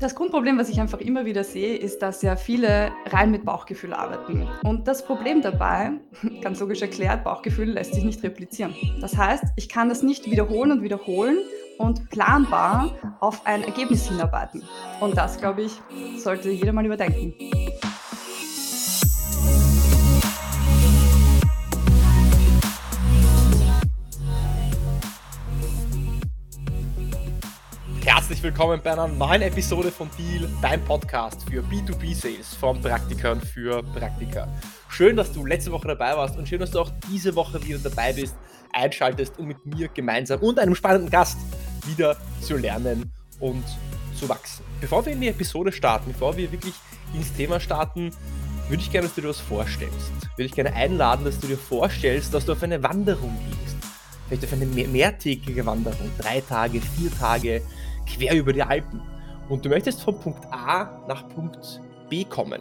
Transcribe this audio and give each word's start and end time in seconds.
Das 0.00 0.14
Grundproblem, 0.14 0.58
was 0.58 0.68
ich 0.68 0.80
einfach 0.80 1.00
immer 1.00 1.24
wieder 1.24 1.42
sehe, 1.42 1.76
ist, 1.76 2.02
dass 2.02 2.22
ja 2.22 2.36
viele 2.36 2.92
rein 3.06 3.32
mit 3.32 3.44
Bauchgefühl 3.44 3.92
arbeiten. 3.92 4.46
Und 4.62 4.86
das 4.86 5.04
Problem 5.04 5.42
dabei, 5.42 5.90
ganz 6.40 6.60
logisch 6.60 6.82
erklärt, 6.82 7.24
Bauchgefühl 7.24 7.72
lässt 7.72 7.94
sich 7.94 8.04
nicht 8.04 8.22
replizieren. 8.22 8.76
Das 9.00 9.16
heißt, 9.16 9.42
ich 9.56 9.68
kann 9.68 9.88
das 9.88 10.04
nicht 10.04 10.30
wiederholen 10.30 10.70
und 10.70 10.82
wiederholen 10.82 11.38
und 11.78 12.10
planbar 12.10 12.92
auf 13.18 13.44
ein 13.44 13.64
Ergebnis 13.64 14.08
hinarbeiten. 14.08 14.62
Und 15.00 15.16
das, 15.16 15.38
glaube 15.38 15.62
ich, 15.62 15.72
sollte 16.16 16.50
jeder 16.50 16.72
mal 16.72 16.86
überdenken. 16.86 17.34
Herzlich 28.38 28.54
willkommen 28.54 28.80
bei 28.84 28.92
einer 28.92 29.08
neuen 29.08 29.42
Episode 29.42 29.90
von 29.90 30.08
Deal, 30.16 30.48
dein 30.62 30.80
Podcast 30.84 31.42
für 31.50 31.60
B2B-Sales 31.60 32.54
von 32.54 32.80
Praktikern 32.80 33.40
für 33.40 33.82
Praktika. 33.82 34.46
Schön, 34.88 35.16
dass 35.16 35.32
du 35.32 35.44
letzte 35.44 35.72
Woche 35.72 35.88
dabei 35.88 36.16
warst 36.16 36.36
und 36.36 36.48
schön, 36.48 36.60
dass 36.60 36.70
du 36.70 36.78
auch 36.78 36.92
diese 37.10 37.34
Woche 37.34 37.60
wieder 37.64 37.80
dabei 37.80 38.12
bist, 38.12 38.36
einschaltest, 38.72 39.40
um 39.40 39.48
mit 39.48 39.66
mir 39.66 39.88
gemeinsam 39.88 40.38
und 40.38 40.60
einem 40.60 40.76
spannenden 40.76 41.10
Gast 41.10 41.36
wieder 41.84 42.16
zu 42.40 42.56
lernen 42.56 43.10
und 43.40 43.64
zu 44.14 44.28
wachsen. 44.28 44.64
Bevor 44.80 45.04
wir 45.04 45.14
in 45.14 45.20
die 45.20 45.28
Episode 45.28 45.72
starten, 45.72 46.12
bevor 46.12 46.36
wir 46.36 46.52
wirklich 46.52 46.74
ins 47.14 47.32
Thema 47.32 47.58
starten, 47.58 48.12
würde 48.68 48.80
ich 48.80 48.92
gerne, 48.92 49.08
dass 49.08 49.16
du 49.16 49.22
dir 49.22 49.30
was 49.30 49.40
vorstellst. 49.40 50.12
Würde 50.36 50.44
ich 50.44 50.52
gerne 50.52 50.74
einladen, 50.74 51.24
dass 51.24 51.40
du 51.40 51.48
dir 51.48 51.58
vorstellst, 51.58 52.32
dass 52.32 52.44
du 52.44 52.52
auf 52.52 52.62
eine 52.62 52.80
Wanderung 52.84 53.36
gehst. 53.50 53.76
Vielleicht 54.28 54.44
auf 54.44 54.52
eine 54.52 54.66
mehrtägige 54.66 55.66
Wanderung, 55.66 56.08
drei 56.18 56.40
Tage, 56.40 56.80
vier 56.80 57.10
Tage, 57.18 57.62
quer 58.08 58.34
über 58.34 58.52
die 58.52 58.62
Alpen. 58.62 59.00
Und 59.48 59.64
du 59.64 59.68
möchtest 59.68 60.02
von 60.02 60.18
Punkt 60.18 60.44
A 60.50 61.04
nach 61.06 61.28
Punkt 61.28 61.80
B 62.08 62.24
kommen. 62.24 62.60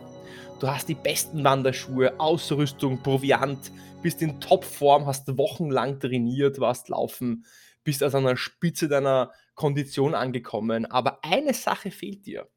Du 0.59 0.67
hast 0.67 0.89
die 0.89 0.95
besten 0.95 1.43
Wanderschuhe, 1.43 2.19
Ausrüstung, 2.19 3.01
Proviant, 3.03 3.71
bist 4.01 4.21
in 4.21 4.39
Topform, 4.39 5.05
hast 5.05 5.37
wochenlang 5.37 5.99
trainiert, 5.99 6.59
warst 6.59 6.89
laufen, 6.89 7.45
bist 7.83 8.03
also 8.03 8.17
an 8.17 8.25
der 8.25 8.37
Spitze 8.37 8.87
deiner 8.87 9.31
Kondition 9.55 10.15
angekommen. 10.15 10.85
Aber 10.85 11.23
eine 11.23 11.53
Sache 11.53 11.91
fehlt 11.91 12.25
dir. 12.25 12.47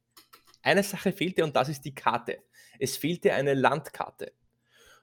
Eine 0.61 0.83
Sache 0.83 1.11
fehlt 1.11 1.37
dir 1.37 1.43
und 1.43 1.55
das 1.55 1.69
ist 1.69 1.85
die 1.85 1.95
Karte. 1.95 2.39
Es 2.79 2.97
fehlt 2.97 3.23
dir 3.23 3.35
eine 3.35 3.53
Landkarte. 3.53 4.33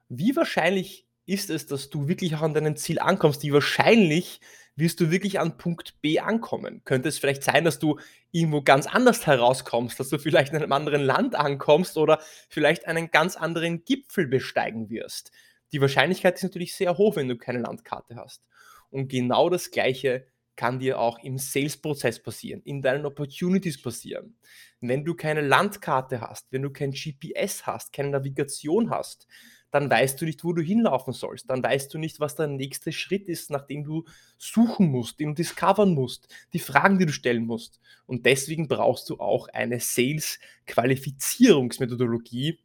Wie 0.09 0.35
wahrscheinlich 0.37 1.08
ist 1.29 1.51
es, 1.51 1.67
dass 1.67 1.91
du 1.91 2.09
wirklich 2.09 2.35
auch 2.35 2.43
an 2.43 2.55
deinem 2.55 2.77
Ziel 2.77 2.99
ankommst? 2.99 3.43
Wie 3.43 3.53
wahrscheinlich 3.53 4.41
wirst 4.77 4.99
du 5.01 5.11
wirklich 5.11 5.39
an 5.39 5.59
Punkt 5.59 6.01
B 6.01 6.21
ankommen? 6.21 6.83
Könnte 6.85 7.09
es 7.11 7.19
vielleicht 7.19 7.43
sein, 7.43 7.65
dass 7.65 7.79
du 7.79 7.99
irgendwo 8.33 8.63
ganz 8.63 8.87
anders 8.87 9.27
herauskommst, 9.27 10.01
dass 10.01 10.09
du 10.09 10.19
vielleicht 10.19 10.53
in 10.53 10.57
einem 10.57 10.73
anderen 10.73 11.03
Land 11.03 11.35
ankommst 11.35 11.99
oder 11.99 12.21
vielleicht 12.49 12.87
einen 12.87 13.11
ganz 13.11 13.37
anderen 13.37 13.85
Gipfel 13.85 14.27
besteigen 14.27 14.89
wirst? 14.89 15.31
Die 15.73 15.83
Wahrscheinlichkeit 15.83 16.37
ist 16.37 16.45
natürlich 16.45 16.75
sehr 16.75 16.97
hoch, 16.97 17.17
wenn 17.17 17.29
du 17.29 17.37
keine 17.37 17.59
Landkarte 17.59 18.17
hast. 18.17 18.43
Und 18.89 19.09
genau 19.09 19.51
das 19.51 19.71
Gleiche 19.71 20.27
kann 20.57 20.79
dir 20.79 20.99
auch 20.99 21.19
im 21.23 21.37
Sales-Prozess 21.37 22.23
passieren, 22.23 22.63
in 22.63 22.81
deinen 22.81 23.05
Opportunities 23.05 23.81
passieren. 23.81 24.39
Wenn 24.81 25.05
du 25.05 25.15
keine 25.15 25.43
Landkarte 25.43 26.23
hast, 26.23 26.51
wenn 26.51 26.63
du 26.63 26.71
kein 26.71 26.93
GPS 26.93 27.67
hast, 27.67 27.93
keine 27.93 28.11
Navigation 28.11 28.91
hast, 28.91 29.29
dann 29.71 29.91
weißt 29.91 30.21
du 30.21 30.25
nicht, 30.25 30.45
wo 30.45 30.53
du 30.53 30.63
hinlaufen 30.63 31.13
sollst. 31.13 31.51
Dann 31.51 31.61
weißt 31.63 31.93
du 31.93 31.99
nicht, 31.99 32.21
was 32.21 32.37
der 32.37 32.47
nächste 32.47 32.93
Schritt 32.93 33.29
ist, 33.29 33.51
nachdem 33.51 33.85
du 33.85 34.05
suchen 34.39 34.91
musst, 34.91 35.21
den 35.21 35.29
du 35.29 35.35
discovern 35.35 35.93
musst, 35.95 36.35
die 36.53 36.59
Fragen, 36.59 36.99
die 36.99 37.07
du 37.07 37.13
stellen 37.13 37.47
musst. 37.47 37.81
Und 38.07 38.27
deswegen 38.27 38.69
brauchst 38.69 39.09
du 39.11 39.21
auch 39.21 39.49
eine 39.49 39.81
Sales-Qualifizierungsmethodologie, 39.81 42.59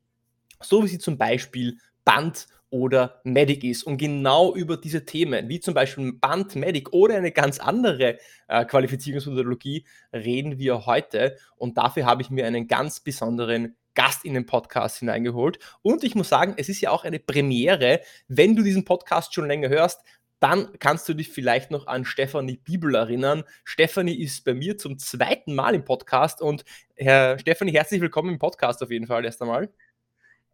so 0.62 0.84
wie 0.84 0.88
sie 0.88 1.00
zum 1.00 1.18
Beispiel 1.18 1.78
Band 2.06 2.48
oder 2.70 3.20
Medic 3.24 3.64
ist. 3.64 3.84
Und 3.84 3.98
genau 3.98 4.54
über 4.56 4.78
diese 4.78 5.06
Themen, 5.06 5.48
wie 5.48 5.60
zum 5.60 5.76
Beispiel 5.76 6.14
Band, 6.14 6.56
Medic 6.56 6.92
oder 6.92 7.16
eine 7.16 7.32
ganz 7.32 7.60
andere 7.60 8.18
äh, 8.48 8.66
Qualifizierungsmethodologie, 8.66 9.86
reden 10.12 10.58
wir 10.58 10.88
heute. 10.88 11.38
Und 11.56 11.78
dafür 11.78 12.06
habe 12.06 12.24
ich 12.24 12.32
mir 12.32 12.48
einen 12.48 12.68
ganz 12.68 13.00
besonderen 13.00 13.76
Gast 13.96 14.26
in 14.26 14.34
den 14.34 14.46
Podcast 14.46 14.98
hineingeholt. 14.98 15.60
Und 15.82 16.04
ich 16.04 16.16
muss 16.16 16.30
sagen, 16.30 16.56
es 16.58 16.70
ist 16.70 16.82
ja 16.82 16.92
auch 16.92 17.04
eine 17.04 17.20
Premiere. 17.20 18.02
Wenn 18.28 18.56
du 18.56 18.64
diesen 18.64 18.86
Podcast 18.86 19.34
schon 19.34 19.48
länger 19.48 19.70
hörst, 19.70 20.02
dann 20.44 20.78
kannst 20.80 21.08
du 21.08 21.14
dich 21.14 21.30
vielleicht 21.30 21.72
noch 21.72 21.88
an 21.88 22.04
Stefanie 22.04 22.58
Bibel 22.58 22.96
erinnern. 22.96 23.46
Stefanie 23.64 24.16
ist 24.16 24.44
bei 24.44 24.54
mir 24.54 24.78
zum 24.78 25.00
zweiten 25.00 25.56
Mal 25.56 25.74
im 25.74 25.86
Podcast 25.86 26.42
und 26.42 26.66
Herr 26.96 27.40
Stefanie, 27.40 27.72
herzlich 27.72 28.02
willkommen 28.02 28.34
im 28.34 28.40
Podcast 28.40 28.84
auf 28.84 28.92
jeden 28.92 29.08
Fall 29.08 29.24
erst 29.24 29.42
einmal. 29.42 29.70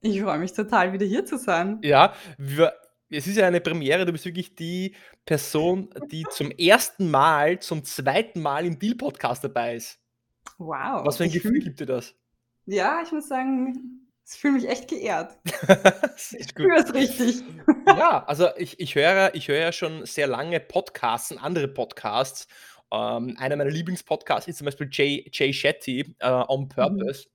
Ich 0.01 0.21
freue 0.21 0.38
mich 0.38 0.53
total, 0.53 0.94
wieder 0.94 1.07
hier 1.07 1.25
zu 1.25 1.39
sein. 1.39 1.79
Ja, 1.81 2.13
wir, 2.38 2.73
es 3.09 3.25
ist 3.25 3.38
ja 3.38 3.47
eine 3.47 3.61
Premiere, 3.61 4.06
du 4.06 4.11
bist 4.11 4.25
wirklich 4.25 4.53
die 4.53 4.95
Person, 5.25 5.89
die 6.11 6.23
zum 6.29 6.51
ersten 6.51 7.09
Mal, 7.09 7.57
zum 7.57 7.83
zweiten 7.83 8.41
Mal 8.41 8.67
im 8.67 8.77
Deal-Podcast 8.77 9.44
dabei 9.44 9.75
ist. 9.75 10.00
Wow. 10.59 11.03
Was 11.03 11.17
für 11.17 11.23
ein 11.23 11.31
Gefühl 11.31 11.59
gibt 11.59 11.79
dir 11.79 11.88
das? 11.88 12.13
Ja, 12.69 13.02
ich 13.03 13.12
muss 13.12 13.28
sagen, 13.28 14.07
ich 14.31 14.40
fühle 14.40 14.53
mich 14.53 14.69
echt 14.69 14.88
geehrt. 14.88 15.38
ich 16.38 16.50
spüre 16.50 16.78
es 16.78 16.94
richtig. 16.94 17.44
ja, 17.88 18.24
also 18.25 18.50
ich, 18.57 18.80
ich 18.80 18.94
höre 18.94 19.34
ich 19.34 19.47
höre 19.47 19.57
ja 19.57 19.72
schon 19.72 20.06
sehr 20.06 20.28
lange 20.28 20.59
Podcasts 20.59 21.35
andere 21.35 21.68
Podcasts. 21.68 22.47
Ähm, 22.91 23.35
einer 23.40 23.56
meiner 23.56 23.72
Lieblingspodcasts 23.72 24.47
ist 24.47 24.57
zum 24.57 24.66
Beispiel 24.66 24.88
Jay, 24.91 25.30
Jay 25.34 25.52
Shetty, 25.52 26.16
äh, 26.19 26.44
On 26.47 26.62
mhm. 26.62 26.69
Purpose. 26.69 27.28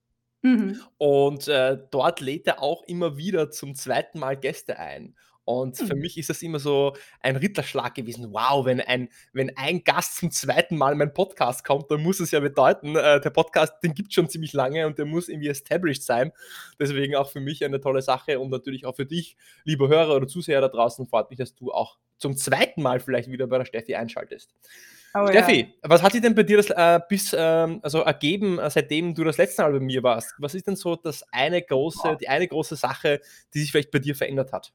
Mhm. 0.42 0.80
Und 0.98 1.48
äh, 1.48 1.78
dort 1.90 2.20
lädt 2.20 2.46
er 2.46 2.62
auch 2.62 2.84
immer 2.84 3.16
wieder 3.16 3.50
zum 3.50 3.74
zweiten 3.74 4.20
Mal 4.20 4.36
Gäste 4.36 4.78
ein. 4.78 5.16
Und 5.44 5.76
für 5.76 5.94
mhm. 5.94 6.00
mich 6.00 6.16
ist 6.16 6.30
das 6.30 6.42
immer 6.42 6.58
so 6.58 6.94
ein 7.20 7.36
Ritterschlag 7.36 7.94
gewesen. 7.94 8.32
Wow, 8.32 8.64
wenn 8.64 8.80
ein, 8.80 9.08
wenn 9.32 9.54
ein 9.56 9.84
Gast 9.84 10.16
zum 10.16 10.30
zweiten 10.30 10.76
Mal 10.76 10.92
in 10.92 10.98
meinen 10.98 11.12
Podcast 11.12 11.64
kommt, 11.64 11.90
dann 11.90 12.02
muss 12.02 12.20
es 12.20 12.30
ja 12.30 12.40
bedeuten, 12.40 12.96
äh, 12.96 13.20
der 13.20 13.30
Podcast, 13.30 13.74
den 13.82 13.94
gibt 13.94 14.08
es 14.08 14.14
schon 14.14 14.28
ziemlich 14.28 14.54
lange 14.54 14.86
und 14.86 14.98
der 14.98 15.04
muss 15.04 15.28
irgendwie 15.28 15.48
established 15.48 16.02
sein. 16.02 16.32
Deswegen 16.78 17.14
auch 17.16 17.30
für 17.30 17.40
mich 17.40 17.64
eine 17.64 17.80
tolle 17.80 18.00
Sache 18.00 18.40
und 18.40 18.50
natürlich 18.50 18.86
auch 18.86 18.96
für 18.96 19.06
dich, 19.06 19.36
lieber 19.64 19.88
Hörer 19.88 20.16
oder 20.16 20.26
Zuseher 20.26 20.60
da 20.60 20.68
draußen, 20.68 21.06
freut 21.06 21.28
mich, 21.30 21.38
dass 21.38 21.54
du 21.54 21.72
auch 21.72 21.98
zum 22.16 22.36
zweiten 22.36 22.82
Mal 22.82 23.00
vielleicht 23.00 23.30
wieder 23.30 23.46
bei 23.46 23.58
der 23.58 23.64
Steffi 23.66 23.94
einschaltest. 23.94 24.54
Oh, 25.16 25.28
Steffi, 25.28 25.60
ja. 25.60 25.90
was 25.90 26.02
hat 26.02 26.12
sich 26.12 26.22
denn 26.22 26.34
bei 26.34 26.42
dir 26.42 26.56
das, 26.56 26.70
äh, 26.70 27.00
bis, 27.08 27.36
ähm, 27.38 27.78
also 27.82 28.00
ergeben, 28.00 28.58
äh, 28.58 28.68
seitdem 28.68 29.14
du 29.14 29.22
das 29.22 29.36
letzte 29.36 29.62
Mal 29.62 29.72
bei 29.72 29.80
mir 29.80 30.02
warst? 30.02 30.34
Was 30.38 30.54
ist 30.54 30.66
denn 30.66 30.74
so 30.74 30.96
das 30.96 31.24
eine 31.30 31.62
große, 31.62 32.16
die 32.20 32.28
eine 32.28 32.48
große 32.48 32.74
Sache, 32.74 33.20
die 33.52 33.60
sich 33.60 33.70
vielleicht 33.70 33.92
bei 33.92 34.00
dir 34.00 34.16
verändert 34.16 34.52
hat? 34.52 34.72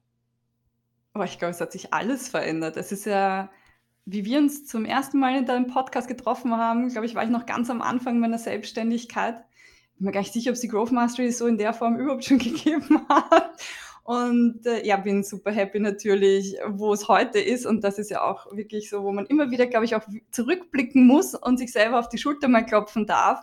Aber 1.13 1.25
ich 1.25 1.39
glaube, 1.39 1.51
es 1.51 1.61
hat 1.61 1.71
sich 1.71 1.93
alles 1.93 2.29
verändert. 2.29 2.77
Es 2.77 2.91
ist 2.91 3.05
ja, 3.05 3.49
wie 4.05 4.25
wir 4.25 4.39
uns 4.39 4.65
zum 4.65 4.85
ersten 4.85 5.19
Mal 5.19 5.37
in 5.37 5.45
deinem 5.45 5.67
Podcast 5.67 6.07
getroffen 6.07 6.55
haben, 6.55 6.89
glaube 6.89 7.05
ich, 7.05 7.15
war 7.15 7.23
ich 7.23 7.29
noch 7.29 7.45
ganz 7.45 7.69
am 7.69 7.81
Anfang 7.81 8.19
meiner 8.19 8.37
Selbstständigkeit. 8.37 9.43
Bin 9.97 10.05
mir 10.05 10.11
gar 10.11 10.21
nicht 10.21 10.33
sicher, 10.33 10.51
ob 10.51 10.55
es 10.55 10.61
die 10.61 10.67
Growth 10.67 10.91
Mastery 10.91 11.31
so 11.31 11.47
in 11.47 11.57
der 11.57 11.73
Form 11.73 11.95
überhaupt 11.99 12.25
schon 12.25 12.39
gegeben 12.39 13.05
hat. 13.09 13.59
Und 14.09 14.65
äh, 14.65 14.83
ja, 14.87 14.97
bin 14.97 15.23
super 15.23 15.51
happy 15.51 15.79
natürlich, 15.79 16.57
wo 16.67 16.93
es 16.93 17.07
heute 17.07 17.39
ist. 17.39 17.67
Und 17.67 17.83
das 17.83 17.99
ist 17.99 18.09
ja 18.09 18.23
auch 18.23 18.47
wirklich 18.55 18.89
so, 18.89 19.03
wo 19.03 19.11
man 19.11 19.27
immer 19.27 19.51
wieder, 19.51 19.67
glaube 19.67 19.85
ich, 19.85 19.93
auch 19.93 20.01
zurückblicken 20.31 21.05
muss 21.05 21.35
und 21.35 21.59
sich 21.59 21.71
selber 21.71 21.99
auf 21.99 22.09
die 22.09 22.17
Schulter 22.17 22.47
mal 22.47 22.65
klopfen 22.65 23.05
darf, 23.05 23.41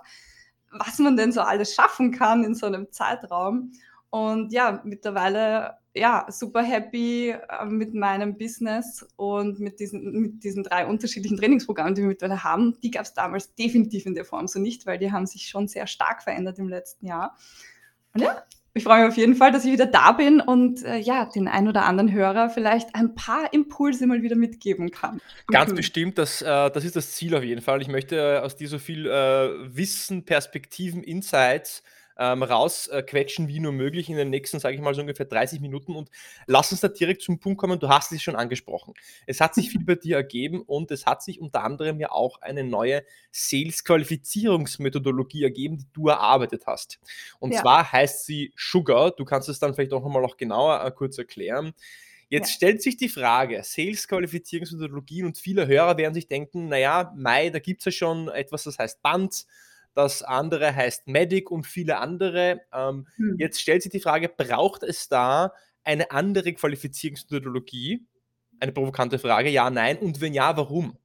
was 0.73 0.99
man 0.99 1.17
denn 1.17 1.31
so 1.31 1.41
alles 1.41 1.73
schaffen 1.73 2.11
kann 2.11 2.43
in 2.43 2.57
so 2.57 2.67
einem 2.67 2.91
Zeitraum. 2.91 3.71
Und 4.11 4.53
ja, 4.53 4.81
mittlerweile 4.85 5.79
ja, 5.97 6.27
super 6.29 6.63
happy 6.63 7.31
äh, 7.31 7.65
mit 7.65 7.95
meinem 7.95 8.37
Business 8.37 9.07
und 9.17 9.59
mit 9.59 9.81
diesen, 9.81 10.21
mit 10.21 10.45
diesen 10.45 10.63
drei 10.63 10.87
unterschiedlichen 10.87 11.37
Trainingsprogrammen, 11.39 11.95
die 11.95 12.03
wir 12.03 12.09
mittlerweile 12.09 12.45
haben. 12.45 12.79
Die 12.83 12.91
gab 12.91 13.05
es 13.05 13.15
damals 13.15 13.55
definitiv 13.55 14.07
in 14.07 14.15
der 14.15 14.25
Form 14.25 14.47
so 14.47 14.59
nicht, 14.59 14.87
weil 14.87 14.99
die 14.99 15.11
haben 15.11 15.27
sich 15.27 15.49
schon 15.49 15.69
sehr 15.69 15.87
stark 15.87 16.23
verändert 16.23 16.59
im 16.59 16.69
letzten 16.69 17.07
Jahr. 17.07 17.37
Und 18.13 18.23
ja, 18.23 18.43
ich 18.75 18.85
freue 18.85 19.03
mich 19.03 19.13
auf 19.13 19.17
jeden 19.17 19.37
Fall, 19.37 19.53
dass 19.53 19.65
ich 19.65 19.73
wieder 19.73 19.87
da 19.87 20.13
bin 20.13 20.41
und 20.41 20.85
äh, 20.85 20.99
ja, 20.99 21.25
den 21.25 21.49
ein 21.49 21.67
oder 21.67 21.85
anderen 21.85 22.13
Hörer 22.13 22.51
vielleicht 22.51 22.95
ein 22.95 23.15
paar 23.15 23.53
Impulse 23.55 24.07
mal 24.07 24.23
wieder 24.23 24.37
mitgeben 24.37 24.91
kann. 24.91 25.21
Ganz 25.47 25.73
mhm. 25.73 25.77
bestimmt, 25.77 26.19
das, 26.19 26.43
äh, 26.43 26.71
das 26.71 26.85
ist 26.85 26.95
das 26.95 27.13
Ziel 27.13 27.35
auf 27.35 27.43
jeden 27.43 27.63
Fall. 27.63 27.81
Ich 27.81 27.89
möchte 27.89 28.17
äh, 28.17 28.39
aus 28.41 28.57
dir 28.57 28.69
so 28.69 28.79
viel 28.79 29.07
äh, 29.07 29.75
Wissen, 29.75 30.27
Perspektiven, 30.27 31.03
Insights 31.03 31.83
ähm, 32.19 32.43
rausquetschen, 32.43 33.49
wie 33.49 33.61
nur 33.61 33.73
möglich 33.73 34.09
in 34.09 34.17
den 34.17 34.31
nächsten, 34.31 34.59
sage 34.59 34.75
ich 34.75 34.81
mal, 34.81 34.95
so 34.95 35.03
ungefähr 35.03 35.27
30 35.27 35.61
Minuten. 35.61 35.95
Und 35.95 36.11
lass 36.47 36.73
uns 36.73 36.81
da 36.81 36.89
direkt 36.89 37.21
zum 37.23 37.39
Punkt 37.39 37.59
kommen. 37.59 37.79
Du 37.79 37.89
hast 37.89 38.13
es 38.13 38.23
schon 38.23 38.37
angesprochen. 38.37 38.95
Es 39.27 39.41
hat 39.41 39.55
sich 39.55 39.71
viel 39.77 39.85
bei 39.85 39.97
dir 39.97 40.17
ergeben 40.17 40.63
und 40.63 40.91
es 40.91 41.07
hat 41.07 41.23
sich 41.23 41.41
unter 41.41 41.63
anderem 41.63 42.01
ja 42.01 42.11
auch 42.11 42.41
eine 42.41 42.65
neue 42.65 43.05
Sales-Qualifizierungsmethodologie 43.33 45.45
ergeben, 45.45 45.79
die 45.79 45.87
du 45.93 46.09
erarbeitet 46.09 46.67
hast. 46.67 46.99
Und 47.39 47.53
ja. 47.53 47.61
zwar 47.61 47.93
heißt 47.93 48.25
sie 48.25 48.53
Sugar. 48.57 49.11
Du 49.11 49.25
kannst 49.25 49.49
es 49.49 49.59
dann 49.59 49.75
vielleicht 49.75 49.93
auch 49.93 50.03
nochmal 50.03 50.23
noch 50.23 50.37
genauer 50.37 50.85
äh, 50.85 50.91
kurz 50.91 51.19
erklären. 51.19 51.75
Jetzt 52.29 52.51
ja. 52.51 52.57
stellt 52.57 52.83
sich 52.83 52.97
die 52.97 53.09
Frage, 53.09 53.61
Sales-Qualifizierungsmethodologien 53.63 55.27
und 55.27 55.39
viele 55.39 55.69
Hörer 55.69 55.97
werden 55.97 56.15
sich 56.15 56.27
denken, 56.27 56.69
naja, 56.69 57.13
Mai, 57.17 57.51
da 57.51 57.61
gibt 57.61 57.83
es 57.83 57.85
ja 57.85 57.93
schon 57.93 58.29
etwas, 58.29 58.65
das 58.65 58.81
heißt 58.81 59.01
Band, 59.01 59.47
das 59.97 60.23
andere 60.23 60.77
heißt 60.77 61.09
Medic 61.09 61.51
und 61.51 61.67
viele 61.67 61.99
andere. 61.99 62.61
Ähm, 62.73 63.07
hm. 63.17 63.37
Jetzt 63.39 63.61
stellt 63.61 63.83
sich 63.83 63.91
die 63.91 64.01
Frage, 64.01 64.29
braucht 64.29 64.83
es 64.83 65.09
da 65.09 65.53
eine 65.85 66.11
andere 66.11 66.53
Qualifizierungsmethodologie? 66.53 68.07
Eine 68.61 68.73
provokante 68.73 69.19
Frage, 69.19 69.49
ja, 69.49 69.71
nein. 69.71 69.97
Und 69.99 70.21
wenn 70.21 70.35
ja, 70.35 70.57
warum? 70.57 70.99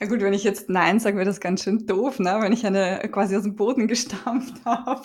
Ja 0.00 0.06
gut, 0.06 0.20
wenn 0.20 0.32
ich 0.32 0.44
jetzt 0.44 0.68
Nein 0.68 1.00
sage, 1.00 1.16
wäre 1.16 1.26
das 1.26 1.40
ganz 1.40 1.64
schön 1.64 1.86
doof, 1.86 2.18
ne? 2.20 2.38
wenn 2.40 2.52
ich 2.52 2.64
eine 2.66 3.08
quasi 3.10 3.36
aus 3.36 3.42
dem 3.42 3.56
Boden 3.56 3.88
gestampft 3.88 4.54
habe. 4.64 5.02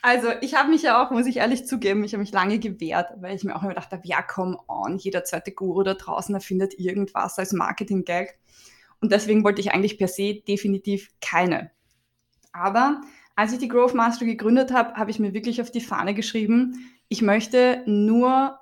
Also 0.00 0.28
ich 0.42 0.54
habe 0.54 0.70
mich 0.70 0.82
ja 0.82 1.02
auch, 1.02 1.10
muss 1.10 1.26
ich 1.26 1.38
ehrlich 1.38 1.66
zugeben, 1.66 2.04
ich 2.04 2.12
habe 2.12 2.22
mich 2.22 2.32
lange 2.32 2.58
gewehrt, 2.58 3.12
weil 3.20 3.34
ich 3.34 3.44
mir 3.44 3.56
auch 3.56 3.62
immer 3.62 3.70
gedacht 3.70 3.92
habe, 3.92 4.02
ja 4.04 4.20
komm 4.22 4.58
on, 4.68 4.98
jeder 4.98 5.24
zweite 5.24 5.52
Guru 5.52 5.82
da 5.82 5.94
draußen 5.94 6.34
erfindet 6.34 6.78
irgendwas 6.78 7.38
als 7.38 7.52
Marketing-Gag. 7.52 8.38
Und 9.04 9.12
deswegen 9.12 9.44
wollte 9.44 9.60
ich 9.60 9.70
eigentlich 9.70 9.98
per 9.98 10.08
se 10.08 10.40
definitiv 10.48 11.10
keine. 11.20 11.70
Aber 12.54 13.02
als 13.36 13.52
ich 13.52 13.58
die 13.58 13.68
Growth 13.68 13.92
Mastery 13.92 14.30
gegründet 14.30 14.72
habe, 14.72 14.94
habe 14.94 15.10
ich 15.10 15.18
mir 15.18 15.34
wirklich 15.34 15.60
auf 15.60 15.70
die 15.70 15.82
Fahne 15.82 16.14
geschrieben, 16.14 16.90
ich 17.08 17.20
möchte 17.20 17.82
nur 17.84 18.58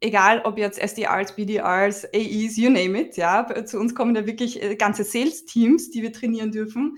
egal 0.00 0.42
ob 0.42 0.58
jetzt 0.58 0.80
SDRs, 0.80 1.36
BDRs, 1.36 2.04
AEs, 2.12 2.56
you 2.56 2.68
name 2.68 3.00
it, 3.00 3.16
ja, 3.16 3.64
zu 3.64 3.78
uns 3.78 3.94
kommen 3.94 4.16
ja 4.16 4.26
wirklich 4.26 4.60
äh, 4.60 4.74
ganze 4.74 5.04
Sales-Teams, 5.04 5.92
die 5.92 6.02
wir 6.02 6.12
trainieren 6.12 6.50
dürfen. 6.50 6.96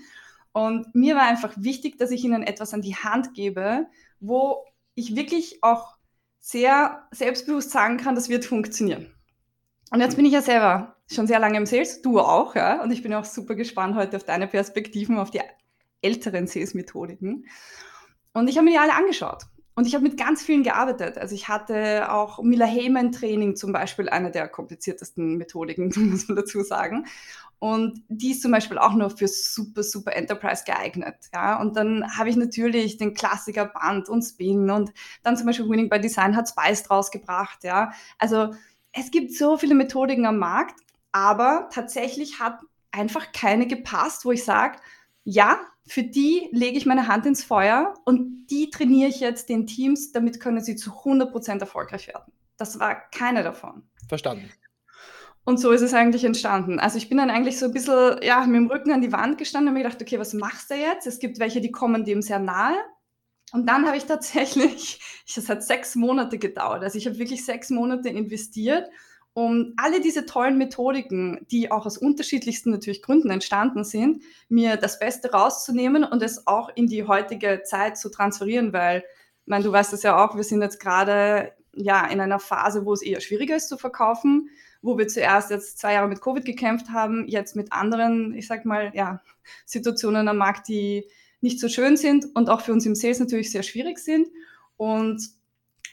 Und 0.51 0.95
mir 0.95 1.15
war 1.15 1.27
einfach 1.27 1.53
wichtig, 1.57 1.99
dass 1.99 2.09
ich 2.09 2.23
ihnen 2.23 2.41
etwas 2.41 2.73
an 2.73 2.81
die 2.81 2.95
Hand 2.95 3.35
gebe, 3.35 3.85
wo 4.19 4.65
ich 4.95 5.15
wirklich 5.15 5.59
auch 5.61 5.95
sehr 6.39 7.07
selbstbewusst 7.11 7.69
sagen 7.69 7.97
kann, 7.97 8.15
das 8.15 8.29
wird 8.29 8.45
funktionieren. 8.45 9.13
Und 9.91 10.01
jetzt 10.01 10.15
bin 10.15 10.25
ich 10.25 10.33
ja 10.33 10.41
selber 10.41 10.95
schon 11.09 11.27
sehr 11.27 11.39
lange 11.39 11.57
im 11.57 11.65
Sales, 11.65 12.01
du 12.01 12.19
auch, 12.19 12.55
ja, 12.55 12.83
und 12.83 12.91
ich 12.91 13.01
bin 13.01 13.13
auch 13.13 13.25
super 13.25 13.55
gespannt 13.55 13.95
heute 13.95 14.17
auf 14.17 14.25
deine 14.25 14.47
Perspektiven, 14.47 15.17
auf 15.17 15.31
die 15.31 15.41
älteren 16.01 16.47
Sales-Methodiken. 16.47 17.45
Und 18.33 18.47
ich 18.49 18.57
habe 18.57 18.65
mir 18.65 18.71
die 18.71 18.79
alle 18.79 18.95
angeschaut. 18.95 19.43
Und 19.75 19.85
ich 19.85 19.93
habe 19.93 20.03
mit 20.03 20.17
ganz 20.17 20.41
vielen 20.41 20.63
gearbeitet. 20.63 21.19
Also 21.19 21.35
ich 21.35 21.49
hatte 21.49 22.11
auch 22.11 22.41
Miller 22.41 22.65
Heyman 22.65 23.11
Training 23.11 23.55
zum 23.55 23.71
Beispiel, 23.71 24.09
eine 24.09 24.31
der 24.31 24.47
kompliziertesten 24.47 25.37
Methodiken, 25.37 25.91
muss 26.09 26.27
man 26.27 26.35
dazu 26.35 26.63
sagen. 26.63 27.05
Und 27.59 28.03
die 28.07 28.31
ist 28.31 28.41
zum 28.41 28.51
Beispiel 28.51 28.77
auch 28.77 28.93
nur 28.93 29.11
für 29.11 29.27
super, 29.27 29.83
super 29.83 30.15
Enterprise 30.15 30.63
geeignet. 30.65 31.15
Ja, 31.31 31.61
und 31.61 31.75
dann 31.75 32.17
habe 32.17 32.29
ich 32.29 32.35
natürlich 32.35 32.97
den 32.97 33.13
Klassiker 33.13 33.65
Band 33.65 34.09
und 34.09 34.23
Spin 34.23 34.69
und 34.69 34.91
dann 35.23 35.37
zum 35.37 35.45
Beispiel 35.45 35.69
Winning 35.69 35.89
by 35.89 35.99
Design 35.99 36.35
hat 36.35 36.49
Spice 36.49 36.83
draus 36.83 37.11
gebracht. 37.11 37.63
Ja, 37.63 37.91
also 38.17 38.53
es 38.97 39.11
gibt 39.11 39.33
so 39.33 39.57
viele 39.57 39.75
Methodiken 39.75 40.25
am 40.25 40.37
Markt, 40.37 40.79
aber 41.11 41.69
tatsächlich 41.71 42.39
hat 42.39 42.59
einfach 42.91 43.31
keine 43.31 43.67
gepasst, 43.67 44.25
wo 44.25 44.31
ich 44.31 44.43
sage, 44.43 44.79
ja, 45.23 45.59
für 45.87 46.03
die 46.03 46.49
lege 46.51 46.77
ich 46.77 46.85
meine 46.85 47.07
Hand 47.07 47.25
ins 47.25 47.43
Feuer 47.43 47.93
und 48.05 48.47
die 48.47 48.69
trainiere 48.69 49.09
ich 49.09 49.19
jetzt 49.19 49.49
den 49.49 49.67
Teams, 49.67 50.11
damit 50.11 50.39
können 50.39 50.61
sie 50.61 50.75
zu 50.75 50.91
100% 50.91 51.59
erfolgreich 51.59 52.07
werden. 52.07 52.33
Das 52.57 52.79
war 52.79 52.95
keine 53.11 53.43
davon. 53.43 53.83
Verstanden. 54.07 54.49
Und 55.43 55.59
so 55.59 55.71
ist 55.71 55.81
es 55.81 55.93
eigentlich 55.93 56.25
entstanden. 56.25 56.79
Also 56.79 56.97
ich 56.97 57.07
bin 57.07 57.17
dann 57.17 57.29
eigentlich 57.29 57.57
so 57.57 57.67
ein 57.67 57.71
bisschen 57.71 58.21
ja, 58.21 58.45
mit 58.45 58.55
dem 58.55 58.67
Rücken 58.67 58.91
an 58.91 59.01
die 59.01 59.13
Wand 59.13 59.37
gestanden 59.37 59.69
und 59.69 59.75
mir 59.75 59.83
gedacht, 59.83 60.01
okay, 60.01 60.19
was 60.19 60.33
machst 60.33 60.69
du 60.69 60.75
jetzt? 60.75 61.07
Es 61.07 61.19
gibt 61.19 61.39
welche, 61.39 61.61
die 61.61 61.71
kommen 61.71 62.03
dem 62.03 62.21
sehr 62.21 62.39
nahe. 62.39 62.75
Und 63.53 63.67
dann 63.67 63.87
habe 63.87 63.97
ich 63.97 64.05
tatsächlich, 64.05 64.99
das 65.35 65.49
hat 65.49 65.63
sechs 65.63 65.95
Monate 65.95 66.37
gedauert. 66.37 66.83
Also 66.83 66.97
ich 66.97 67.05
habe 67.05 67.17
wirklich 67.17 67.45
sechs 67.45 67.69
Monate 67.69 68.09
investiert 68.09 68.89
um 69.37 69.73
alle 69.77 70.01
diese 70.01 70.25
tollen 70.25 70.57
Methodiken, 70.57 71.45
die 71.51 71.69
auch 71.69 71.85
aus 71.85 71.99
unterschiedlichsten 71.99 72.71
natürlich 72.71 73.03
Gründen 73.03 73.29
entstanden 73.29 73.83
sind, 73.83 74.23
mir 74.49 74.77
das 74.77 74.97
Beste 74.97 75.31
rauszunehmen 75.31 76.03
und 76.03 76.23
es 76.23 76.47
auch 76.47 76.71
in 76.73 76.87
die 76.87 77.03
heutige 77.03 77.61
Zeit 77.61 77.99
zu 77.99 78.09
transferieren, 78.09 78.73
weil, 78.73 79.03
ich 79.43 79.47
meine, 79.47 79.63
du 79.63 79.71
weißt 79.71 79.93
es 79.93 80.01
ja 80.01 80.17
auch, 80.25 80.35
wir 80.35 80.43
sind 80.43 80.63
jetzt 80.63 80.79
gerade 80.79 81.53
ja 81.75 82.07
in 82.07 82.19
einer 82.19 82.39
Phase, 82.39 82.83
wo 82.83 82.93
es 82.93 83.03
eher 83.03 83.21
schwieriger 83.21 83.55
ist 83.55 83.69
zu 83.69 83.77
verkaufen, 83.77 84.49
wo 84.81 84.97
wir 84.97 85.07
zuerst 85.07 85.51
jetzt 85.51 85.77
zwei 85.77 85.93
Jahre 85.93 86.07
mit 86.07 86.19
Covid 86.19 86.43
gekämpft 86.43 86.89
haben, 86.89 87.27
jetzt 87.27 87.55
mit 87.55 87.71
anderen, 87.71 88.33
ich 88.33 88.47
sag 88.47 88.65
mal, 88.65 88.91
ja, 88.95 89.21
Situationen 89.67 90.27
am 90.27 90.37
Markt, 90.37 90.67
die 90.67 91.07
nicht 91.41 91.59
so 91.59 91.69
schön 91.69 91.97
sind 91.97 92.25
und 92.35 92.49
auch 92.49 92.61
für 92.61 92.73
uns 92.73 92.85
im 92.85 92.95
Sales 92.95 93.19
natürlich 93.19 93.51
sehr 93.51 93.63
schwierig 93.63 93.99
sind. 93.99 94.27
Und 94.75 95.21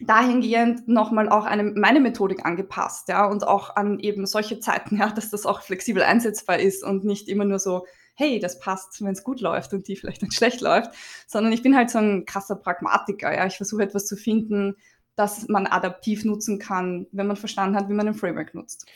dahingehend 0.01 0.89
nochmal 0.89 1.29
auch 1.29 1.45
eine, 1.45 1.65
meine 1.65 2.01
Methodik 2.01 2.45
angepasst, 2.45 3.09
ja, 3.09 3.27
und 3.27 3.47
auch 3.47 3.77
an 3.77 4.01
eben 4.01 4.27
solche 4.27 4.61
Zeiten, 4.61 4.97
ja, 4.99 5.11
dass 5.11 5.31
das 5.31 5.47
auch 5.47 5.63
flexibel 5.63 6.03
einsetzbar 6.03 6.59
ist 6.59 6.83
und 6.85 7.05
nicht 7.05 7.29
immer 7.29 7.45
nur 7.45 7.59
so, 7.59 7.87
hey, 8.17 8.39
das 8.39 8.61
passt, 8.61 9.03
wenn 9.03 9.13
es 9.13 9.25
gut 9.25 9.41
läuft 9.41 9.73
und 9.73 9.89
die 9.89 9.97
vielleicht 9.97 10.23
nicht 10.23 10.35
schlecht 10.35 10.61
läuft, 10.61 10.91
sondern 11.27 11.53
ich 11.53 11.63
bin 11.63 11.77
halt 11.77 11.91
so 11.91 11.99
ein 11.99 12.27
krasser 12.27 12.57
Pragmatiker, 12.57 13.35
ja, 13.35 13.47
ich 13.47 13.57
versuche 13.57 13.83
etwas 13.83 14.07
zu 14.07 14.17
finden, 14.17 14.77
das 15.17 15.49
man 15.49 15.67
adaptiv 15.67 16.25
nutzen 16.25 16.59
kann, 16.59 17.07
wenn 17.13 17.27
man 17.27 17.37
verstanden 17.37 17.77
hat, 17.77 17.89
wie 17.89 17.95
man 17.95 18.09
ein 18.09 18.15
Framework 18.15 18.55
nutzt. 18.55 18.87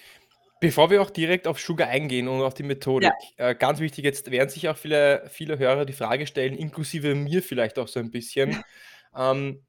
Bevor 0.61 0.91
wir 0.91 1.03
auch 1.03 1.11
direkt 1.11 1.47
auf 1.47 1.61
Sugar 1.61 1.89
eingehen 1.89 2.29
und 2.29 2.43
auf 2.43 2.55
die 2.55 2.63
Methodik, 2.63 3.13
ja. 3.39 3.51
äh, 3.51 3.55
ganz 3.55 3.81
wichtig, 3.81 4.05
jetzt 4.05 4.31
werden 4.31 4.49
sich 4.49 4.69
auch 4.69 4.77
viele, 4.77 5.25
viele 5.31 5.59
Hörer 5.59 5.85
die 5.85 5.93
Frage 5.93 6.27
stellen, 6.27 6.55
inklusive 6.55 7.15
mir 7.15 7.43
vielleicht 7.43 7.79
auch 7.79 7.89
so 7.89 8.01
ein 8.01 8.11
bisschen, 8.11 8.65
ähm, 9.17 9.63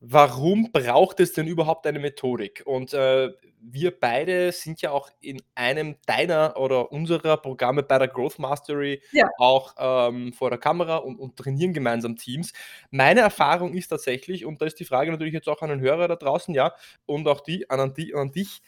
warum 0.00 0.70
braucht 0.72 1.20
es 1.20 1.32
denn 1.32 1.46
überhaupt 1.46 1.86
eine 1.86 1.98
Methodik? 1.98 2.62
Und 2.64 2.94
äh, 2.94 3.30
wir 3.60 3.98
beide 3.98 4.52
sind 4.52 4.80
ja 4.82 4.90
auch 4.92 5.10
in 5.20 5.42
einem 5.54 5.96
deiner 6.06 6.56
oder 6.56 6.92
unserer 6.92 7.36
Programme 7.36 7.82
bei 7.82 7.98
der 7.98 8.08
Growth 8.08 8.38
Mastery 8.38 9.02
ja. 9.12 9.28
auch 9.38 9.74
ähm, 9.78 10.32
vor 10.32 10.50
der 10.50 10.58
Kamera 10.58 10.96
und, 10.96 11.18
und, 11.18 11.36
trainieren 11.36 11.72
gemeinsam 11.72 12.16
Teams. 12.16 12.52
Meine 12.90 13.20
Erfahrung 13.20 13.74
ist 13.74 13.88
tatsächlich, 13.88 14.44
und 14.44 14.60
da 14.60 14.66
ist 14.66 14.78
die 14.78 14.84
Frage 14.84 15.10
natürlich 15.10 15.34
jetzt 15.34 15.48
auch 15.48 15.62
an 15.62 15.70
den 15.70 15.80
Hörer 15.80 16.08
da 16.08 16.16
draußen, 16.16 16.54
ja, 16.54 16.74
und 17.06 17.26
auch 17.26 17.40
die, 17.40 17.68
an, 17.70 17.80
an, 17.80 17.94
die, 17.94 18.14
an 18.14 18.30
dich, 18.30 18.60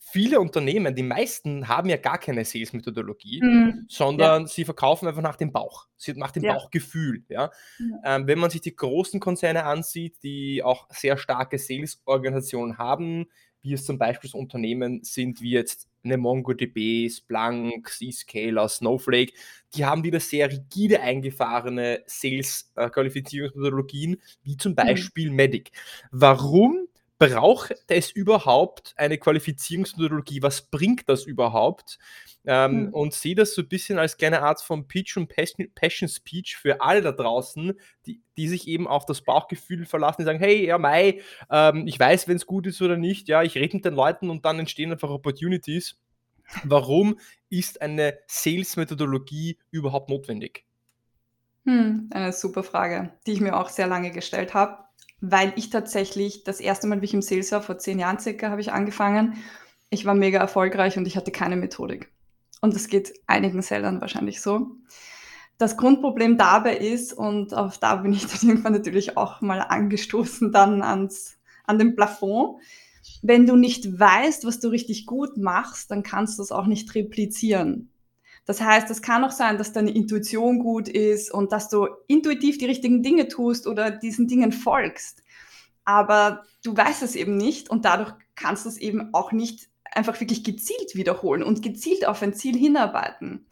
viele 0.00 0.40
Unternehmen, 0.40 0.94
die 0.94 1.02
meisten 1.02 1.68
haben 1.68 1.88
ja 1.88 1.96
gar 1.96 2.18
keine 2.18 2.44
Sales-Methodologie, 2.44 3.40
mhm. 3.42 3.84
sondern 3.88 4.42
ja. 4.42 4.48
sie 4.48 4.64
verkaufen 4.64 5.06
einfach 5.06 5.22
nach 5.22 5.36
dem 5.36 5.52
Bauch, 5.52 5.86
nach 6.16 6.32
dem 6.32 6.42
ja. 6.42 6.54
Bauchgefühl. 6.54 7.22
Ja? 7.28 7.50
ja. 7.78 8.16
Ähm, 8.16 8.26
wenn 8.26 8.38
man 8.38 8.50
sich 8.50 8.62
die 8.62 8.74
großen 8.74 9.20
Konzerne 9.20 9.64
ansieht, 9.64 10.22
die 10.22 10.62
auch 10.62 10.88
sehr 10.90 11.18
starke 11.18 11.58
Sales-Organisationen 11.58 12.78
haben, 12.78 13.26
wie 13.62 13.74
es 13.74 13.84
zum 13.84 13.98
Beispiel 13.98 14.30
so 14.30 14.38
Unternehmen 14.38 15.02
sind 15.02 15.42
wie 15.42 15.50
jetzt 15.50 15.86
eine 16.02 16.16
MongoDB, 16.16 17.10
Splunk, 17.10 17.90
Zscaler, 17.90 18.68
Snowflake, 18.68 19.34
die 19.74 19.84
haben 19.84 20.02
wieder 20.02 20.18
sehr 20.18 20.50
rigide 20.50 21.02
eingefahrene 21.02 22.02
Sales-Qualifizierungsmethodologien, 22.06 24.16
wie 24.42 24.56
zum 24.56 24.72
mhm. 24.72 24.76
Beispiel 24.76 25.28
mhm. 25.28 25.36
Medic. 25.36 25.72
Warum 26.10 26.88
braucht 27.20 27.74
es 27.86 28.10
überhaupt 28.10 28.94
eine 28.96 29.18
Qualifizierungsmethodologie? 29.18 30.42
Was 30.42 30.62
bringt 30.62 31.06
das 31.06 31.26
überhaupt? 31.26 31.98
Ähm, 32.46 32.86
mhm. 32.86 32.94
Und 32.94 33.12
sehe 33.12 33.34
das 33.34 33.54
so 33.54 33.60
ein 33.60 33.68
bisschen 33.68 33.98
als 33.98 34.16
kleine 34.16 34.40
Art 34.40 34.62
von 34.62 34.88
Pitch 34.88 35.18
und 35.18 35.28
Passion 35.28 36.08
Speech 36.08 36.56
für 36.56 36.80
alle 36.80 37.02
da 37.02 37.12
draußen, 37.12 37.78
die, 38.06 38.22
die 38.38 38.48
sich 38.48 38.66
eben 38.66 38.88
auf 38.88 39.04
das 39.04 39.20
Bauchgefühl 39.20 39.84
verlassen, 39.84 40.22
die 40.22 40.24
sagen, 40.24 40.38
hey, 40.38 40.66
ja, 40.66 40.78
Mai, 40.78 41.20
ähm, 41.50 41.86
ich 41.86 42.00
weiß, 42.00 42.26
wenn 42.26 42.36
es 42.36 42.46
gut 42.46 42.66
ist 42.66 42.80
oder 42.80 42.96
nicht, 42.96 43.28
ja, 43.28 43.42
ich 43.42 43.54
rede 43.54 43.76
mit 43.76 43.84
den 43.84 43.94
Leuten 43.94 44.30
und 44.30 44.46
dann 44.46 44.58
entstehen 44.58 44.90
einfach 44.90 45.10
Opportunities. 45.10 45.98
Warum 46.64 47.20
ist 47.50 47.82
eine 47.82 48.18
Sales-Methodologie 48.28 49.58
überhaupt 49.70 50.08
notwendig? 50.08 50.64
Hm, 51.66 52.08
eine 52.14 52.32
super 52.32 52.62
Frage, 52.62 53.12
die 53.26 53.32
ich 53.32 53.42
mir 53.42 53.60
auch 53.60 53.68
sehr 53.68 53.86
lange 53.86 54.10
gestellt 54.10 54.54
habe 54.54 54.89
weil 55.20 55.52
ich 55.56 55.70
tatsächlich 55.70 56.44
das 56.44 56.60
erste 56.60 56.86
Mal, 56.86 57.00
wie 57.00 57.06
ich 57.06 57.14
im 57.14 57.22
Sales 57.22 57.52
war, 57.52 57.62
vor 57.62 57.78
zehn 57.78 57.98
Jahren 57.98 58.18
circa, 58.18 58.50
habe 58.50 58.60
ich 58.60 58.72
angefangen. 58.72 59.36
Ich 59.90 60.06
war 60.06 60.14
mega 60.14 60.38
erfolgreich 60.38 60.96
und 60.96 61.06
ich 61.06 61.16
hatte 61.16 61.30
keine 61.30 61.56
Methodik. 61.56 62.10
Und 62.60 62.74
das 62.74 62.88
geht 62.88 63.12
einigen 63.26 63.62
Sellern 63.62 64.00
wahrscheinlich 64.00 64.40
so. 64.40 64.76
Das 65.58 65.76
Grundproblem 65.76 66.38
dabei 66.38 66.76
ist, 66.76 67.12
und 67.12 67.52
auf 67.52 67.78
da 67.78 67.96
bin 67.96 68.12
ich 68.12 68.26
dann 68.40 68.48
irgendwann 68.48 68.72
natürlich 68.72 69.16
auch 69.16 69.40
mal 69.40 69.60
angestoßen 69.60 70.52
dann 70.52 70.82
ans, 70.82 71.38
an 71.66 71.78
den 71.78 71.96
Plafond, 71.96 72.60
wenn 73.22 73.46
du 73.46 73.56
nicht 73.56 73.98
weißt, 73.98 74.44
was 74.44 74.60
du 74.60 74.68
richtig 74.68 75.06
gut 75.06 75.36
machst, 75.36 75.90
dann 75.90 76.02
kannst 76.02 76.38
du 76.38 76.42
es 76.42 76.52
auch 76.52 76.66
nicht 76.66 76.94
replizieren. 76.94 77.89
Das 78.50 78.60
heißt, 78.60 78.90
es 78.90 79.00
kann 79.00 79.22
auch 79.22 79.30
sein, 79.30 79.58
dass 79.58 79.72
deine 79.72 79.92
Intuition 79.92 80.58
gut 80.58 80.88
ist 80.88 81.32
und 81.32 81.52
dass 81.52 81.68
du 81.68 81.86
intuitiv 82.08 82.58
die 82.58 82.66
richtigen 82.66 83.00
Dinge 83.00 83.28
tust 83.28 83.68
oder 83.68 83.92
diesen 83.92 84.26
Dingen 84.26 84.50
folgst. 84.50 85.22
Aber 85.84 86.42
du 86.64 86.76
weißt 86.76 87.04
es 87.04 87.14
eben 87.14 87.36
nicht 87.36 87.70
und 87.70 87.84
dadurch 87.84 88.12
kannst 88.34 88.64
du 88.64 88.68
es 88.68 88.76
eben 88.76 89.14
auch 89.14 89.30
nicht 89.30 89.68
einfach 89.84 90.18
wirklich 90.18 90.42
gezielt 90.42 90.96
wiederholen 90.96 91.44
und 91.44 91.62
gezielt 91.62 92.04
auf 92.04 92.22
ein 92.22 92.34
Ziel 92.34 92.56
hinarbeiten. 92.56 93.46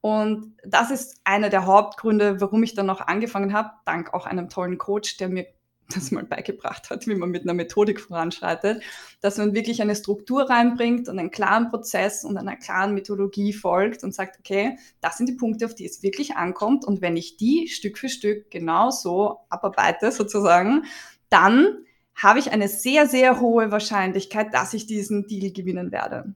Und 0.00 0.56
das 0.62 0.92
ist 0.92 1.20
einer 1.24 1.48
der 1.48 1.66
Hauptgründe, 1.66 2.40
warum 2.40 2.62
ich 2.62 2.74
dann 2.74 2.86
noch 2.86 3.00
angefangen 3.00 3.52
habe, 3.52 3.72
dank 3.84 4.14
auch 4.14 4.24
einem 4.24 4.50
tollen 4.50 4.78
Coach, 4.78 5.16
der 5.16 5.30
mir 5.30 5.48
das 5.88 6.10
mal 6.10 6.24
beigebracht 6.24 6.90
hat, 6.90 7.06
wie 7.06 7.14
man 7.14 7.30
mit 7.30 7.42
einer 7.42 7.54
Methodik 7.54 8.00
voranschreitet, 8.00 8.82
dass 9.20 9.38
man 9.38 9.54
wirklich 9.54 9.82
eine 9.82 9.94
Struktur 9.94 10.48
reinbringt 10.48 11.08
und 11.08 11.18
einen 11.18 11.30
klaren 11.30 11.68
Prozess 11.68 12.24
und 12.24 12.36
einer 12.36 12.56
klaren 12.56 12.94
Methodologie 12.94 13.52
folgt 13.52 14.04
und 14.04 14.14
sagt, 14.14 14.38
okay, 14.38 14.78
das 15.00 15.18
sind 15.18 15.28
die 15.28 15.34
Punkte, 15.34 15.66
auf 15.66 15.74
die 15.74 15.86
es 15.86 16.02
wirklich 16.02 16.36
ankommt 16.36 16.84
und 16.86 17.02
wenn 17.02 17.16
ich 17.16 17.36
die 17.36 17.68
Stück 17.68 17.98
für 17.98 18.08
Stück 18.08 18.50
genau 18.50 18.90
so 18.90 19.40
abarbeite 19.48 20.10
sozusagen, 20.12 20.84
dann 21.28 21.84
habe 22.14 22.38
ich 22.38 22.52
eine 22.52 22.68
sehr, 22.68 23.08
sehr 23.08 23.40
hohe 23.40 23.70
Wahrscheinlichkeit, 23.70 24.54
dass 24.54 24.72
ich 24.74 24.86
diesen 24.86 25.26
Deal 25.26 25.52
gewinnen 25.52 25.90
werde. 25.90 26.34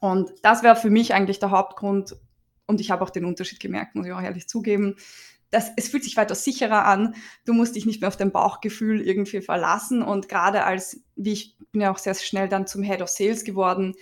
Und 0.00 0.32
das 0.42 0.62
wäre 0.62 0.76
für 0.76 0.90
mich 0.90 1.14
eigentlich 1.14 1.38
der 1.38 1.50
Hauptgrund. 1.50 2.16
Und 2.66 2.80
ich 2.80 2.90
habe 2.90 3.04
auch 3.04 3.10
den 3.10 3.24
Unterschied 3.24 3.60
gemerkt, 3.60 3.94
muss 3.94 4.06
ich 4.06 4.12
auch 4.12 4.22
ehrlich 4.22 4.48
zugeben. 4.48 4.96
Das, 5.56 5.72
es 5.74 5.88
fühlt 5.88 6.04
sich 6.04 6.18
weiter 6.18 6.34
sicherer 6.34 6.84
an. 6.84 7.14
Du 7.46 7.54
musst 7.54 7.76
dich 7.76 7.86
nicht 7.86 8.02
mehr 8.02 8.08
auf 8.08 8.18
dein 8.18 8.30
Bauchgefühl 8.30 9.00
irgendwie 9.00 9.40
verlassen. 9.40 10.02
Und 10.02 10.28
gerade 10.28 10.64
als, 10.64 11.00
wie 11.16 11.32
ich 11.32 11.56
bin 11.72 11.80
ja 11.80 11.90
auch 11.90 11.96
sehr 11.96 12.14
schnell 12.14 12.46
dann 12.46 12.66
zum 12.66 12.82
Head 12.82 13.00
of 13.00 13.08
Sales 13.08 13.42
geworden, 13.42 13.94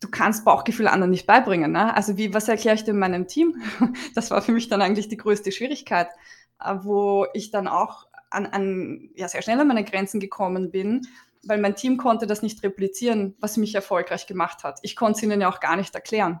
du 0.00 0.08
kannst 0.08 0.46
Bauchgefühl 0.46 0.88
anderen 0.88 1.10
nicht 1.10 1.26
beibringen. 1.26 1.72
Ne? 1.72 1.94
Also 1.94 2.16
wie, 2.16 2.32
was 2.32 2.48
erkläre 2.48 2.76
ich 2.76 2.84
denn 2.84 2.98
meinem 2.98 3.26
Team? 3.26 3.60
Das 4.14 4.30
war 4.30 4.40
für 4.40 4.52
mich 4.52 4.68
dann 4.68 4.80
eigentlich 4.80 5.08
die 5.08 5.18
größte 5.18 5.52
Schwierigkeit, 5.52 6.08
äh, 6.64 6.76
wo 6.80 7.26
ich 7.34 7.50
dann 7.50 7.68
auch 7.68 8.06
an, 8.30 8.46
an 8.46 9.10
ja, 9.16 9.28
sehr 9.28 9.42
schnell 9.42 9.60
an 9.60 9.68
meine 9.68 9.84
Grenzen 9.84 10.18
gekommen 10.18 10.70
bin, 10.70 11.06
weil 11.42 11.58
mein 11.58 11.76
Team 11.76 11.98
konnte 11.98 12.26
das 12.26 12.40
nicht 12.40 12.62
replizieren, 12.62 13.36
was 13.38 13.58
mich 13.58 13.74
erfolgreich 13.74 14.26
gemacht 14.26 14.64
hat. 14.64 14.78
Ich 14.80 14.96
konnte 14.96 15.18
es 15.18 15.22
ihnen 15.22 15.42
ja 15.42 15.50
auch 15.50 15.60
gar 15.60 15.76
nicht 15.76 15.94
erklären. 15.94 16.40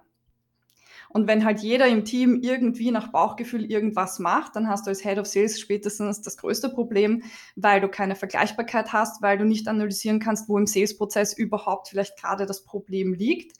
Und 1.10 1.26
wenn 1.26 1.44
halt 1.44 1.60
jeder 1.60 1.86
im 1.86 2.04
Team 2.04 2.40
irgendwie 2.42 2.90
nach 2.90 3.08
Bauchgefühl 3.08 3.64
irgendwas 3.64 4.18
macht, 4.18 4.56
dann 4.56 4.68
hast 4.68 4.86
du 4.86 4.90
als 4.90 5.02
Head 5.02 5.18
of 5.18 5.26
Sales 5.26 5.58
spätestens 5.58 6.20
das 6.20 6.36
größte 6.36 6.68
Problem, 6.68 7.22
weil 7.56 7.80
du 7.80 7.88
keine 7.88 8.14
Vergleichbarkeit 8.14 8.92
hast, 8.92 9.22
weil 9.22 9.38
du 9.38 9.44
nicht 9.44 9.68
analysieren 9.68 10.20
kannst, 10.20 10.48
wo 10.48 10.58
im 10.58 10.66
Sales-Prozess 10.66 11.32
überhaupt 11.32 11.88
vielleicht 11.88 12.18
gerade 12.20 12.46
das 12.46 12.64
Problem 12.64 13.14
liegt. 13.14 13.56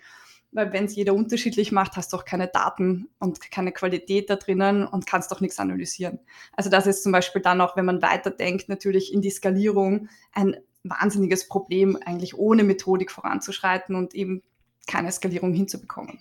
Weil 0.50 0.72
wenn 0.72 0.86
es 0.86 0.96
jeder 0.96 1.14
unterschiedlich 1.14 1.72
macht, 1.72 1.96
hast 1.96 2.12
du 2.12 2.16
auch 2.16 2.24
keine 2.24 2.48
Daten 2.48 3.08
und 3.18 3.50
keine 3.50 3.70
Qualität 3.72 4.30
da 4.30 4.36
drinnen 4.36 4.86
und 4.86 5.06
kannst 5.06 5.30
auch 5.32 5.40
nichts 5.40 5.58
analysieren. 5.58 6.20
Also 6.54 6.70
das 6.70 6.86
ist 6.86 7.02
zum 7.02 7.12
Beispiel 7.12 7.42
dann 7.42 7.60
auch, 7.60 7.76
wenn 7.76 7.84
man 7.84 8.00
weiterdenkt, 8.00 8.68
natürlich 8.68 9.12
in 9.12 9.20
die 9.20 9.30
Skalierung 9.30 10.08
ein 10.32 10.56
wahnsinniges 10.84 11.48
Problem, 11.48 11.98
eigentlich 12.04 12.38
ohne 12.38 12.64
Methodik 12.64 13.10
voranzuschreiten 13.10 13.94
und 13.94 14.14
eben 14.14 14.42
keine 14.86 15.12
Skalierung 15.12 15.52
hinzubekommen. 15.52 16.18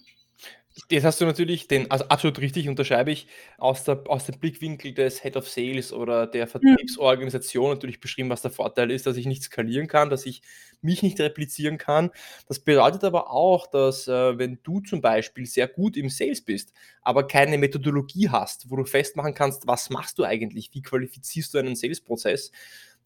Jetzt 0.89 1.03
hast 1.03 1.19
du 1.19 1.25
natürlich 1.25 1.67
den, 1.67 1.89
also 1.89 2.05
absolut 2.05 2.39
richtig, 2.39 2.69
unterschreibe 2.69 3.11
ich, 3.11 3.27
aus, 3.57 3.83
der, 3.83 4.03
aus 4.07 4.25
dem 4.25 4.39
Blickwinkel 4.39 4.93
des 4.93 5.21
Head 5.23 5.35
of 5.35 5.49
Sales 5.49 5.91
oder 5.91 6.27
der 6.27 6.47
Vertriebsorganisation 6.47 7.71
natürlich 7.71 7.99
beschrieben, 7.99 8.29
was 8.29 8.43
der 8.43 8.51
Vorteil 8.51 8.91
ist, 8.91 9.07
dass 9.07 9.17
ich 9.17 9.25
nicht 9.25 9.43
skalieren 9.43 9.87
kann, 9.87 10.09
dass 10.09 10.25
ich 10.25 10.41
mich 10.81 11.01
nicht 11.01 11.19
replizieren 11.19 11.77
kann. 11.77 12.11
Das 12.47 12.59
bedeutet 12.59 13.03
aber 13.03 13.31
auch, 13.31 13.67
dass 13.67 14.07
äh, 14.07 14.37
wenn 14.37 14.59
du 14.63 14.79
zum 14.81 15.01
Beispiel 15.01 15.45
sehr 15.45 15.67
gut 15.67 15.97
im 15.97 16.09
Sales 16.09 16.41
bist, 16.41 16.73
aber 17.01 17.27
keine 17.27 17.57
Methodologie 17.57 18.29
hast, 18.29 18.69
wo 18.69 18.75
du 18.75 18.85
festmachen 18.85 19.33
kannst, 19.33 19.67
was 19.67 19.89
machst 19.89 20.19
du 20.19 20.23
eigentlich, 20.23 20.69
wie 20.73 20.83
qualifizierst 20.83 21.53
du 21.53 21.57
einen 21.57 21.75
Sales-Prozess, 21.75 22.51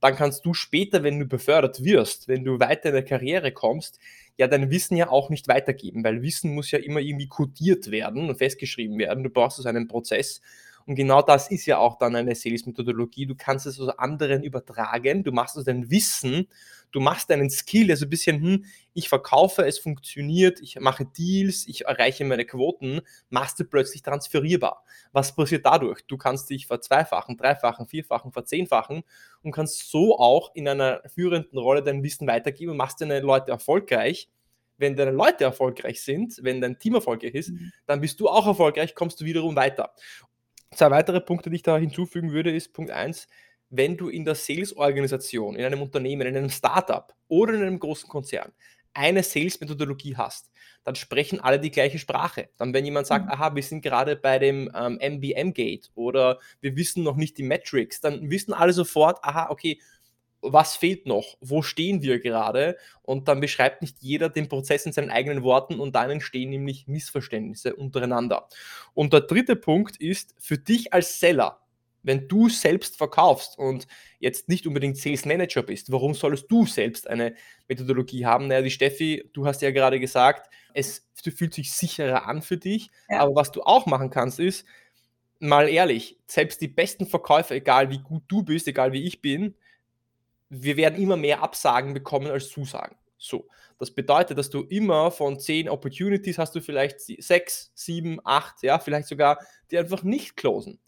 dann 0.01 0.15
kannst 0.15 0.45
du 0.45 0.53
später, 0.53 1.03
wenn 1.03 1.19
du 1.19 1.25
befördert 1.25 1.83
wirst, 1.83 2.27
wenn 2.27 2.43
du 2.43 2.59
weiter 2.59 2.89
in 2.89 2.95
der 2.95 3.05
Karriere 3.05 3.51
kommst, 3.51 3.99
ja 4.37 4.47
dein 4.47 4.71
Wissen 4.71 4.97
ja 4.97 5.09
auch 5.09 5.29
nicht 5.29 5.47
weitergeben, 5.47 6.03
weil 6.03 6.23
Wissen 6.23 6.53
muss 6.53 6.71
ja 6.71 6.79
immer 6.79 6.99
irgendwie 6.99 7.27
kodiert 7.27 7.91
werden 7.91 8.27
und 8.27 8.37
festgeschrieben 8.37 8.97
werden. 8.97 9.23
Du 9.23 9.29
brauchst 9.29 9.59
also 9.59 9.69
einen 9.69 9.87
Prozess. 9.87 10.41
Und 10.87 10.95
genau 10.95 11.21
das 11.21 11.51
ist 11.51 11.67
ja 11.67 11.77
auch 11.77 11.99
dann 11.99 12.15
eine 12.15 12.33
Sales-Methodologie. 12.33 13.27
Du 13.27 13.35
kannst 13.35 13.67
es 13.67 13.79
also 13.79 13.91
anderen 13.97 14.43
übertragen. 14.43 15.23
Du 15.23 15.31
machst 15.31 15.55
also 15.55 15.65
dein 15.65 15.91
Wissen 15.91 16.47
du 16.91 16.99
machst 16.99 17.29
deinen 17.29 17.49
Skill, 17.49 17.89
also 17.91 18.05
ein 18.05 18.09
bisschen, 18.09 18.41
hm, 18.41 18.65
ich 18.93 19.09
verkaufe, 19.09 19.65
es 19.65 19.79
funktioniert, 19.79 20.59
ich 20.61 20.79
mache 20.79 21.05
Deals, 21.05 21.67
ich 21.67 21.85
erreiche 21.85 22.25
meine 22.25 22.45
Quoten, 22.45 23.01
machst 23.29 23.59
du 23.59 23.65
plötzlich 23.65 24.01
transferierbar. 24.01 24.83
Was 25.11 25.35
passiert 25.35 25.65
dadurch? 25.65 26.01
Du 26.07 26.17
kannst 26.17 26.49
dich 26.49 26.67
verzweifachen, 26.67 27.37
dreifachen, 27.37 27.87
vierfachen, 27.87 28.31
verzehnfachen 28.31 29.03
und 29.41 29.51
kannst 29.51 29.89
so 29.89 30.19
auch 30.19 30.53
in 30.53 30.67
einer 30.67 31.01
führenden 31.07 31.57
Rolle 31.57 31.83
dein 31.83 32.03
Wissen 32.03 32.27
weitergeben 32.27 32.71
und 32.71 32.77
machst 32.77 33.01
deine 33.01 33.19
Leute 33.21 33.51
erfolgreich. 33.51 34.29
Wenn 34.77 34.95
deine 34.95 35.11
Leute 35.11 35.43
erfolgreich 35.43 36.01
sind, 36.01 36.39
wenn 36.41 36.59
dein 36.59 36.79
Team 36.79 36.95
erfolgreich 36.95 37.35
ist, 37.35 37.49
mhm. 37.49 37.71
dann 37.85 38.01
bist 38.01 38.19
du 38.19 38.27
auch 38.27 38.47
erfolgreich, 38.47 38.95
kommst 38.95 39.21
du 39.21 39.25
wiederum 39.25 39.55
weiter. 39.55 39.93
Zwei 40.73 40.89
weitere 40.89 41.21
Punkte, 41.21 41.49
die 41.49 41.57
ich 41.57 41.63
da 41.63 41.77
hinzufügen 41.77 42.31
würde, 42.31 42.49
ist 42.51 42.73
Punkt 42.73 42.91
1, 42.91 43.27
wenn 43.71 43.97
du 43.97 44.09
in 44.09 44.25
der 44.25 44.35
Sales-Organisation, 44.35 45.55
in 45.55 45.65
einem 45.65 45.81
Unternehmen, 45.81 46.27
in 46.27 46.37
einem 46.37 46.49
Startup 46.49 47.13
oder 47.27 47.53
in 47.53 47.61
einem 47.61 47.79
großen 47.79 48.07
Konzern 48.07 48.51
eine 48.93 49.23
Sales-Methodologie 49.23 50.17
hast, 50.17 50.51
dann 50.83 50.95
sprechen 50.95 51.39
alle 51.39 51.59
die 51.59 51.71
gleiche 51.71 51.97
Sprache. 51.97 52.49
Dann, 52.57 52.73
wenn 52.73 52.85
jemand 52.85 53.07
sagt, 53.07 53.25
mhm. 53.25 53.31
aha, 53.31 53.55
wir 53.55 53.63
sind 53.63 53.81
gerade 53.81 54.15
bei 54.15 54.39
dem 54.39 54.69
ähm, 54.75 54.99
MBM-Gate 55.01 55.91
oder 55.95 56.39
wir 56.59 56.75
wissen 56.75 57.03
noch 57.03 57.15
nicht 57.15 57.37
die 57.37 57.43
Metrics, 57.43 58.01
dann 58.01 58.29
wissen 58.29 58.53
alle 58.53 58.73
sofort, 58.73 59.23
aha, 59.23 59.49
okay, 59.49 59.79
was 60.41 60.75
fehlt 60.75 61.05
noch? 61.05 61.37
Wo 61.39 61.61
stehen 61.61 62.01
wir 62.01 62.19
gerade? 62.19 62.75
Und 63.03 63.27
dann 63.27 63.39
beschreibt 63.39 63.83
nicht 63.83 63.97
jeder 63.99 64.27
den 64.27 64.49
Prozess 64.49 64.85
in 64.85 64.91
seinen 64.91 65.11
eigenen 65.11 65.43
Worten 65.43 65.79
und 65.79 65.95
dann 65.95 66.09
entstehen 66.09 66.49
nämlich 66.49 66.87
Missverständnisse 66.87 67.75
untereinander. 67.75 68.47
Und 68.93 69.13
der 69.13 69.21
dritte 69.21 69.55
Punkt 69.55 69.97
ist, 69.97 70.35
für 70.39 70.57
dich 70.57 70.93
als 70.93 71.19
Seller, 71.19 71.60
wenn 72.03 72.27
du 72.27 72.49
selbst 72.49 72.97
verkaufst 72.97 73.57
und 73.57 73.87
jetzt 74.19 74.49
nicht 74.49 74.65
unbedingt 74.67 74.97
Sales 74.97 75.25
Manager 75.25 75.63
bist, 75.63 75.91
warum 75.91 76.13
solltest 76.13 76.45
du 76.49 76.65
selbst 76.65 77.07
eine 77.07 77.35
Methodologie 77.67 78.25
haben? 78.25 78.47
Naja, 78.47 78.61
die 78.61 78.71
Steffi, 78.71 79.29
du 79.33 79.45
hast 79.45 79.61
ja 79.61 79.71
gerade 79.71 79.99
gesagt, 79.99 80.49
es 80.73 81.07
fühlt 81.35 81.53
sich 81.53 81.71
sicherer 81.71 82.27
an 82.27 82.41
für 82.41 82.57
dich, 82.57 82.89
ja. 83.09 83.19
aber 83.19 83.35
was 83.35 83.51
du 83.51 83.61
auch 83.61 83.85
machen 83.85 84.09
kannst, 84.09 84.39
ist, 84.39 84.65
mal 85.39 85.67
ehrlich, 85.67 86.19
selbst 86.27 86.61
die 86.61 86.67
besten 86.67 87.05
Verkäufer, 87.05 87.55
egal 87.55 87.89
wie 87.89 87.99
gut 87.99 88.23
du 88.27 88.43
bist, 88.43 88.67
egal 88.67 88.93
wie 88.93 89.03
ich 89.03 89.21
bin, 89.21 89.55
wir 90.49 90.77
werden 90.77 91.01
immer 91.01 91.17
mehr 91.17 91.41
Absagen 91.41 91.93
bekommen 91.93 92.27
als 92.27 92.49
Zusagen. 92.49 92.95
So, 93.17 93.47
das 93.79 93.91
bedeutet, 93.91 94.37
dass 94.37 94.49
du 94.49 94.61
immer 94.63 95.11
von 95.11 95.39
zehn 95.39 95.69
Opportunities 95.69 96.37
hast 96.37 96.55
du 96.55 96.61
vielleicht 96.61 96.99
sechs, 97.01 97.71
sieben, 97.73 98.19
acht, 98.23 98.63
ja, 98.63 98.79
vielleicht 98.79 99.07
sogar 99.07 99.39
die 99.69 99.77
einfach 99.77 100.03
nicht 100.03 100.35
closen. 100.35 100.79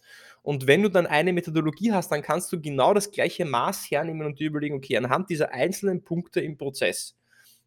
Und 0.43 0.67
wenn 0.67 0.83
du 0.83 0.89
dann 0.89 1.07
eine 1.07 1.33
Methodologie 1.33 1.93
hast, 1.93 2.11
dann 2.11 2.21
kannst 2.21 2.51
du 2.51 2.61
genau 2.61 2.93
das 2.93 3.11
gleiche 3.11 3.45
Maß 3.45 3.89
hernehmen 3.89 4.27
und 4.27 4.39
dir 4.39 4.47
überlegen, 4.47 4.75
okay, 4.75 4.97
anhand 4.97 5.29
dieser 5.29 5.51
einzelnen 5.53 6.03
Punkte 6.03 6.41
im 6.41 6.57
Prozess, 6.57 7.15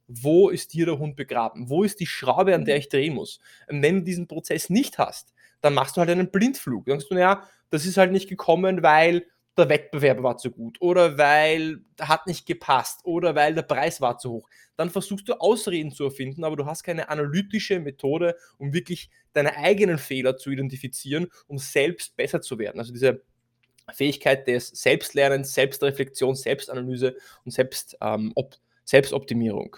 wo 0.06 0.50
ist 0.50 0.72
hier 0.72 0.86
der 0.86 0.98
Hund 0.98 1.16
begraben? 1.16 1.68
Wo 1.68 1.82
ist 1.82 1.98
die 1.98 2.06
Schraube, 2.06 2.54
an 2.54 2.64
der 2.64 2.76
ich 2.76 2.88
drehen 2.88 3.14
muss? 3.14 3.40
Und 3.68 3.82
wenn 3.82 3.96
du 3.96 4.02
diesen 4.02 4.28
Prozess 4.28 4.70
nicht 4.70 4.98
hast, 4.98 5.32
dann 5.62 5.74
machst 5.74 5.96
du 5.96 6.00
halt 6.00 6.10
einen 6.10 6.30
Blindflug. 6.30 6.84
Dann 6.86 7.00
sagst 7.00 7.10
du, 7.10 7.14
naja, 7.14 7.42
das 7.70 7.86
ist 7.86 7.96
halt 7.96 8.12
nicht 8.12 8.28
gekommen, 8.28 8.82
weil 8.82 9.26
der 9.56 9.68
Wettbewerb 9.68 10.22
war 10.22 10.36
zu 10.36 10.50
gut 10.50 10.76
oder 10.80 11.18
weil 11.18 11.80
hat 12.00 12.26
nicht 12.26 12.46
gepasst 12.46 13.00
oder 13.04 13.34
weil 13.34 13.54
der 13.54 13.62
Preis 13.62 14.00
war 14.00 14.18
zu 14.18 14.30
hoch. 14.30 14.48
Dann 14.76 14.90
versuchst 14.90 15.28
du 15.28 15.34
Ausreden 15.34 15.90
zu 15.90 16.04
erfinden, 16.04 16.44
aber 16.44 16.56
du 16.56 16.66
hast 16.66 16.82
keine 16.82 17.08
analytische 17.08 17.80
Methode, 17.80 18.36
um 18.58 18.72
wirklich 18.72 19.10
deine 19.32 19.56
eigenen 19.56 19.98
Fehler 19.98 20.36
zu 20.36 20.50
identifizieren, 20.50 21.28
um 21.46 21.58
selbst 21.58 22.16
besser 22.16 22.40
zu 22.40 22.58
werden. 22.58 22.78
Also 22.78 22.92
diese 22.92 23.22
Fähigkeit 23.92 24.46
des 24.46 24.68
Selbstlernens, 24.68 25.54
Selbstreflexion, 25.54 26.34
Selbstanalyse 26.34 27.16
und 27.44 27.52
Selbst, 27.52 27.96
ähm, 28.00 28.34
Selbstoptimierung. 28.84 29.76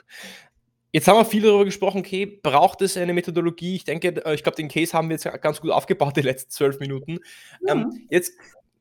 Jetzt 0.91 1.07
haben 1.07 1.19
wir 1.19 1.25
viel 1.27 1.43
darüber 1.43 1.67
gesprochen, 1.67 1.99
okay, 1.99 2.25
braucht 2.25 2.81
es 2.81 2.97
eine 2.97 3.13
Methodologie? 3.13 3.77
Ich 3.77 3.85
denke, 3.85 4.09
äh, 4.25 4.35
ich 4.35 4.43
glaube, 4.43 4.57
den 4.57 4.69
Case 4.69 4.95
haben 4.95 5.09
wir 5.11 5.17
jetzt 5.17 5.43
ganz 5.43 5.61
gut 5.61 5.71
aufgebaut, 5.71 6.17
die 6.17 6.23
letzten 6.23 6.51
zwölf 6.51 6.81
Minuten. 6.81 7.19
Mhm. 7.61 7.69
Ähm, 7.69 8.07
jetzt 8.11 8.33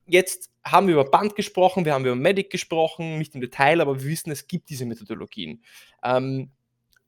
jetzt 0.07 0.51
haben 0.63 0.87
wir 0.87 0.95
über 0.95 1.05
Band 1.05 1.35
gesprochen, 1.35 1.85
wir 1.85 1.93
haben 1.93 2.05
über 2.05 2.15
Medic 2.15 2.49
gesprochen, 2.49 3.17
nicht 3.17 3.35
im 3.35 3.41
Detail, 3.41 3.81
aber 3.81 4.01
wir 4.01 4.09
wissen, 4.09 4.31
es 4.31 4.47
gibt 4.47 4.69
diese 4.69 4.85
Methodologien. 4.85 5.63
Ähm, 6.03 6.51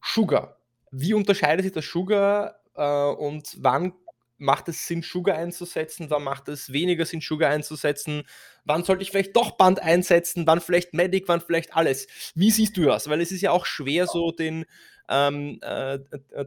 Sugar. 0.02 0.58
Wie 0.92 1.14
unterscheidet 1.14 1.64
sich 1.64 1.74
das 1.74 1.86
Sugar 1.86 2.60
äh, 2.76 2.82
und 2.82 3.58
wann 3.60 3.94
macht 4.38 4.70
es 4.70 4.88
Sinn, 4.88 5.02
Sugar 5.02 5.38
einzusetzen? 5.38 6.10
Wann 6.10 6.24
macht 6.24 6.48
es 6.48 6.72
weniger 6.72 7.06
Sinn, 7.06 7.22
Sugar 7.22 7.52
einzusetzen? 7.52 8.24
Wann 8.64 8.84
sollte 8.84 9.04
ich 9.04 9.12
vielleicht 9.12 9.36
doch 9.36 9.52
Band 9.52 9.82
einsetzen? 9.82 10.48
Wann 10.48 10.62
vielleicht 10.62 10.94
Medic? 10.94 11.28
Wann 11.28 11.42
vielleicht 11.42 11.76
alles? 11.76 12.08
Wie 12.36 12.50
siehst 12.50 12.78
du 12.78 12.86
das? 12.86 13.10
Weil 13.10 13.22
es 13.22 13.32
ist 13.32 13.42
ja 13.42 13.52
auch 13.52 13.66
schwer, 13.66 14.08
so 14.08 14.32
den 14.32 14.66
ähm, 15.10 15.60
äh, 15.62 16.00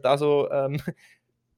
da 0.03 0.17
so 0.17 0.51
ähm, 0.51 0.81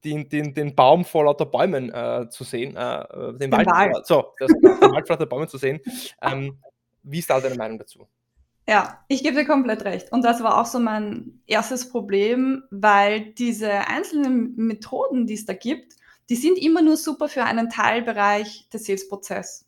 den, 0.05 0.29
den, 0.29 0.55
den 0.55 0.75
Baum 0.75 1.05
vor 1.05 1.25
lauter 1.25 1.47
Bäumen 1.47 1.91
äh, 1.93 2.29
zu 2.31 2.45
sehen, 2.45 2.77
äh, 2.77 3.03
äh 3.03 3.33
den, 3.33 3.39
den 3.39 3.53
Wald, 3.53 3.67
Wald. 3.67 4.07
So, 4.07 4.33
das, 4.39 4.51
den 4.53 4.63
Wald 4.63 5.07
vor 5.07 5.17
lauter 5.17 5.27
Bäumen 5.27 5.49
zu 5.49 5.59
sehen. 5.59 5.81
Ähm, 6.21 6.59
wie 7.03 7.19
ist 7.19 7.31
da 7.31 7.41
deine 7.41 7.57
Meinung 7.57 7.79
dazu? 7.79 8.09
Ja, 8.67 9.05
ich 9.09 9.23
gebe 9.23 9.37
dir 9.37 9.47
komplett 9.47 9.85
recht. 9.85 10.11
Und 10.11 10.25
das 10.25 10.43
war 10.43 10.61
auch 10.61 10.67
so 10.67 10.81
mein 10.81 11.43
erstes 11.47 11.91
Problem, 11.91 12.63
weil 12.71 13.33
diese 13.35 13.71
einzelnen 13.71 14.57
Methoden, 14.57 15.27
die 15.27 15.35
es 15.35 15.45
da 15.45 15.53
gibt, 15.53 15.95
die 16.31 16.37
sind 16.37 16.57
immer 16.57 16.81
nur 16.81 16.97
super 16.97 17.29
für 17.29 17.45
einen 17.45 17.69
Teilbereich 17.69 18.69
des 18.71 18.87
Sales-Prozesses. 18.87 19.67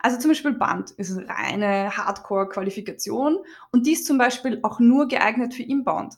Also 0.00 0.18
zum 0.18 0.30
Beispiel 0.30 0.54
Band 0.54 0.90
ist 0.92 1.16
eine 1.16 1.28
reine 1.28 1.96
Hardcore-Qualifikation 1.96 3.38
und 3.70 3.86
die 3.86 3.92
ist 3.92 4.06
zum 4.06 4.18
Beispiel 4.18 4.58
auch 4.62 4.80
nur 4.80 5.06
geeignet 5.06 5.54
für 5.54 5.62
Inbound. 5.62 6.14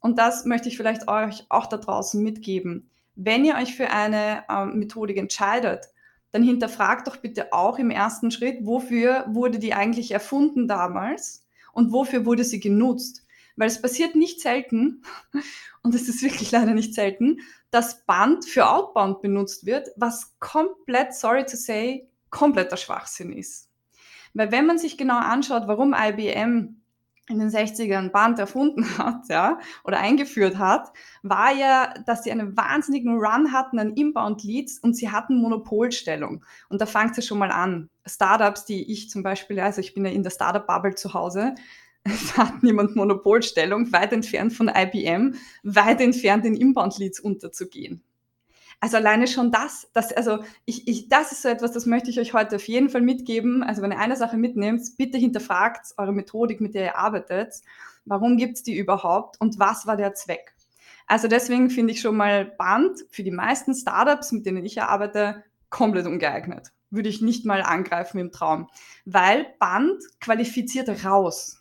Und 0.00 0.18
das 0.18 0.44
möchte 0.44 0.68
ich 0.68 0.76
vielleicht 0.76 1.08
euch 1.08 1.44
auch 1.48 1.66
da 1.66 1.76
draußen 1.76 2.22
mitgeben. 2.22 2.90
Wenn 3.14 3.44
ihr 3.44 3.56
euch 3.56 3.74
für 3.76 3.90
eine 3.90 4.44
ähm, 4.48 4.78
Methodik 4.78 5.18
entscheidet, 5.18 5.86
dann 6.32 6.42
hinterfragt 6.42 7.06
doch 7.06 7.16
bitte 7.16 7.52
auch 7.52 7.78
im 7.78 7.90
ersten 7.90 8.30
Schritt, 8.30 8.58
wofür 8.62 9.24
wurde 9.28 9.58
die 9.58 9.74
eigentlich 9.74 10.12
erfunden 10.12 10.68
damals 10.68 11.44
und 11.72 11.92
wofür 11.92 12.24
wurde 12.24 12.44
sie 12.44 12.60
genutzt. 12.60 13.26
Weil 13.56 13.68
es 13.68 13.82
passiert 13.82 14.14
nicht 14.14 14.40
selten, 14.40 15.02
und 15.82 15.94
es 15.94 16.08
ist 16.08 16.22
wirklich 16.22 16.50
leider 16.50 16.72
nicht 16.72 16.94
selten, 16.94 17.40
dass 17.70 18.04
Band 18.04 18.44
für 18.44 18.70
Outbound 18.70 19.20
benutzt 19.20 19.66
wird, 19.66 19.88
was 19.96 20.34
komplett, 20.38 21.14
sorry 21.14 21.44
to 21.44 21.56
say, 21.56 22.08
kompletter 22.30 22.76
Schwachsinn 22.76 23.32
ist. 23.32 23.68
Weil 24.34 24.52
wenn 24.52 24.66
man 24.66 24.78
sich 24.78 24.96
genau 24.96 25.18
anschaut, 25.18 25.64
warum 25.66 25.94
IBM 25.94 26.79
in 27.30 27.38
den 27.38 27.48
60ern 27.48 28.10
Band 28.10 28.38
erfunden 28.38 28.84
hat, 28.98 29.28
ja, 29.28 29.58
oder 29.84 30.00
eingeführt 30.00 30.58
hat, 30.58 30.92
war 31.22 31.52
ja, 31.52 31.94
dass 32.06 32.24
sie 32.24 32.32
einen 32.32 32.56
wahnsinnigen 32.56 33.18
Run 33.18 33.52
hatten 33.52 33.78
an 33.78 33.94
Inbound-Leads 33.94 34.78
und 34.78 34.94
sie 34.94 35.10
hatten 35.10 35.40
Monopolstellung. 35.40 36.44
Und 36.68 36.80
da 36.80 36.86
fängt 36.86 37.16
es 37.16 37.26
schon 37.26 37.38
mal 37.38 37.50
an. 37.50 37.88
Startups, 38.06 38.64
die 38.64 38.90
ich 38.90 39.10
zum 39.10 39.22
Beispiel, 39.22 39.60
also 39.60 39.80
ich 39.80 39.94
bin 39.94 40.04
ja 40.04 40.10
in 40.10 40.22
der 40.22 40.30
Startup-Bubble 40.30 40.94
zu 40.94 41.14
Hause, 41.14 41.54
hat 42.36 42.62
niemand 42.62 42.96
Monopolstellung, 42.96 43.92
weit 43.92 44.12
entfernt 44.12 44.52
von 44.52 44.68
IBM, 44.68 45.34
weit 45.62 46.00
entfernt 46.00 46.46
in 46.46 46.56
Inbound-Leads 46.56 47.20
unterzugehen. 47.20 48.02
Also 48.80 48.96
alleine 48.96 49.26
schon 49.26 49.52
das, 49.52 49.90
das, 49.92 50.10
also 50.12 50.38
ich, 50.64 50.88
ich, 50.88 51.08
das 51.10 51.32
ist 51.32 51.42
so 51.42 51.48
etwas, 51.48 51.72
das 51.72 51.84
möchte 51.84 52.08
ich 52.08 52.18
euch 52.18 52.32
heute 52.32 52.56
auf 52.56 52.66
jeden 52.66 52.88
Fall 52.88 53.02
mitgeben. 53.02 53.62
Also 53.62 53.82
wenn 53.82 53.92
ihr 53.92 53.98
eine 53.98 54.16
Sache 54.16 54.38
mitnehmt, 54.38 54.82
bitte 54.96 55.18
hinterfragt 55.18 55.92
eure 55.98 56.12
Methodik, 56.14 56.62
mit 56.62 56.74
der 56.74 56.84
ihr 56.84 56.98
arbeitet. 56.98 57.60
Warum 58.06 58.38
gibt's 58.38 58.62
die 58.62 58.76
überhaupt 58.76 59.38
und 59.38 59.58
was 59.58 59.86
war 59.86 59.98
der 59.98 60.14
Zweck? 60.14 60.54
Also 61.06 61.28
deswegen 61.28 61.68
finde 61.68 61.92
ich 61.92 62.00
schon 62.00 62.16
mal 62.16 62.46
Band 62.46 63.04
für 63.10 63.22
die 63.22 63.30
meisten 63.30 63.74
Startups, 63.74 64.32
mit 64.32 64.46
denen 64.46 64.64
ich 64.64 64.80
arbeite, 64.80 65.44
komplett 65.68 66.06
ungeeignet. 66.06 66.68
Würde 66.88 67.08
ich 67.08 67.20
nicht 67.20 67.44
mal 67.44 67.62
angreifen 67.62 68.18
im 68.18 68.32
Traum. 68.32 68.68
Weil 69.04 69.46
Band 69.58 70.02
qualifiziert 70.20 71.04
raus. 71.04 71.59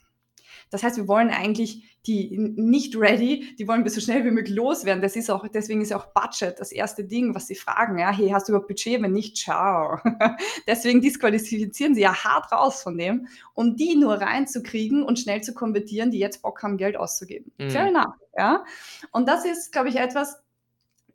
Das 0.70 0.84
heißt, 0.84 0.98
wir 0.98 1.08
wollen 1.08 1.30
eigentlich 1.30 1.84
die 2.06 2.38
nicht 2.38 2.96
ready, 2.96 3.56
die 3.58 3.68
wollen 3.68 3.84
wir 3.84 3.92
so 3.92 4.00
schnell 4.00 4.24
wie 4.24 4.32
möglich 4.32 4.56
loswerden. 4.56 5.02
Das 5.02 5.16
ist 5.16 5.30
auch, 5.30 5.48
deswegen 5.48 5.82
ist 5.82 5.94
auch 5.94 6.08
Budget 6.14 6.60
das 6.60 6.72
erste 6.72 7.04
Ding, 7.04 7.36
was 7.36 7.48
sie 7.48 7.56
fragen. 7.56 8.00
Ja, 8.00 8.12
hey, 8.12 8.30
hast 8.30 8.48
du 8.48 8.54
überhaupt 8.54 8.68
Budget? 8.68 9.02
Wenn 9.02 9.12
nicht, 9.12 9.38
ciao. 9.38 10.00
deswegen 10.68 11.02
disqualifizieren 11.02 11.96
sie 11.96 12.02
ja 12.02 12.24
hart 12.24 12.52
raus 12.52 12.82
von 12.82 12.98
dem, 12.98 13.28
um 13.54 13.76
die 13.76 13.96
nur 13.96 14.16
reinzukriegen 14.16 15.04
und 15.04 15.20
schnell 15.20 15.42
zu 15.42 15.54
konvertieren, 15.54 16.12
die 16.12 16.20
jetzt 16.20 16.42
Bock 16.42 16.64
haben, 16.64 16.78
Geld 16.78 16.98
auszugeben. 16.98 17.52
Mhm. 17.58 17.70
Fair 17.70 17.88
enough. 17.88 18.16
Ja. 18.38 18.64
Und 19.12 19.28
das 19.28 19.46
ist, 19.46 19.72
glaube 19.72 19.90
ich, 19.90 19.98
etwas, 19.98 20.40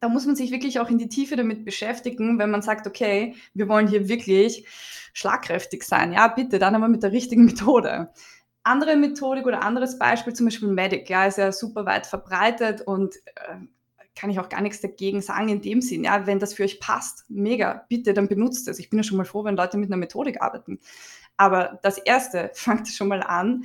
da 0.01 0.09
muss 0.09 0.27
man 0.27 0.37
sich 0.37 0.51
wirklich 0.51 0.81
auch 0.81 0.91
in 0.91 0.99
die 0.99 1.09
Tiefe 1.09 1.37
damit 1.37 1.65
beschäftigen, 1.65 2.39
wenn 2.39 2.51
man 2.51 2.61
sagt, 2.61 2.87
okay, 2.87 3.35
wir 3.55 3.69
wollen 3.69 3.89
hier 3.89 4.09
wirklich 4.09 4.67
schlagkräftig 5.15 5.85
sein. 5.85 6.13
Ja, 6.13 6.29
bitte, 6.29 6.59
dann 6.59 6.75
aber 6.75 6.89
mit 6.89 7.03
der 7.03 7.13
richtigen 7.13 7.45
Methode 7.47 8.11
andere 8.65 8.97
Methodik 8.97 9.47
oder 9.47 9.63
anderes 9.63 9.99
Beispiel, 9.99 10.33
zum 10.33 10.47
Beispiel 10.47 10.69
Medic, 10.69 11.09
ja, 11.09 11.27
ist 11.27 11.39
ja 11.39 11.53
super 11.53 11.85
weit 11.87 12.07
verbreitet 12.07 12.81
und 12.81 13.15
äh, 13.37 13.57
kann 14.17 14.31
ich 14.31 14.41
auch 14.41 14.49
gar 14.49 14.63
nichts 14.63 14.81
dagegen 14.81 15.21
sagen 15.21 15.49
in 15.49 15.61
dem 15.61 15.81
Sinn. 15.81 16.05
Ja, 16.05 16.27
wenn 16.27 16.39
das 16.39 16.55
für 16.55 16.65
euch 16.65 16.81
passt, 16.81 17.25
mega, 17.29 17.85
bitte, 17.89 18.15
dann 18.15 18.29
benutzt 18.29 18.69
es. 18.69 18.79
Ich 18.79 18.91
bin 18.91 18.99
ja 18.99 19.03
schon 19.03 19.19
mal 19.19 19.25
froh, 19.25 19.45
wenn 19.45 19.57
Leute 19.57 19.77
mit 19.77 19.91
einer 19.91 19.97
Methodik 19.97 20.41
arbeiten. 20.41 20.81
Aber 21.37 21.79
das 21.83 21.99
erste, 21.99 22.51
fangt 22.55 22.89
schon 22.89 23.09
mal 23.09 23.23
an. 23.23 23.65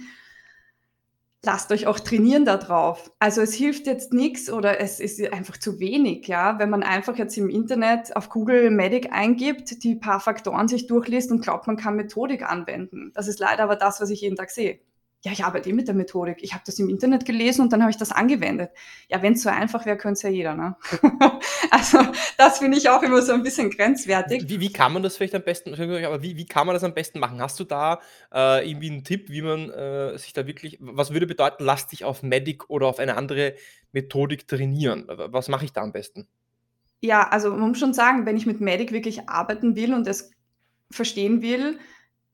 Lasst 1.41 1.72
euch 1.72 1.88
auch 1.88 2.01
trainieren 2.01 2.44
darauf. 2.44 3.13
Also 3.20 3.39
es 3.39 3.53
hilft 3.53 3.88
jetzt 3.88 4.12
nichts 4.12 4.51
oder 4.51 4.82
es 4.82 5.00
ist 5.00 5.22
einfach 5.32 5.56
zu 5.56 5.79
wenig, 5.79 6.27
ja, 6.27 6.60
wenn 6.60 6.70
man 6.70 6.84
einfach 6.84 7.15
jetzt 7.15 7.38
im 7.38 7.50
Internet 7.50 8.13
auf 8.18 8.27
Google 8.27 8.70
Medic 8.72 9.13
eingibt, 9.13 9.82
die 9.84 9.96
paar 9.96 10.20
Faktoren 10.20 10.68
sich 10.68 10.88
durchliest 10.88 11.32
und 11.32 11.41
glaubt, 11.41 11.68
man 11.68 11.77
kann 11.77 11.96
Methodik 11.96 12.44
anwenden. 12.44 13.13
Das 13.13 13.29
ist 13.29 13.39
leider 13.39 13.63
aber 13.63 13.77
das, 13.77 14.02
was 14.02 14.10
ich 14.10 14.19
jeden 14.19 14.36
Tag 14.36 14.50
sehe 14.50 14.82
ja, 15.21 15.34
ich 15.34 15.43
arbeite 15.43 15.69
eh 15.69 15.73
mit 15.73 15.88
der 15.88 15.95
Methodik. 15.95 16.38
Ich 16.41 16.53
habe 16.53 16.63
das 16.65 16.79
im 16.79 16.88
Internet 16.88 17.25
gelesen 17.25 17.62
und 17.62 17.73
dann 17.73 17.82
habe 17.82 17.91
ich 17.91 17.97
das 17.97 18.13
angewendet. 18.13 18.71
Ja, 19.10 19.21
wenn 19.21 19.34
es 19.34 19.41
so 19.41 19.49
einfach 19.49 19.86
wäre, 19.86 19.97
könnte 19.97 20.13
es 20.13 20.21
ja 20.21 20.29
jeder. 20.29 20.55
Ne? 20.55 20.77
also 21.71 21.99
das 22.38 22.60
finde 22.60 22.77
ich 22.77 22.89
auch 22.89 23.03
immer 23.03 23.21
so 23.21 23.34
ein 23.34 23.43
bisschen 23.43 23.69
grenzwertig. 23.69 24.47
Wie, 24.47 24.62
wie 24.62 24.71
kann 24.71 24.93
man 24.93 25.03
das 25.03 25.17
vielleicht 25.17 25.36
am 25.36 25.43
besten, 25.43 25.73
aber 25.73 26.23
wie, 26.23 26.38
wie 26.38 26.45
kann 26.45 26.65
man 26.65 26.73
das 26.73 26.86
am 26.86 26.93
besten 26.93 27.19
machen? 27.19 27.41
Hast 27.41 27.60
du 27.60 27.65
da 27.65 27.99
äh, 28.34 28.69
irgendwie 28.69 28.91
einen 28.91 29.03
Tipp, 29.03 29.29
wie 29.29 29.41
man 29.41 29.69
äh, 29.69 30.17
sich 30.17 30.32
da 30.32 30.47
wirklich, 30.47 30.77
was 30.79 31.12
würde 31.12 31.27
bedeuten, 31.27 31.65
lass 31.65 31.88
dich 31.88 32.05
auf 32.05 32.23
Medic 32.23 32.69
oder 32.69 32.88
auf 32.88 32.99
eine 32.99 33.17
andere 33.17 33.55
Methodik 33.91 34.47
trainieren? 34.47 35.05
Was 35.08 35.49
mache 35.49 35.65
ich 35.65 35.73
da 35.73 35.82
am 35.82 35.91
besten? 35.91 36.29
Ja, 37.01 37.27
also 37.27 37.51
man 37.51 37.69
muss 37.69 37.79
schon 37.79 37.93
sagen, 37.93 38.25
wenn 38.25 38.38
ich 38.38 38.45
mit 38.45 38.62
Medic 38.62 38.93
wirklich 38.93 39.27
arbeiten 39.27 39.75
will 39.75 39.93
und 39.93 40.08
es 40.08 40.32
verstehen 40.91 41.41
will, 41.41 41.77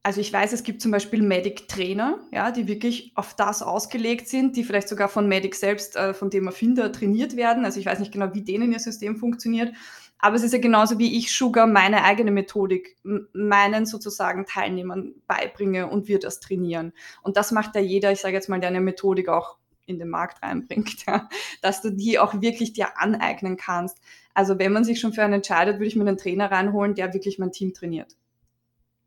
also 0.05 0.21
ich 0.21 0.31
weiß, 0.31 0.53
es 0.53 0.61
gibt 0.61 0.83
zum 0.83 0.91
Beispiel 0.91 1.23
Medic-Trainer, 1.23 2.19
ja, 2.31 2.51
die 2.51 2.67
wirklich 2.67 3.11
auf 3.15 3.33
das 3.33 3.63
ausgelegt 3.63 4.27
sind, 4.27 4.55
die 4.55 4.63
vielleicht 4.63 4.87
sogar 4.87 5.09
von 5.09 5.27
Medic 5.27 5.55
selbst, 5.55 5.95
äh, 5.95 6.13
von 6.13 6.29
dem 6.29 6.45
Erfinder 6.45 6.91
trainiert 6.91 7.35
werden. 7.35 7.65
Also 7.65 7.79
ich 7.79 7.87
weiß 7.87 7.97
nicht 7.97 8.11
genau, 8.11 8.31
wie 8.35 8.43
denen 8.43 8.71
ihr 8.71 8.77
System 8.77 9.17
funktioniert. 9.17 9.73
Aber 10.19 10.35
es 10.35 10.43
ist 10.43 10.53
ja 10.53 10.59
genauso 10.59 10.99
wie 10.99 11.17
ich 11.17 11.35
Sugar 11.35 11.65
meine 11.65 12.03
eigene 12.03 12.29
Methodik 12.29 12.97
meinen 13.33 13.87
sozusagen 13.87 14.45
Teilnehmern 14.45 15.15
beibringe 15.25 15.87
und 15.87 16.07
wir 16.07 16.19
das 16.19 16.39
trainieren. 16.39 16.93
Und 17.23 17.35
das 17.35 17.51
macht 17.51 17.73
ja 17.73 17.81
jeder, 17.81 18.11
ich 18.11 18.19
sage 18.19 18.35
jetzt 18.35 18.47
mal, 18.47 18.59
der 18.59 18.69
eine 18.69 18.81
Methodik 18.81 19.27
auch 19.27 19.57
in 19.87 19.97
den 19.97 20.09
Markt 20.09 20.43
reinbringt, 20.43 21.03
ja, 21.07 21.27
dass 21.63 21.81
du 21.81 21.89
die 21.89 22.19
auch 22.19 22.39
wirklich 22.41 22.73
dir 22.73 22.99
aneignen 22.99 23.57
kannst. 23.57 23.97
Also 24.35 24.59
wenn 24.59 24.71
man 24.71 24.83
sich 24.83 24.99
schon 24.99 25.13
für 25.13 25.23
einen 25.23 25.33
entscheidet, 25.33 25.77
würde 25.77 25.87
ich 25.87 25.95
mir 25.95 26.07
einen 26.07 26.17
Trainer 26.17 26.51
reinholen, 26.51 26.93
der 26.93 27.11
wirklich 27.11 27.39
mein 27.39 27.51
Team 27.51 27.73
trainiert. 27.73 28.15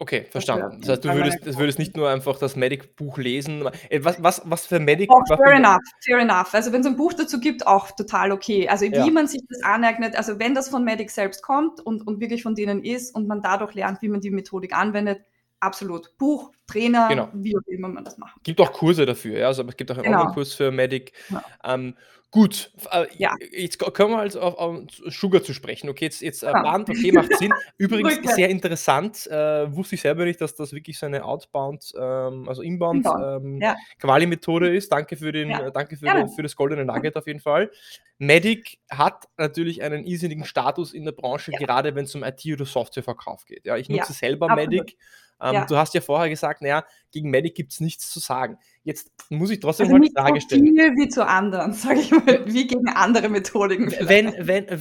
Okay, 0.01 0.27
verstanden. 0.31 0.81
Das 0.81 0.91
heißt, 0.91 1.05
du 1.05 1.13
würdest, 1.13 1.39
das 1.45 1.59
würdest 1.59 1.81
nicht 1.81 1.97
nur 1.97 2.09
einfach 2.09 2.39
das 2.39 2.55
Medic-Buch 2.55 3.19
lesen. 3.19 3.69
Äh, 3.89 4.05
was, 4.05 4.23
was, 4.23 4.43
was 4.45 4.65
für 4.65 4.79
Medic? 4.79 5.11
Oh, 5.13 5.21
fair 5.27 5.55
enough, 5.55 5.81
fair 6.05 6.19
enough. 6.21 6.55
Also 6.55 6.73
wenn 6.73 6.83
es 6.83 6.87
ein 6.87 6.97
Buch 6.97 7.15
dazu 7.15 7.41
gibt, 7.41 7.67
auch 7.67 7.91
total 7.91 8.31
okay. 8.31 8.69
Also 8.69 8.87
wie 8.87 8.95
ja. 8.95 9.11
man 9.11 9.27
sich 9.27 9.41
das 9.49 9.61
aneignet, 9.65 10.15
also 10.15 10.39
wenn 10.39 10.55
das 10.55 10.69
von 10.69 10.85
Medic 10.85 11.11
selbst 11.11 11.43
kommt 11.43 11.81
und, 11.81 12.07
und 12.07 12.21
wirklich 12.21 12.45
von 12.45 12.55
denen 12.55 12.85
ist 12.85 13.13
und 13.13 13.27
man 13.27 13.43
dadurch 13.43 13.75
lernt, 13.75 14.01
wie 14.01 14.09
man 14.09 14.21
die 14.21 14.31
Methodik 14.31 14.73
anwendet, 14.73 15.23
absolut. 15.61 16.17
Buch, 16.19 16.53
Trainer, 16.67 17.09
genau. 17.09 17.29
wie 17.33 17.57
auch 17.57 17.67
immer 17.67 17.89
man 17.89 18.05
das 18.05 18.19
macht. 18.19 18.43
Gibt 18.45 18.61
auch 18.61 18.73
Kurse 18.73 19.07
dafür, 19.07 19.39
ja. 19.39 19.47
Also 19.47 19.63
es 19.65 19.77
gibt 19.77 19.91
auch 19.91 19.97
einen 19.97 20.05
genau. 20.05 20.21
Online-Kurs 20.21 20.55
für 20.55 20.71
Medic. 20.71 21.13
Ja. 21.31 21.43
Ähm, 21.65 21.95
Gut, 22.31 22.71
äh, 22.91 23.07
ja. 23.17 23.35
jetzt 23.53 23.79
kommen 23.79 24.13
wir 24.13 24.19
also 24.19 24.43
auf, 24.43 24.59
auf 24.59 24.83
Sugar 25.07 25.43
zu 25.43 25.55
sprechen. 25.55 25.89
Okay, 25.89 26.05
jetzt, 26.05 26.21
jetzt 26.21 26.43
äh, 26.43 26.53
Band, 26.53 26.91
okay, 26.91 27.11
macht 27.11 27.35
Sinn. 27.39 27.55
Übrigens 27.79 28.35
sehr 28.35 28.51
interessant, 28.51 29.27
äh, 29.29 29.75
wusste 29.75 29.95
ich 29.95 30.03
selber 30.03 30.27
nicht, 30.27 30.39
dass 30.43 30.55
das 30.55 30.75
wirklich 30.75 30.99
so 30.99 31.07
eine 31.07 31.25
Outbound, 31.25 31.95
ähm, 31.99 32.47
also 32.47 32.61
Inbound, 32.61 33.07
Inbound. 33.07 33.45
Ähm, 33.45 33.61
ja. 33.63 33.77
Quali-Methode 33.99 34.77
ist. 34.77 34.93
Danke 34.93 35.17
für, 35.17 35.33
den, 35.33 35.49
danke 35.73 35.97
für, 35.97 36.05
den, 36.05 36.29
für 36.29 36.43
das 36.43 36.55
goldene 36.55 36.85
Nugget 36.85 37.17
auf 37.17 37.27
jeden 37.27 37.41
Fall. 37.41 37.71
Medic 38.19 38.79
hat 38.91 39.29
natürlich 39.39 39.83
einen 39.83 40.05
irrsinnigen 40.05 40.45
Status 40.45 40.93
in 40.93 41.07
der 41.07 41.13
Branche, 41.13 41.53
gerade 41.53 41.95
wenn 41.95 42.05
es 42.05 42.15
um 42.15 42.23
IT- 42.23 42.53
oder 42.53 42.67
Softwareverkauf 42.67 43.47
geht. 43.47 43.65
Ja, 43.65 43.79
ich 43.79 43.89
nutze 43.89 44.13
selber 44.13 44.51
Absolut. 44.51 44.71
Medic. 44.71 44.99
Ähm, 45.41 45.55
ja. 45.55 45.65
Du 45.67 45.77
hast 45.77 45.95
ja 45.95 46.01
vorher 46.01 46.29
gesagt, 46.29 46.63
naja, 46.63 46.85
gegen 47.13 47.31
Medic 47.31 47.55
gibt 47.55 47.73
es 47.73 47.81
nichts 47.81 48.11
zu 48.11 48.19
sagen. 48.19 48.59
Jetzt 48.83 49.11
muss 49.31 49.51
ich 49.51 49.61
trotzdem 49.61 49.87
also 49.87 49.99
mal 49.99 50.07
die 50.07 50.13
Frage 50.13 50.41
stellen. 50.41 50.63
Nicht 50.63 50.77
so 50.77 50.83
viel 50.83 50.97
wie 50.97 51.09
zu 51.09 51.27
anderen, 51.27 51.73
sage 51.75 52.01
ich 52.01 52.11
mal, 52.11 52.47
wie 52.47 52.67
gegen 52.67 52.89
andere 52.89 53.29
Methodiken. 53.29 53.93
Wenn 54.01 54.29
es 54.29 54.81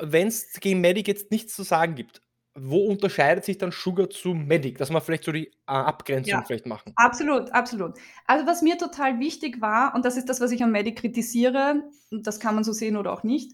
wenn, 0.00 0.32
gegen 0.60 0.80
Medic 0.80 1.08
jetzt 1.08 1.30
nichts 1.30 1.54
zu 1.54 1.62
sagen 1.62 1.94
gibt, 1.94 2.22
wo 2.60 2.86
unterscheidet 2.86 3.44
sich 3.44 3.58
dann 3.58 3.70
Sugar 3.70 4.10
zu 4.10 4.34
Medic? 4.34 4.78
Dass 4.78 4.90
wir 4.90 5.00
vielleicht 5.00 5.24
so 5.24 5.32
die 5.32 5.46
äh, 5.46 5.50
Abgrenzung 5.66 6.32
ja, 6.32 6.42
vielleicht 6.42 6.66
machen. 6.66 6.92
Absolut, 6.96 7.52
absolut. 7.52 7.94
Also 8.26 8.46
was 8.46 8.62
mir 8.62 8.78
total 8.78 9.20
wichtig 9.20 9.60
war, 9.60 9.94
und 9.94 10.04
das 10.04 10.16
ist 10.16 10.28
das, 10.28 10.40
was 10.40 10.50
ich 10.50 10.62
an 10.62 10.72
Medic 10.72 10.98
kritisiere, 10.98 11.84
das 12.10 12.40
kann 12.40 12.54
man 12.54 12.64
so 12.64 12.72
sehen 12.72 12.96
oder 12.96 13.12
auch 13.12 13.22
nicht, 13.22 13.52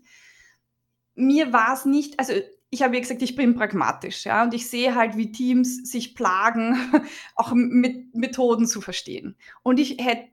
mir 1.15 1.53
war 1.53 1.75
es 1.75 1.85
nicht, 1.85 2.19
also 2.19 2.33
ich 2.75 2.83
habe 2.83 3.01
gesagt, 3.01 3.23
ich 3.23 3.37
bin 3.37 3.55
pragmatisch, 3.55 4.25
ja, 4.25 4.43
und 4.43 4.53
ich 4.53 4.69
sehe 4.69 4.97
halt, 4.97 5.17
wie 5.17 5.31
Teams 5.31 5.89
sich 5.89 6.17
plagen, 6.17 6.77
auch 7.37 7.53
mit 7.55 8.17
Methoden 8.17 8.67
zu 8.67 8.81
verstehen. 8.81 9.37
Und 9.63 9.79
ich 9.79 9.99
hätte, 10.05 10.29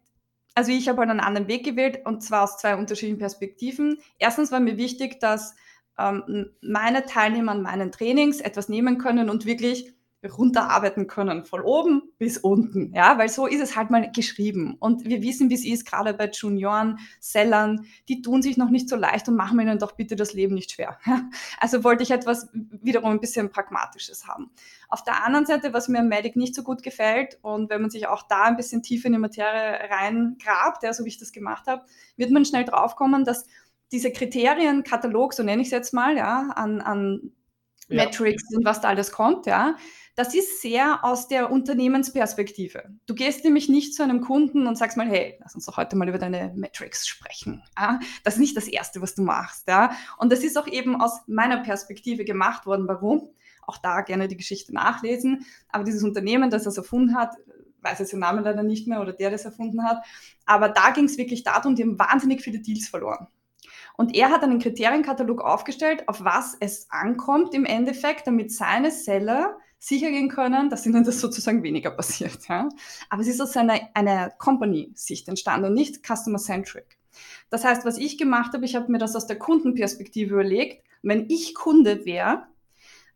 also 0.56 0.72
ich 0.72 0.90
habe 0.90 1.00
halt 1.00 1.12
einen 1.12 1.20
anderen 1.20 1.48
Weg 1.48 1.64
gewählt, 1.64 2.00
und 2.04 2.24
zwar 2.24 2.44
aus 2.44 2.58
zwei 2.58 2.76
unterschiedlichen 2.76 3.20
Perspektiven. 3.20 4.00
Erstens 4.18 4.52
war 4.52 4.60
mir 4.60 4.78
wichtig, 4.78 5.20
dass 5.20 5.54
ähm, 6.00 6.50
meine 6.62 7.06
Teilnehmer 7.06 7.52
an 7.52 7.62
meinen 7.62 7.92
Trainings 7.92 8.42
etwas 8.42 8.70
nehmen 8.70 8.98
können 8.98 9.30
und 9.30 9.46
wirklich 9.46 9.94
runterarbeiten 10.30 11.08
können, 11.08 11.46
von 11.46 11.62
oben 11.62 12.04
bis 12.20 12.38
unten, 12.38 12.94
ja, 12.94 13.18
weil 13.18 13.30
so 13.30 13.48
ist 13.48 13.62
es 13.62 13.76
halt 13.76 13.90
mal 13.90 14.12
geschrieben. 14.12 14.76
Und 14.80 15.06
wir 15.06 15.22
wissen, 15.22 15.50
wie 15.50 15.56
es 15.56 15.66
ist, 15.66 15.86
gerade 15.86 16.14
bei 16.14 16.30
Junioren, 16.30 17.00
Sellern, 17.20 17.86
die 18.08 18.22
tun 18.22 18.42
sich 18.42 18.58
noch 18.58 18.70
nicht 18.70 18.88
so 18.88 18.96
leicht 18.96 19.28
und 19.28 19.36
machen 19.36 19.60
ihnen 19.60 19.80
doch 19.80 19.94
bitte 19.94 20.16
das 20.16 20.34
Leben 20.34 20.56
nicht 20.56 20.72
schwer. 20.72 21.00
Also 21.60 21.84
wollte 21.84 22.04
ich 22.04 22.12
etwas 22.12 22.50
wiederum 22.54 23.12
ein 23.12 23.20
bisschen 23.20 23.52
Pragmatisches 23.52 24.28
haben. 24.28 24.52
Auf 24.90 25.04
der 25.04 25.26
anderen 25.26 25.46
Seite, 25.46 25.74
was 25.74 25.88
mir 25.88 26.00
am 26.00 26.08
Medic 26.08 26.36
nicht 26.36 26.56
so 26.56 26.64
gut 26.64 26.84
gefällt 26.84 27.38
und 27.42 27.70
wenn 27.70 27.82
man 27.82 27.90
sich 27.90 28.08
auch 28.08 28.24
da 28.28 28.44
ein 28.44 28.58
bisschen 28.58 28.84
tiefer 28.84 29.08
in 29.08 29.14
die 29.14 29.20
Materie 29.20 29.90
reingrabt, 29.90 30.84
ja, 30.84 30.94
so 30.94 31.06
wie 31.06 31.10
ich 31.10 31.20
das 31.20 31.32
gemacht 31.32 31.68
habe, 31.68 31.84
wird 32.18 32.32
man 32.32 32.46
schnell 32.46 32.66
draufkommen, 32.66 33.24
dass 33.24 33.46
diese 33.92 34.12
Kriterienkatalog, 34.12 35.34
so 35.34 35.44
nenne 35.44 35.62
ich 35.62 35.68
es 35.68 35.72
jetzt 35.72 35.94
mal, 35.94 36.18
ja, 36.18 36.50
an, 36.56 36.82
an 36.82 37.32
ja. 37.90 38.06
Metrics 38.06 38.44
und 38.56 38.66
was 38.66 38.82
da 38.82 38.90
alles 38.90 39.12
kommt, 39.12 39.46
ja, 39.46 39.76
das 40.16 40.36
ist 40.36 40.62
sehr 40.62 41.04
aus 41.04 41.28
der 41.28 41.52
Unternehmensperspektive. 41.52 42.84
Du 43.06 43.16
gehst 43.16 43.44
nämlich 43.44 43.70
nicht 43.70 43.96
zu 43.96 44.04
einem 44.04 44.22
Kunden 44.22 44.68
und 44.68 44.78
sagst 44.78 44.98
mal, 44.98 45.08
hey, 45.08 45.38
lass 45.42 45.56
uns 45.56 45.66
doch 45.66 45.78
heute 45.78 45.96
mal 45.96 46.10
über 46.10 46.18
deine 46.18 46.52
Metrics 46.56 47.08
sprechen. 47.08 47.64
Ja? 47.78 48.00
Das 48.24 48.36
ist 48.36 48.40
nicht 48.40 48.58
das 48.58 48.68
Erste, 48.68 49.02
was 49.02 49.16
du 49.16 49.22
machst. 49.22 49.68
Ja? 49.68 49.96
Und 50.18 50.32
das 50.32 50.44
ist 50.44 50.58
auch 50.58 50.68
eben 50.68 51.02
aus 51.02 51.22
meiner 51.28 51.58
Perspektive 51.64 52.26
gemacht 52.26 52.66
worden. 52.66 52.88
Warum? 52.88 53.30
Auch 53.66 53.78
da 53.78 54.02
gerne 54.02 54.28
die 54.28 54.38
Geschichte 54.38 54.74
nachlesen. 54.74 55.46
Aber 55.70 55.84
dieses 55.84 56.04
Unternehmen, 56.04 56.50
das 56.50 56.64
das 56.64 56.78
erfunden 56.78 57.16
hat, 57.16 57.36
weiß 57.82 58.00
jetzt 58.00 58.14
den 58.14 58.20
Namen 58.20 58.44
leider 58.44 58.64
nicht 58.64 58.88
mehr 58.88 59.02
oder 59.02 59.14
der 59.14 59.32
das 59.32 59.46
erfunden 59.46 59.84
hat, 59.84 60.04
aber 60.46 60.70
da 60.70 60.92
ging 60.92 61.06
es 61.06 61.18
wirklich 61.18 61.44
darum, 61.44 61.76
die 61.76 61.84
haben 61.84 62.00
wahnsinnig 62.00 62.42
viele 62.42 62.60
Deals 62.60 62.88
verloren. 62.88 63.28
Und 63.98 64.16
er 64.16 64.30
hat 64.30 64.44
einen 64.44 64.60
Kriterienkatalog 64.60 65.42
aufgestellt, 65.42 66.08
auf 66.08 66.24
was 66.24 66.56
es 66.60 66.88
ankommt 66.90 67.54
im 67.54 67.66
Endeffekt, 67.66 68.26
damit 68.26 68.52
seine 68.52 68.90
Seller 68.90 69.58
sicher 69.82 70.12
gehen 70.12 70.30
können, 70.30 70.70
dass 70.70 70.86
ihnen 70.86 71.04
das 71.04 71.20
sozusagen 71.20 71.64
weniger 71.64 71.90
passiert. 71.90 72.48
Ja? 72.48 72.70
Aber 73.10 73.22
es 73.24 73.28
ist 73.28 73.42
aus 73.42 73.58
einer, 73.58 73.80
einer 73.96 74.30
Company-Sicht 74.30 75.28
entstanden 75.28 75.66
und 75.68 75.74
nicht 75.74 76.06
Customer-Centric. 76.06 76.98
Das 77.50 77.66
heißt, 77.66 77.84
was 77.84 77.98
ich 77.98 78.18
gemacht 78.18 78.54
habe, 78.54 78.64
ich 78.64 78.76
habe 78.76 78.92
mir 78.92 79.00
das 79.00 79.16
aus 79.16 79.26
der 79.26 79.40
Kundenperspektive 79.40 80.36
überlegt. 80.36 80.86
Wenn 81.02 81.26
ich 81.30 81.56
Kunde 81.56 82.06
wäre, 82.06 82.44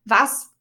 was 0.06 0.52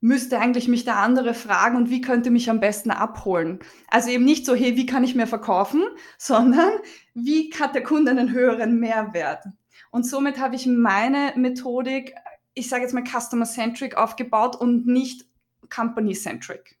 müsste 0.00 0.38
eigentlich 0.38 0.68
mich 0.68 0.84
der 0.84 0.98
andere 0.98 1.34
fragen 1.34 1.76
und 1.76 1.90
wie 1.90 2.00
könnte 2.00 2.30
mich 2.30 2.48
am 2.48 2.60
besten 2.60 2.92
abholen. 2.92 3.58
Also 3.88 4.10
eben 4.10 4.24
nicht 4.24 4.46
so, 4.46 4.54
hey, 4.54 4.76
wie 4.76 4.86
kann 4.86 5.02
ich 5.02 5.16
mehr 5.16 5.26
verkaufen, 5.26 5.82
sondern 6.18 6.70
wie 7.14 7.52
hat 7.58 7.74
der 7.74 7.82
Kunde 7.82 8.12
einen 8.12 8.30
höheren 8.30 8.78
Mehrwert. 8.78 9.44
Und 9.90 10.06
somit 10.06 10.38
habe 10.38 10.54
ich 10.54 10.66
meine 10.66 11.32
Methodik, 11.34 12.14
ich 12.56 12.68
sage 12.68 12.82
jetzt 12.82 12.94
mal 12.94 13.04
Customer-Centric 13.04 13.96
aufgebaut 13.96 14.56
und 14.56 14.86
nicht 14.86 15.26
Company-Centric. 15.72 16.76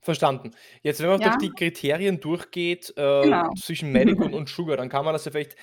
Verstanden. 0.00 0.50
Jetzt, 0.82 1.00
wenn 1.00 1.08
man 1.08 1.20
ja. 1.20 1.28
durch 1.28 1.38
die 1.38 1.50
Kriterien 1.50 2.20
durchgeht 2.20 2.92
äh, 2.96 3.22
genau. 3.22 3.54
zwischen 3.54 3.90
Medic 3.90 4.20
und, 4.20 4.34
und 4.34 4.48
Sugar, 4.50 4.76
dann 4.76 4.90
kann 4.90 5.04
man 5.04 5.14
das 5.14 5.24
ja 5.24 5.30
vielleicht 5.30 5.56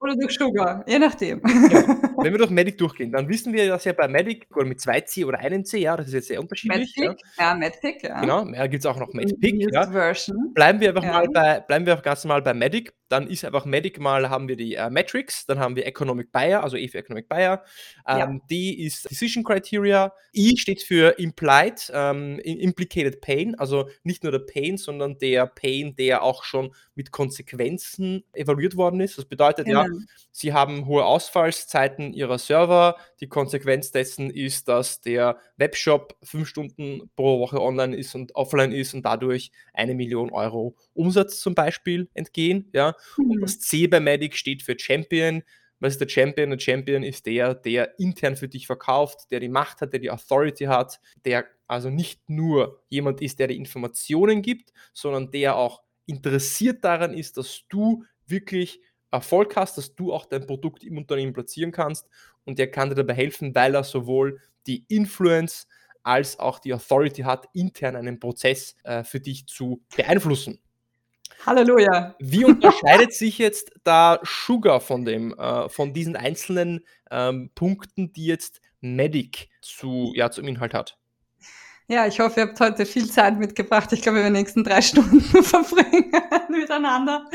oder 0.02 0.16
durch 0.16 0.34
Sugar, 0.34 0.84
je 0.88 1.00
nachdem. 1.00 1.42
Ja. 1.46 2.02
Wenn 2.18 2.34
wir 2.34 2.38
durch 2.40 2.50
Medic 2.50 2.78
durchgehen, 2.78 3.12
dann 3.12 3.30
wissen 3.30 3.54
wir, 3.54 3.68
dass 3.68 3.86
ja 3.86 3.94
bei 3.94 4.08
Medic 4.08 4.48
oder 4.56 4.66
mit 4.66 4.82
zwei 4.82 5.02
C 5.02 5.26
oder 5.26 5.40
einem 5.40 5.64
C, 5.64 5.80
ja, 5.80 5.96
das 5.96 6.08
ist 6.08 6.14
jetzt 6.14 6.28
sehr 6.28 6.40
unterschiedlich. 6.40 6.94
Medpick, 6.98 7.20
ja, 7.38 7.50
ja 7.50 7.56
Medpick, 7.56 8.04
ja. 8.04 8.20
Genau, 8.20 8.48
ja, 8.48 8.68
gibt 8.68 8.84
es 8.84 8.86
auch 8.86 8.98
noch 8.98 9.14
Medpick. 9.14 9.72
Ja. 9.72 9.90
Version. 9.92 10.54
Bleiben 10.54 10.80
wir 10.80 10.90
einfach 10.90 11.04
mal 11.04 11.28
bei, 11.28 11.60
bleiben 11.60 11.86
wir 11.86 11.96
ganz 11.98 12.24
normal 12.24 12.42
bei 12.42 12.54
Medic. 12.54 12.94
Dann 13.10 13.28
ist 13.28 13.44
einfach 13.44 13.66
Medic 13.66 14.00
mal, 14.00 14.30
haben 14.30 14.48
wir 14.48 14.56
die 14.56 14.76
äh, 14.76 14.90
Metrics, 14.90 15.46
dann 15.46 15.60
haben 15.60 15.76
wir 15.76 15.86
Economic 15.86 16.32
Buyer, 16.32 16.64
also 16.64 16.78
E 16.78 16.88
für 16.88 16.98
Economic 16.98 17.28
Buyer. 17.28 17.64
Ähm, 18.08 18.18
ja. 18.18 18.40
D 18.50 18.72
ist 18.72 19.10
Decision 19.10 19.44
Criteria. 19.44 20.14
I 20.34 20.58
steht 20.58 20.82
für 20.82 21.20
Implied, 21.20 21.92
ähm, 21.94 22.40
Implicated 22.40 23.20
Pain, 23.20 23.56
also 23.56 23.90
nicht 24.04 24.24
nur 24.24 24.32
der 24.32 24.40
Pain, 24.40 24.78
sondern 24.78 25.18
der 25.18 25.46
Pain, 25.46 25.96
der 25.96 26.24
auch 26.24 26.46
schon 26.46 26.74
mit 26.96 27.12
Konsequenzen 27.12 28.24
evaluiert 28.32 28.78
worden 28.78 29.02
ist. 29.02 29.18
Das 29.18 29.26
bedeutet 29.26 29.66
genau. 29.66 29.84
ja, 29.84 29.90
sie 30.32 30.54
haben 30.54 30.86
hohe 30.86 31.06
Ausfallszeiten 31.06 32.14
ihrer 32.14 32.38
Server. 32.38 32.96
Die 33.20 33.28
Konsequenz 33.28 33.92
dessen 33.92 34.30
ist, 34.30 34.68
dass 34.68 35.02
der 35.02 35.38
Webshop 35.58 36.18
fünf 36.24 36.48
Stunden 36.48 37.10
pro 37.16 37.40
Woche 37.40 37.62
online 37.62 37.96
ist 37.96 38.16
und 38.16 38.36
offline 38.36 38.72
ist 38.72 38.94
und 38.94 39.04
dadurch 39.04 39.52
eine 39.74 39.94
Million 39.96 40.32
Euro 40.32 40.76
Umsatz 40.94 41.40
zum 41.40 41.56
Beispiel 41.56 42.10
entgehen. 42.14 42.70
Ja? 42.74 42.96
Mhm. 43.18 43.32
Und 43.32 43.42
das 43.42 43.60
C 43.60 43.88
bei 43.88 44.00
Medic 44.00 44.36
steht 44.36 44.64
für 44.64 44.78
Champion. 44.78 45.44
Was 45.80 45.94
ist 45.94 46.02
der 46.02 46.10
Champion? 46.10 46.52
Der 46.52 46.60
Champion 46.60 47.04
ist 47.04 47.26
der, 47.26 47.56
der 47.56 48.00
intern 48.00 48.36
für 48.36 48.48
dich 48.48 48.68
verkauft, 48.68 49.32
der 49.32 49.40
die 49.40 49.50
Macht 49.50 49.82
hat, 49.82 49.94
der 49.94 50.00
die 50.00 50.12
Authority 50.12 50.66
hat, 50.66 51.00
der 51.26 51.46
also 51.68 51.90
nicht 51.90 52.30
nur 52.30 52.84
jemand 52.90 53.22
ist, 53.22 53.40
der 53.40 53.48
die 53.48 53.58
Informationen 53.58 54.42
gibt, 54.42 54.74
sondern 54.94 55.32
der 55.32 55.56
auch 55.56 55.82
interessiert 56.06 56.84
daran 56.84 57.14
ist, 57.14 57.38
dass 57.38 57.64
du 57.70 58.04
wirklich 58.28 58.82
Erfolg 59.12 59.56
hast, 59.56 59.78
dass 59.78 59.96
du 59.96 60.14
auch 60.14 60.26
dein 60.26 60.48
Produkt 60.48 60.84
im 60.84 60.98
Unternehmen 60.98 61.34
platzieren 61.34 61.72
kannst 61.72 62.08
und 62.46 62.58
der 62.58 62.72
kann 62.72 62.90
dir 62.90 62.96
dabei 62.96 63.14
helfen, 63.14 63.54
weil 63.54 63.76
er 63.76 63.84
sowohl 63.84 64.40
die 64.68 64.86
Influence 64.88 65.68
als 66.04 66.40
auch 66.40 66.60
die 66.60 66.74
Authority 66.74 67.24
hat, 67.24 67.48
intern 67.54 67.96
einen 67.96 68.20
Prozess 68.20 68.76
äh, 68.84 69.04
für 69.04 69.20
dich 69.20 69.46
zu 69.48 69.84
beeinflussen. 69.96 70.60
Halleluja. 71.46 72.16
Wie 72.20 72.46
unterscheidet 72.46 73.14
sich 73.14 73.38
jetzt 73.38 73.72
da 73.84 74.20
Sugar 74.24 74.80
von 74.80 75.06
dem, 75.06 75.34
äh, 75.34 75.70
von 75.70 75.94
diesen 75.94 76.16
einzelnen 76.16 76.86
ähm, 77.10 77.52
Punkten, 77.56 78.14
die 78.14 78.26
jetzt 78.26 78.62
Medic 78.80 79.50
zu, 79.62 80.12
ja, 80.16 80.32
zum 80.32 80.48
Inhalt 80.48 80.74
hat? 80.74 80.98
Ja, 81.88 82.08
ich 82.08 82.20
hoffe, 82.20 82.40
ihr 82.40 82.48
habt 82.48 82.60
heute 82.60 82.86
viel 82.86 83.10
Zeit 83.10 83.38
mitgebracht. 83.38 83.92
Ich 83.92 84.02
glaube, 84.02 84.20
wir 84.20 84.24
werden 84.24 84.34
die 84.34 84.40
nächsten 84.40 84.64
drei 84.64 84.82
Stunden 84.82 85.22
verbringen 85.44 86.12
miteinander. 86.50 87.26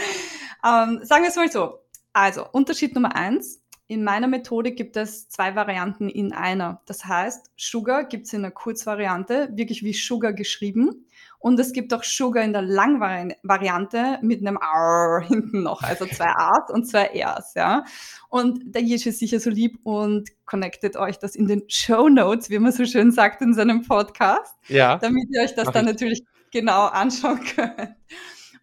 Ähm, 0.64 1.00
sagen 1.02 1.22
wir 1.22 1.30
es 1.30 1.36
mal 1.36 1.50
so. 1.50 1.80
Also, 2.12 2.46
Unterschied 2.50 2.94
Nummer 2.94 3.14
eins. 3.14 3.62
In 3.88 4.02
meiner 4.02 4.26
Methode 4.26 4.72
gibt 4.72 4.96
es 4.96 5.28
zwei 5.28 5.54
Varianten 5.54 6.08
in 6.08 6.32
einer. 6.32 6.80
Das 6.86 7.04
heißt, 7.04 7.52
Sugar 7.56 8.04
gibt 8.04 8.26
es 8.26 8.32
in 8.32 8.44
einer 8.44 8.50
Kurzvariante, 8.50 9.50
wirklich 9.52 9.84
wie 9.84 9.92
Sugar 9.92 10.32
geschrieben. 10.32 11.06
Und 11.38 11.60
es 11.60 11.72
gibt 11.72 11.94
auch 11.94 12.02
Sugar 12.02 12.42
in 12.42 12.52
der 12.52 12.62
Langvariante 12.62 14.18
mit 14.22 14.40
einem 14.40 14.56
R 14.56 15.20
hinten 15.28 15.62
noch, 15.62 15.82
also 15.82 16.04
zwei 16.06 16.30
A's 16.34 16.70
und 16.72 16.88
zwei 16.88 17.10
R's, 17.14 17.54
ja. 17.54 17.84
Und 18.28 18.74
der 18.74 18.82
Jesch 18.82 19.06
ist 19.06 19.20
sicher 19.20 19.38
so 19.38 19.50
lieb 19.50 19.78
und 19.84 20.30
connectet 20.44 20.96
euch 20.96 21.18
das 21.20 21.36
in 21.36 21.46
den 21.46 21.62
Show 21.68 22.08
Notes, 22.08 22.50
wie 22.50 22.58
man 22.58 22.72
so 22.72 22.84
schön 22.84 23.12
sagt 23.12 23.42
in 23.42 23.54
seinem 23.54 23.86
Podcast, 23.86 24.56
ja. 24.66 24.96
damit 24.96 25.28
ihr 25.30 25.42
euch 25.42 25.54
das 25.54 25.70
dann 25.70 25.84
ich. 25.84 25.92
natürlich 25.92 26.24
genau 26.50 26.86
anschauen 26.86 27.40
könnt. 27.54 27.94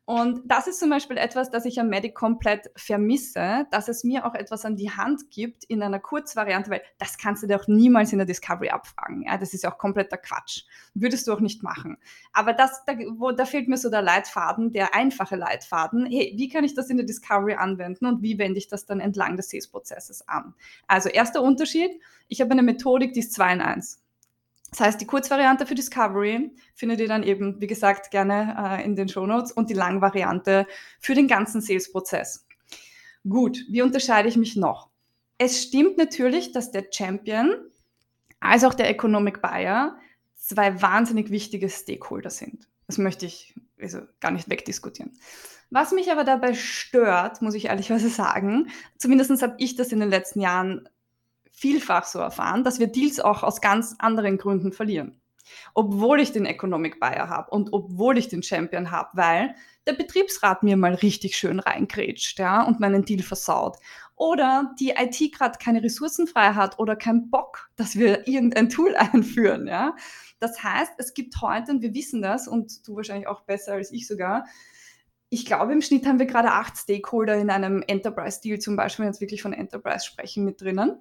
Und 0.06 0.42
das 0.46 0.68
ist 0.68 0.80
zum 0.80 0.90
Beispiel 0.90 1.16
etwas, 1.16 1.50
das 1.50 1.64
ich 1.64 1.80
am 1.80 1.88
Medic 1.88 2.14
komplett 2.14 2.70
vermisse, 2.76 3.66
dass 3.72 3.88
es 3.88 4.04
mir 4.04 4.26
auch 4.26 4.36
etwas 4.36 4.66
an 4.66 4.76
die 4.76 4.92
Hand 4.92 5.32
gibt 5.32 5.64
in 5.64 5.82
einer 5.82 6.00
Kurzvariante, 6.00 6.70
weil 6.70 6.82
das 6.98 7.18
kannst 7.18 7.42
du 7.42 7.48
dir 7.48 7.58
auch 7.58 7.68
niemals 7.68 8.12
in 8.12 8.18
der 8.18 8.28
Discovery 8.28 8.70
abfragen. 8.70 9.24
Ja, 9.24 9.38
das 9.38 9.54
ist 9.54 9.64
ja 9.64 9.72
auch 9.72 9.78
kompletter 9.78 10.18
Quatsch. 10.18 10.64
Würdest 10.94 11.26
du 11.26 11.34
auch 11.34 11.40
nicht 11.40 11.64
machen. 11.64 11.98
Aber 12.34 12.52
das, 12.52 12.84
da, 12.86 12.98
wo, 13.16 13.32
da 13.32 13.46
fehlt 13.46 13.70
mir 13.70 13.78
so 13.78 13.90
der 13.90 14.02
Leitfaden, 14.02 14.74
der 14.74 14.94
einfache 14.94 15.38
Leitfaden. 15.38 16.06
Hey, 16.06 16.34
wie 16.36 16.50
kann 16.50 16.66
ich 16.66 16.74
das 16.74 16.90
in 16.90 16.98
der 16.98 17.06
Discovery 17.06 17.54
anwenden 17.54 18.06
und 18.06 18.22
wie 18.22 18.38
wende 18.38 18.58
ich 18.58 18.68
das 18.68 18.86
dann 18.86 19.00
entlang 19.00 19.38
des 19.38 19.52
Sales-Prozesses 19.52 20.28
an? 20.28 20.54
Also 20.86 21.08
erster 21.08 21.42
Unterschied, 21.42 21.92
ich 22.28 22.42
habe 22.42 22.52
eine 22.52 22.64
Methodik, 22.64 23.14
die 23.14 23.22
ist 23.22 23.32
2 23.34 23.54
in 23.54 23.62
1. 23.62 24.03
Das 24.74 24.80
heißt, 24.80 25.02
die 25.02 25.06
Kurzvariante 25.06 25.68
für 25.68 25.76
Discovery 25.76 26.50
findet 26.74 27.00
ihr 27.00 27.08
dann 27.08 27.22
eben, 27.22 27.62
wie 27.62 27.68
gesagt, 27.68 28.10
gerne 28.10 28.56
äh, 28.58 28.84
in 28.84 28.96
den 28.96 29.08
Show 29.08 29.28
Notes 29.28 29.52
und 29.52 29.70
die 29.70 29.76
Langvariante 29.76 30.66
für 31.00 31.14
den 31.14 31.28
ganzen 31.28 31.62
Sales-Prozess. 31.62 32.48
Gut, 33.30 33.66
wie 33.70 33.84
unterscheide 33.84 34.28
ich 34.28 34.36
mich 34.36 34.56
noch? 34.56 34.90
Es 35.38 35.62
stimmt 35.62 35.98
natürlich, 35.98 36.54
dass 36.54 36.72
der 36.72 36.86
Champion 36.90 37.54
als 38.40 38.64
auch 38.64 38.74
der 38.74 38.90
Economic 38.90 39.44
Buyer 39.44 39.96
zwei 40.36 40.82
wahnsinnig 40.82 41.30
wichtige 41.30 41.70
Stakeholder 41.70 42.32
sind. 42.32 42.68
Das 42.88 42.98
möchte 42.98 43.28
ich 43.28 43.54
also 43.80 44.00
gar 44.22 44.32
nicht 44.32 44.50
wegdiskutieren. 44.50 45.12
Was 45.70 45.92
mich 45.92 46.12
aber 46.12 46.24
dabei 46.24 46.56
stört, 46.56 47.44
muss 47.44 47.54
ich 47.54 47.66
ehrlicherweise 47.66 48.10
sagen, 48.10 48.70
zumindest 48.98 49.40
habe 49.44 49.56
ich 49.60 49.76
das 49.76 49.92
in 49.92 50.00
den 50.00 50.10
letzten 50.10 50.42
Jahren 50.42 50.90
vielfach 51.64 52.04
so 52.04 52.20
erfahren, 52.20 52.66
dass 52.66 52.80
wir 52.80 52.88
Deals 52.88 53.22
auch 53.22 53.42
aus 53.42 53.62
ganz 53.62 53.96
anderen 54.00 54.38
Gründen 54.38 54.74
verlieren. 54.74 55.22
Obwohl 55.74 56.20
ich 56.20 56.34
den 56.34 56.46
Economic 56.46 57.00
Buyer 57.00 57.30
habe 57.30 57.52
und 57.52 57.72
obwohl 57.72 58.18
ich 58.18 58.28
den 58.28 58.44
Champion 58.44 58.92
habe, 58.92 59.12
weil 59.14 59.56
der 59.88 59.94
Betriebsrat 59.94 60.64
mir 60.64 60.76
mal 60.76 60.94
richtig 60.94 61.38
schön 61.38 61.62
reingrätscht 61.62 62.38
ja, 62.38 62.64
und 62.64 62.82
meinen 62.82 63.06
Deal 63.06 63.24
versaut. 63.24 63.78
Oder 64.18 64.76
die 64.78 64.90
IT 64.90 65.34
gerade 65.34 65.58
keine 65.58 65.82
Ressourcen 65.82 66.28
frei 66.28 66.54
hat 66.54 66.80
oder 66.80 66.98
keinen 66.98 67.30
Bock, 67.30 67.70
dass 67.78 67.96
wir 67.96 68.28
irgendein 68.28 68.68
Tool 68.68 68.94
einführen. 68.98 69.66
Ja. 69.66 69.96
Das 70.42 70.62
heißt, 70.62 70.92
es 70.98 71.14
gibt 71.14 71.42
heute, 71.42 71.72
und 71.72 71.82
wir 71.82 71.94
wissen 71.94 72.22
das, 72.22 72.50
und 72.50 72.86
du 72.86 72.98
wahrscheinlich 72.98 73.28
auch 73.28 73.44
besser 73.44 73.74
als 73.74 73.94
ich 73.94 74.06
sogar, 74.06 74.44
ich 75.30 75.46
glaube, 75.46 75.72
im 75.72 75.82
Schnitt 75.82 76.06
haben 76.06 76.20
wir 76.20 76.26
gerade 76.26 76.52
acht 76.52 76.78
Stakeholder 76.78 77.38
in 77.38 77.50
einem 77.50 77.84
Enterprise-Deal, 77.88 78.60
zum 78.60 78.76
Beispiel, 78.76 79.04
wenn 79.04 79.08
wir 79.08 79.14
jetzt 79.14 79.22
wirklich 79.22 79.42
von 79.42 79.54
Enterprise 79.54 80.06
sprechen, 80.06 80.44
mit 80.44 80.60
drinnen. 80.60 81.00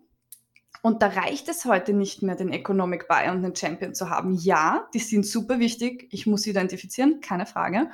Und 0.83 1.01
da 1.01 1.07
reicht 1.07 1.49
es 1.49 1.65
heute 1.65 1.93
nicht 1.93 2.23
mehr, 2.23 2.35
den 2.35 2.53
Economic 2.53 3.07
Buy 3.07 3.31
und 3.31 3.43
den 3.43 3.55
Champion 3.55 3.95
zu 3.95 4.11
haben. 4.11 4.35
Ja, 4.35 4.89
die 4.93 4.99
sind 4.99 5.25
super 5.25 5.61
wichtig. 5.61 6.09
Ich 6.11 6.27
muss 6.27 6.43
sie 6.43 6.51
identifizieren, 6.51 7.21
keine 7.21 7.47
Frage. 7.47 7.89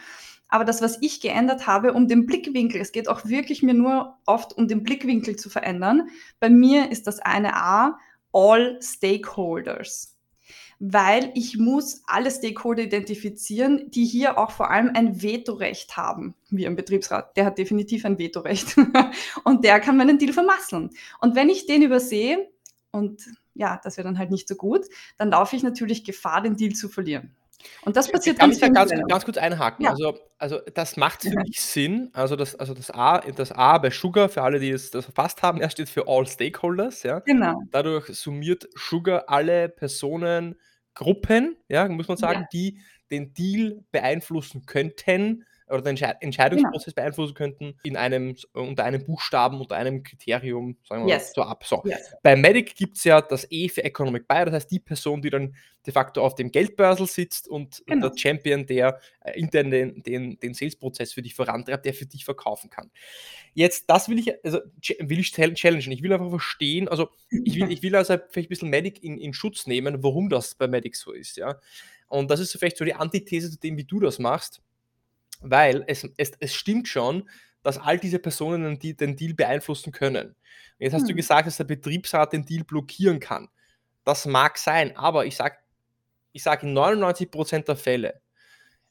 Aber 0.49 0.65
das, 0.65 0.81
was 0.81 0.97
ich 1.03 1.21
geändert 1.21 1.67
habe, 1.67 1.93
um 1.93 2.09
den 2.09 2.25
Blickwinkel, 2.25 2.81
es 2.81 2.93
geht 2.93 3.09
auch 3.09 3.27
wirklich 3.27 3.63
mir 3.63 3.75
nur 3.75 4.17
oft 4.25 4.57
um 4.57 4.67
den 4.67 4.83
Blickwinkel 4.83 5.37
zu 5.37 5.51
verändern. 5.51 6.09
Bei 6.41 6.49
mir 6.49 6.91
ist 6.91 7.07
das 7.07 7.21
eine 7.21 7.55
A, 7.55 7.99
All 8.33 8.79
Stakeholders. 8.81 10.15
Weil 10.81 11.33
ich 11.35 11.59
muss 11.59 12.03
alle 12.07 12.31
Stakeholder 12.31 12.85
identifizieren, 12.85 13.91
die 13.91 14.07
hier 14.07 14.39
auch 14.39 14.53
vor 14.53 14.71
allem 14.71 14.93
ein 14.95 15.23
Vetorecht 15.23 15.97
haben, 15.99 16.35
wie 16.49 16.67
ein 16.67 16.77
Betriebsrat. 16.77 17.37
Der 17.37 17.45
hat 17.45 17.59
definitiv 17.59 18.07
ein 18.07 18.19
Vetorecht. 18.19 18.77
und 19.45 19.65
der 19.65 19.81
kann 19.81 19.99
meinen 19.99 20.19
Deal 20.19 20.33
vermasseln. 20.33 20.91
Und 21.21 21.35
wenn 21.35 21.51
ich 21.51 21.67
den 21.67 21.83
übersehe, 21.83 22.49
und 22.93 23.23
ja, 23.55 23.81
das 23.83 23.97
wäre 23.97 24.07
dann 24.07 24.19
halt 24.19 24.31
nicht 24.31 24.49
so 24.49 24.55
gut, 24.55 24.87
dann 25.17 25.31
laufe 25.31 25.57
ich 25.57 25.63
natürlich 25.63 26.05
Gefahr, 26.05 26.43
den 26.43 26.57
Deal 26.57 26.73
zu 26.73 26.89
verlieren. 26.89 27.35
Und 27.83 27.97
das 27.97 28.11
passiert 28.11 28.39
ganz, 28.39 28.61
ganz, 28.61 28.75
ganz, 28.75 28.93
ganz 29.09 29.25
kurz 29.25 29.37
einhaken. 29.37 29.85
Ja. 29.85 29.91
Also, 29.91 30.17
also 30.39 30.61
das 30.75 30.97
macht 30.97 31.23
für 31.23 31.35
mich 31.37 31.61
Sinn. 31.61 32.11
Also 32.13 32.37
das, 32.37 32.55
also 32.55 32.73
das 32.73 32.91
A, 32.93 33.19
das 33.19 33.51
A 33.51 33.79
bei 33.79 33.91
Sugar, 33.91 34.29
für 34.29 34.43
alle, 34.43 34.61
die 34.61 34.71
es 34.71 34.93
das 34.93 35.07
verfasst 35.07 35.43
haben, 35.43 35.61
er 35.61 35.69
steht 35.71 35.89
für 35.89 36.07
All 36.07 36.27
Stakeholders. 36.27 37.03
Ja. 37.03 37.19
Genau. 37.21 37.61
Dadurch 37.73 38.07
summiert 38.17 38.69
Sugar 38.77 39.25
alle 39.29 39.69
Personen, 39.69 40.55
Gruppen, 40.95 41.57
ja, 41.69 41.89
muss 41.89 42.09
man 42.09 42.17
sagen, 42.17 42.41
ja. 42.43 42.49
die 42.53 42.81
den 43.11 43.33
Deal 43.35 43.85
beeinflussen 43.91 44.67
könnten 44.67 45.45
oder 45.69 45.83
den 45.83 45.97
Entscheidungsprozess 45.97 46.95
genau. 46.95 47.03
beeinflussen 47.03 47.35
könnten, 47.35 47.75
in 47.83 47.97
einem, 47.97 48.37
unter 48.53 48.85
einem 48.85 49.05
Buchstaben, 49.05 49.61
unter 49.61 49.77
einem 49.77 50.03
Kriterium, 50.03 50.77
sagen 50.89 51.07
wir 51.07 51.15
yes. 51.15 51.37
mal 51.37 51.43
so 51.43 51.49
ab. 51.49 51.65
So. 51.65 51.83
Yes. 51.85 52.15
Bei 52.23 52.37
Medic 52.37 52.75
gibt 52.75 52.97
es 52.97 53.05
ja 53.05 53.21
das 53.21 53.47
E 53.51 53.69
für 53.69 53.85
Economic 53.85 54.27
Buyer, 54.27 54.47
das 54.47 54.55
heißt 54.55 54.71
die 54.71 54.81
Person, 54.81 55.23
die 55.23 55.31
dann 55.31 55.55
de 55.87 55.93
facto 55.93 56.23
auf 56.23 56.35
dem 56.35 56.51
Geldbörsel 56.51 57.07
sitzt 57.07 57.49
und 57.49 57.83
genau. 57.87 58.09
der 58.09 58.19
Champion, 58.19 58.67
der 58.67 59.01
äh, 59.21 59.39
intern 59.39 59.71
den, 59.71 60.03
den, 60.03 60.39
den 60.39 60.55
Sales-Prozess 60.55 61.13
für 61.13 61.23
dich 61.23 61.35
vorantreibt, 61.35 61.85
der 61.85 61.95
für 61.95 62.07
dich 62.07 62.25
verkaufen 62.25 62.71
kann. 62.71 62.91
Jetzt, 63.55 63.89
das 63.89 64.09
will 64.09 64.19
ich, 64.19 64.33
also 64.45 64.61
will 64.99 65.19
ich 65.19 65.33
challengen. 65.33 65.93
Ich 65.93 66.03
will 66.03 66.13
einfach 66.13 66.31
verstehen, 66.31 66.89
also 66.89 67.09
ich 67.31 67.57
will, 67.57 67.71
ich 67.71 67.83
will 67.83 67.95
also 67.97 68.17
vielleicht 68.31 68.49
ein 68.49 68.51
bisschen 68.51 68.71
Medic 68.71 69.03
in, 69.03 69.19
in 69.19 69.33
Schutz 69.33 69.67
nehmen, 69.67 70.03
warum 70.03 70.29
das 70.29 70.55
bei 70.55 70.69
Medic 70.69 70.97
so 70.97 71.13
ist, 71.13 71.37
ja. 71.37 71.59
Und 72.09 72.31
das 72.31 72.41
ist 72.41 72.53
vielleicht 72.53 72.79
so 72.79 72.87
die 72.87 72.95
Antithese 72.95 73.51
zu 73.51 73.59
dem, 73.59 73.77
wie 73.77 73.85
du 73.85 74.01
das 74.01 74.19
machst 74.19 74.63
weil 75.41 75.85
es, 75.87 76.09
es, 76.17 76.33
es 76.39 76.55
stimmt 76.55 76.89
schon, 76.89 77.29
dass 77.63 77.79
all 77.79 77.99
diese 77.99 78.19
Personen 78.19 78.79
den, 78.79 78.97
den 78.97 79.17
Deal 79.17 79.35
beeinflussen 79.35 79.93
können. 79.93 80.37
Jetzt 80.79 80.95
hast 80.95 81.03
hm. 81.03 81.09
du 81.09 81.15
gesagt, 81.15 81.47
dass 81.47 81.57
der 81.57 81.65
Betriebsrat 81.65 82.33
den 82.33 82.45
Deal 82.45 82.65
blockieren 82.65 83.21
kann. 83.21 83.49
Das 84.05 84.27
mag 84.27 84.59
sein, 84.59 84.97
aber 84.97 85.27
ich 85.27 85.37
sage 85.37 85.57
ich 86.33 86.43
sag 86.43 86.63
in 86.63 86.77
99% 86.77 87.65
der 87.65 87.77
Fälle, 87.77 88.21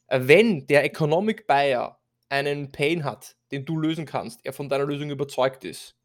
äh, 0.08 0.20
wenn 0.22 0.66
der 0.66 0.84
Economic 0.84 1.46
Buyer 1.46 1.98
einen 2.28 2.70
Pain 2.70 3.04
hat, 3.04 3.36
den 3.50 3.64
du 3.64 3.78
lösen 3.78 4.04
kannst, 4.04 4.44
er 4.44 4.52
von 4.52 4.68
deiner 4.68 4.84
Lösung 4.84 5.10
überzeugt 5.10 5.64
ist, 5.64 5.96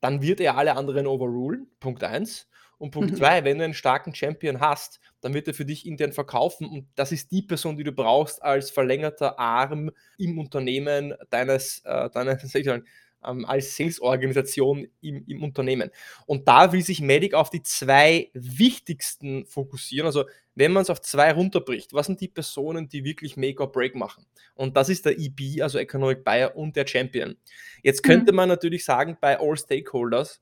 dann 0.00 0.20
wird 0.20 0.40
er 0.40 0.56
alle 0.56 0.76
anderen 0.76 1.06
overrulen, 1.06 1.70
Punkt 1.80 2.02
1. 2.04 2.48
Und 2.82 2.90
Punkt 2.90 3.16
2, 3.16 3.40
mhm. 3.40 3.44
wenn 3.44 3.58
du 3.58 3.64
einen 3.64 3.74
starken 3.74 4.12
Champion 4.12 4.58
hast, 4.58 4.98
dann 5.20 5.34
wird 5.34 5.46
er 5.46 5.54
für 5.54 5.64
dich 5.64 5.86
intern 5.86 6.10
verkaufen 6.10 6.66
und 6.66 6.88
das 6.96 7.12
ist 7.12 7.30
die 7.30 7.42
Person, 7.42 7.76
die 7.76 7.84
du 7.84 7.92
brauchst 7.92 8.42
als 8.42 8.72
verlängerter 8.72 9.38
Arm 9.38 9.92
im 10.18 10.36
Unternehmen 10.36 11.14
deines, 11.30 11.82
äh, 11.84 12.10
deines 12.10 12.42
sagen, 12.50 12.84
ähm, 13.24 13.44
als 13.44 13.76
Sales-Organisation 13.76 14.88
im, 15.00 15.24
im 15.28 15.44
Unternehmen. 15.44 15.90
Und 16.26 16.48
da 16.48 16.72
will 16.72 16.82
sich 16.82 17.00
Medic 17.00 17.34
auf 17.34 17.50
die 17.50 17.62
zwei 17.62 18.30
wichtigsten 18.34 19.46
fokussieren. 19.46 20.06
Also 20.06 20.24
wenn 20.56 20.72
man 20.72 20.82
es 20.82 20.90
auf 20.90 21.00
zwei 21.02 21.30
runterbricht, 21.30 21.92
was 21.92 22.06
sind 22.06 22.20
die 22.20 22.26
Personen, 22.26 22.88
die 22.88 23.04
wirklich 23.04 23.36
Make 23.36 23.62
or 23.62 23.70
Break 23.70 23.94
machen? 23.94 24.26
Und 24.56 24.76
das 24.76 24.88
ist 24.88 25.06
der 25.06 25.16
EB, 25.20 25.62
also 25.62 25.78
Economic 25.78 26.24
Buyer 26.24 26.56
und 26.56 26.74
der 26.74 26.88
Champion. 26.88 27.36
Jetzt 27.84 28.02
könnte 28.02 28.32
mhm. 28.32 28.36
man 28.38 28.48
natürlich 28.48 28.84
sagen, 28.84 29.16
bei 29.20 29.38
All 29.38 29.56
Stakeholders, 29.56 30.40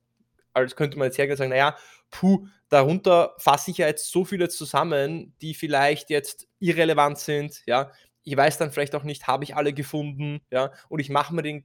als 0.54 0.74
könnte 0.74 0.98
man 0.98 1.08
jetzt 1.08 1.18
hergehen 1.18 1.34
und 1.34 1.38
sagen, 1.38 1.50
naja, 1.50 1.76
puh, 2.10 2.46
darunter 2.68 3.34
fasse 3.38 3.70
ich 3.70 3.78
ja 3.78 3.86
jetzt 3.86 4.10
so 4.10 4.24
viele 4.24 4.48
zusammen, 4.48 5.34
die 5.40 5.54
vielleicht 5.54 6.10
jetzt 6.10 6.48
irrelevant 6.58 7.18
sind, 7.18 7.62
ja. 7.66 7.90
Ich 8.22 8.36
weiß 8.36 8.58
dann 8.58 8.70
vielleicht 8.70 8.94
auch 8.94 9.02
nicht, 9.02 9.26
habe 9.26 9.44
ich 9.44 9.56
alle 9.56 9.72
gefunden, 9.72 10.40
ja, 10.50 10.72
und 10.88 11.00
ich 11.00 11.08
mache 11.08 11.34
mir 11.34 11.42
den 11.42 11.64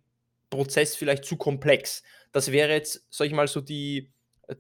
Prozess 0.50 0.96
vielleicht 0.96 1.26
zu 1.26 1.38
komplex. 1.38 2.04
Das 2.32 2.52
wäre 2.52 2.72
jetzt, 2.72 3.06
sag 3.10 3.28
ich 3.28 3.34
mal, 3.34 3.48
so 3.48 3.62
die, 3.62 4.12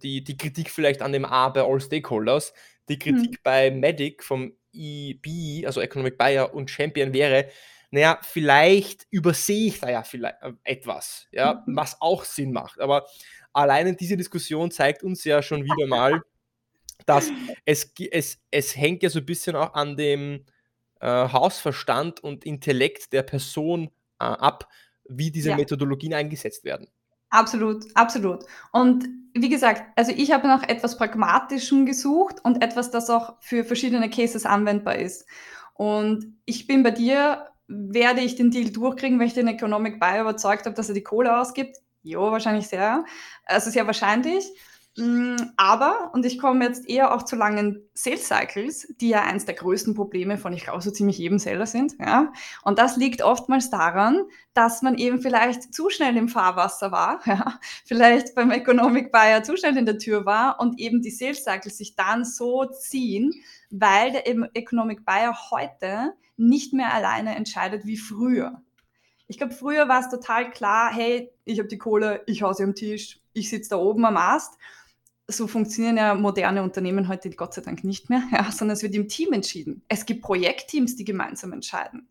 die, 0.02 0.24
die 0.24 0.38
Kritik 0.38 0.70
vielleicht 0.70 1.02
an 1.02 1.14
dem 1.14 1.26
A 1.26 1.50
bei 1.50 1.62
All 1.62 1.80
Stakeholders. 1.80 2.54
Die 2.90 3.00
Kritik 3.00 3.32
mhm. 3.32 3.40
bei 3.44 3.72
Medic 3.72 4.24
vom 4.24 4.54
EB, 4.74 5.66
also 5.66 5.82
Economic 5.82 6.18
Buyer 6.18 6.54
und 6.54 6.70
Champion 6.70 7.14
wäre, 7.14 7.50
naja, 7.92 8.20
vielleicht 8.22 9.08
übersehe 9.10 9.68
ich 9.68 9.80
da 9.80 9.90
ja 9.90 10.04
vielleicht 10.04 10.42
äh, 10.42 10.52
etwas, 10.64 11.28
ja, 11.32 11.64
mhm. 11.66 11.78
was 11.78 12.02
auch 12.02 12.24
Sinn 12.24 12.52
macht. 12.52 12.80
Aber 12.80 13.08
alleine 13.56 13.96
diese 13.96 14.18
Diskussion 14.18 14.72
zeigt 14.72 15.04
uns 15.04 15.24
ja 15.24 15.42
schon 15.42 15.64
wieder 15.64 15.88
mal, 15.88 16.22
dass 17.06 17.32
es, 17.66 17.92
es, 18.12 18.40
es 18.52 18.76
hängt 18.76 19.04
ja 19.04 19.10
so 19.10 19.20
ein 19.20 19.26
bisschen 19.26 19.56
auch 19.56 19.74
an 19.74 19.96
dem 19.96 20.46
äh, 21.00 21.08
Hausverstand 21.08 22.22
und 22.24 22.46
Intellekt 22.46 23.14
der 23.14 23.24
Person 23.24 23.90
äh, 24.20 24.26
ab, 24.26 24.68
wie 25.08 25.32
diese 25.32 25.52
ja. 25.52 25.56
Methodologien 25.56 26.14
eingesetzt 26.14 26.64
werden. 26.64 26.88
Absolut, 27.30 27.86
absolut. 27.96 28.46
Und 28.72 29.06
wie 29.34 29.50
gesagt, 29.50 29.84
also 29.96 30.14
ich 30.16 30.32
habe 30.32 30.48
nach 30.48 30.64
etwas 30.68 30.98
Pragmatischem 30.98 31.86
gesucht 31.86 32.38
und 32.44 32.64
etwas, 32.64 32.92
das 32.92 33.10
auch 33.10 33.36
für 33.42 33.66
verschiedene 33.66 34.10
Cases 34.10 34.46
anwendbar 34.46 34.96
ist. 34.96 35.28
Und 35.74 36.38
ich 36.46 36.68
bin 36.68 36.84
bei 36.84 36.92
dir, 36.92 37.46
werde 37.68 38.22
ich 38.22 38.36
den 38.36 38.52
Deal 38.52 38.72
durchkriegen, 38.72 39.20
wenn 39.20 39.28
ich 39.28 39.34
den 39.34 39.48
Economic 39.48 40.00
Buyer 40.00 40.22
überzeugt 40.22 40.66
habe, 40.66 40.76
dass 40.76 40.88
er 40.88 40.96
die 40.96 41.04
Kohle 41.04 41.38
ausgibt? 41.40 41.78
Ja, 42.06 42.20
wahrscheinlich 42.20 42.68
sehr. 42.68 43.04
Also 43.46 43.72
sehr 43.72 43.88
wahrscheinlich. 43.88 44.46
Mm, 44.98 45.36
aber, 45.58 46.12
und 46.14 46.26
ich 46.26 46.40
komme 46.40 46.64
jetzt 46.64 46.88
eher 46.88 47.14
auch 47.14 47.24
zu 47.24 47.36
langen 47.36 47.82
Sales 47.96 48.28
Cycles, 48.28 48.88
die 49.02 49.10
ja 49.10 49.24
eins 49.24 49.44
der 49.46 49.56
größten 49.56 49.94
Probleme 49.96 50.38
von, 50.38 50.54
ich 50.54 50.64
glaube, 50.64 50.82
so 50.82 50.92
ziemlich 50.92 51.18
jedem 51.18 51.40
Seller 51.40 51.66
sind. 51.66 51.96
Ja? 52.00 52.32
Und 52.64 52.78
das 52.80 52.96
liegt 52.96 53.24
oftmals 53.24 53.72
daran, 53.72 54.24
dass 54.54 54.84
man 54.84 54.98
eben 54.98 55.20
vielleicht 55.20 55.74
zu 55.74 55.90
schnell 55.90 56.16
im 56.16 56.30
Fahrwasser 56.30 56.92
war, 56.92 57.20
ja? 57.26 57.60
vielleicht 57.86 58.36
beim 58.36 58.52
Economic 58.52 59.12
Buyer 59.12 59.44
zu 59.44 59.58
schnell 59.58 59.76
in 59.78 59.88
der 59.88 59.98
Tür 59.98 60.26
war 60.26 60.60
und 60.62 60.80
eben 60.80 61.02
die 61.02 61.12
Sales 61.12 61.44
Cycles 61.44 61.78
sich 61.78 61.96
dann 61.96 62.24
so 62.24 62.66
ziehen, 62.66 63.34
weil 63.72 64.12
der 64.12 64.28
Economic 64.56 65.06
Buyer 65.06 65.36
heute 65.50 66.14
nicht 66.38 66.72
mehr 66.74 66.94
alleine 66.94 67.36
entscheidet 67.36 67.86
wie 67.86 67.98
früher. 67.98 68.62
Ich 69.28 69.38
glaube, 69.38 69.54
früher 69.54 69.88
war 69.88 70.02
es 70.02 70.10
total 70.10 70.52
klar, 70.52 70.94
hey, 70.94 71.32
ich 71.46 71.60
habe 71.60 71.68
die 71.68 71.78
Kohle, 71.78 72.22
ich 72.28 72.44
hau 72.44 72.54
sie 72.54 72.64
am 72.64 72.76
Tisch, 72.76 73.20
ich 73.34 73.50
sitze 73.50 73.72
da 73.72 73.78
oben 73.78 74.06
am 74.06 74.18
Ast. 74.18 74.54
So 75.28 75.48
funktionieren 75.48 75.98
ja 75.98 76.14
moderne 76.14 76.62
Unternehmen 76.62 77.08
heute 77.08 77.32
Gott 77.32 77.56
sei 77.56 77.62
Dank 77.62 77.84
nicht 77.84 78.10
mehr, 78.10 78.24
ja, 78.32 78.52
sondern 78.52 78.76
es 78.76 78.84
wird 78.84 78.94
im 78.94 79.08
Team 79.08 79.34
entschieden. 79.34 79.82
Es 79.88 80.06
gibt 80.06 80.22
Projektteams, 80.22 80.96
die 80.96 81.06
gemeinsam 81.06 81.54
entscheiden. 81.54 82.08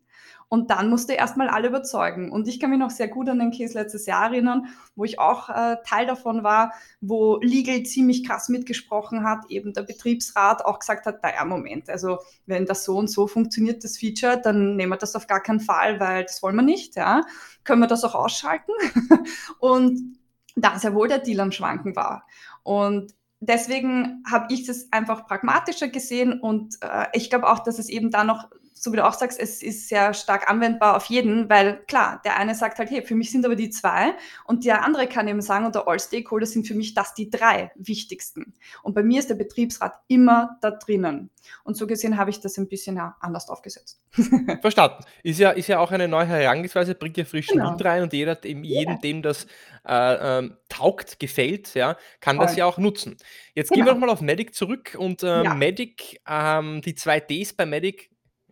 Und 0.48 0.70
dann 0.70 0.88
musste 0.88 1.14
erstmal 1.14 1.48
alle 1.48 1.68
überzeugen. 1.68 2.30
Und 2.30 2.48
ich 2.48 2.60
kann 2.60 2.70
mich 2.70 2.78
noch 2.78 2.90
sehr 2.90 3.08
gut 3.08 3.28
an 3.28 3.38
den 3.38 3.50
Case 3.50 3.74
letztes 3.74 4.06
Jahr 4.06 4.26
erinnern, 4.26 4.66
wo 4.94 5.04
ich 5.04 5.18
auch 5.18 5.48
äh, 5.48 5.76
Teil 5.86 6.06
davon 6.06 6.44
war, 6.44 6.72
wo 7.00 7.38
Legal 7.40 7.82
ziemlich 7.82 8.26
krass 8.26 8.48
mitgesprochen 8.48 9.24
hat, 9.24 9.50
eben 9.50 9.72
der 9.72 9.82
Betriebsrat 9.82 10.64
auch 10.64 10.78
gesagt 10.78 11.06
hat, 11.06 11.22
naja, 11.22 11.44
Moment, 11.44 11.90
also 11.90 12.18
wenn 12.46 12.66
das 12.66 12.84
so 12.84 12.96
und 12.96 13.08
so 13.08 13.26
funktioniert, 13.26 13.84
das 13.84 13.98
Feature, 13.98 14.40
dann 14.40 14.76
nehmen 14.76 14.92
wir 14.92 14.98
das 14.98 15.16
auf 15.16 15.26
gar 15.26 15.42
keinen 15.42 15.60
Fall, 15.60 16.00
weil 16.00 16.24
das 16.24 16.42
wollen 16.42 16.56
wir 16.56 16.62
nicht, 16.62 16.96
ja. 16.96 17.22
Können 17.64 17.80
wir 17.80 17.88
das 17.88 18.04
auch 18.04 18.14
ausschalten? 18.14 18.72
und 19.58 20.18
da 20.56 20.78
sehr 20.78 20.94
wohl 20.94 21.08
der 21.08 21.18
Deal 21.18 21.40
am 21.40 21.52
Schwanken 21.52 21.96
war. 21.96 22.26
Und 22.62 23.14
deswegen 23.40 24.22
habe 24.30 24.52
ich 24.52 24.66
das 24.66 24.92
einfach 24.92 25.26
pragmatischer 25.26 25.88
gesehen 25.88 26.40
und 26.40 26.76
äh, 26.80 27.06
ich 27.12 27.30
glaube 27.30 27.48
auch, 27.48 27.60
dass 27.60 27.78
es 27.78 27.88
eben 27.88 28.10
da 28.10 28.24
noch 28.24 28.48
so 28.76 28.92
wie 28.92 28.96
du 28.96 29.06
auch 29.06 29.14
sagst, 29.14 29.38
es 29.40 29.62
ist 29.62 29.88
sehr 29.88 30.12
stark 30.14 30.50
anwendbar 30.50 30.96
auf 30.96 31.06
jeden, 31.06 31.48
weil 31.48 31.78
klar, 31.86 32.20
der 32.24 32.36
eine 32.36 32.54
sagt 32.54 32.78
halt, 32.78 32.90
hey, 32.90 33.02
für 33.02 33.14
mich 33.14 33.30
sind 33.30 33.46
aber 33.46 33.54
die 33.54 33.70
zwei 33.70 34.14
und 34.46 34.64
der 34.64 34.84
andere 34.84 35.06
kann 35.06 35.28
eben 35.28 35.40
sagen, 35.40 35.64
oder 35.66 35.86
All 35.86 36.00
Stakeholder 36.00 36.44
sind 36.44 36.66
für 36.66 36.74
mich 36.74 36.92
das 36.92 37.14
die 37.14 37.30
drei 37.30 37.70
wichtigsten. 37.76 38.54
Und 38.82 38.94
bei 38.94 39.02
mir 39.02 39.20
ist 39.20 39.30
der 39.30 39.36
Betriebsrat 39.36 39.94
immer 40.08 40.58
da 40.60 40.72
drinnen. 40.72 41.30
Und 41.62 41.76
so 41.76 41.86
gesehen 41.86 42.18
habe 42.18 42.30
ich 42.30 42.40
das 42.40 42.58
ein 42.58 42.68
bisschen 42.68 42.98
anders 42.98 43.48
aufgesetzt. 43.48 44.02
Verstanden. 44.60 45.04
Ist 45.22 45.38
ja, 45.38 45.50
ist 45.50 45.68
ja 45.68 45.78
auch 45.78 45.92
eine 45.92 46.08
neue 46.08 46.26
Herangehensweise, 46.26 46.94
bringt 46.94 47.16
ja 47.16 47.24
frischen 47.24 47.58
genau. 47.58 47.70
Wind 47.70 47.84
rein 47.84 48.02
und 48.02 48.12
jeder, 48.12 48.34
dem, 48.34 48.64
jedem, 48.64 48.92
yeah. 48.92 49.00
dem 49.00 49.22
das 49.22 49.46
äh, 49.86 50.38
ähm, 50.38 50.56
taugt, 50.68 51.20
gefällt, 51.20 51.74
ja, 51.74 51.96
kann 52.20 52.36
Voll. 52.36 52.46
das 52.46 52.56
ja 52.56 52.66
auch 52.66 52.78
nutzen. 52.78 53.16
Jetzt 53.54 53.68
genau. 53.68 53.76
gehen 53.76 53.86
wir 53.86 53.92
genau. 53.92 54.00
nochmal 54.00 54.10
auf 54.10 54.20
Medic 54.20 54.54
zurück 54.54 54.96
und 54.98 55.22
äh, 55.22 55.44
ja. 55.44 55.54
Medic, 55.54 56.20
ähm, 56.28 56.80
die 56.82 56.94
zwei 56.94 57.20
Ds 57.20 57.52
bei 57.54 57.66
Medic 57.66 58.10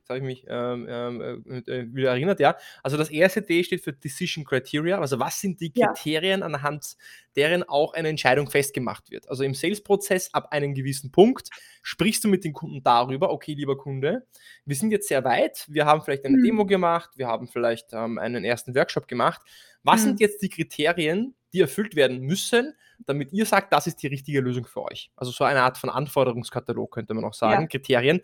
habe 0.09 0.19
ich 0.19 0.25
mich 0.25 0.47
ähm, 0.49 0.87
ähm, 0.89 1.45
äh, 1.47 1.59
äh, 1.59 1.95
wieder 1.95 2.11
erinnert, 2.11 2.41
ja. 2.41 2.57
Also 2.83 2.97
das 2.97 3.11
erste 3.11 3.43
D 3.43 3.63
steht 3.65 3.83
für 3.83 3.93
Decision 3.93 4.45
Criteria, 4.45 4.99
also 4.99 5.19
was 5.19 5.41
sind 5.41 5.61
die 5.61 5.73
Kriterien, 5.73 6.41
ja. 6.41 6.47
anhand 6.47 6.97
deren 7.37 7.63
auch 7.63 7.95
eine 7.95 8.09
Entscheidung 8.09 8.51
festgemacht 8.51 9.11
wird. 9.11 9.29
Also 9.29 9.45
im 9.45 9.55
Sales-Prozess 9.55 10.33
ab 10.35 10.49
einem 10.53 10.75
gewissen 10.75 11.11
Punkt 11.11 11.49
sprichst 11.83 12.25
du 12.25 12.29
mit 12.29 12.45
dem 12.45 12.53
Kunden 12.53 12.83
darüber, 12.83 13.31
okay, 13.31 13.55
lieber 13.55 13.77
Kunde, 13.77 14.27
wir 14.65 14.77
sind 14.77 14.91
jetzt 14.91 15.09
sehr 15.09 15.25
weit, 15.25 15.65
wir 15.69 15.87
haben 15.87 16.03
vielleicht 16.03 16.25
eine 16.25 16.37
mhm. 16.37 16.45
Demo 16.45 16.67
gemacht, 16.67 17.11
wir 17.17 17.27
haben 17.27 17.49
vielleicht 17.49 17.93
ähm, 17.93 18.19
einen 18.19 18.45
ersten 18.45 18.75
Workshop 18.75 19.09
gemacht. 19.09 19.41
Was 19.83 20.03
mhm. 20.03 20.07
sind 20.07 20.21
jetzt 20.21 20.43
die 20.43 20.49
Kriterien, 20.49 21.35
die 21.53 21.61
erfüllt 21.61 21.97
werden 21.97 22.21
müssen, 22.21 22.75
damit 23.07 23.33
ihr 23.33 23.47
sagt, 23.47 23.73
das 23.73 23.87
ist 23.87 24.03
die 24.03 24.07
richtige 24.07 24.41
Lösung 24.41 24.67
für 24.67 24.83
euch. 24.83 25.11
Also 25.17 25.33
so 25.33 25.45
eine 25.45 25.63
Art 25.63 25.79
von 25.79 25.91
Anforderungskatalog 25.91 26.93
könnte 26.93 27.15
man 27.15 27.25
auch 27.25 27.35
sagen, 27.35 27.63
ja. 27.63 27.69
Kriterien. 27.69 28.21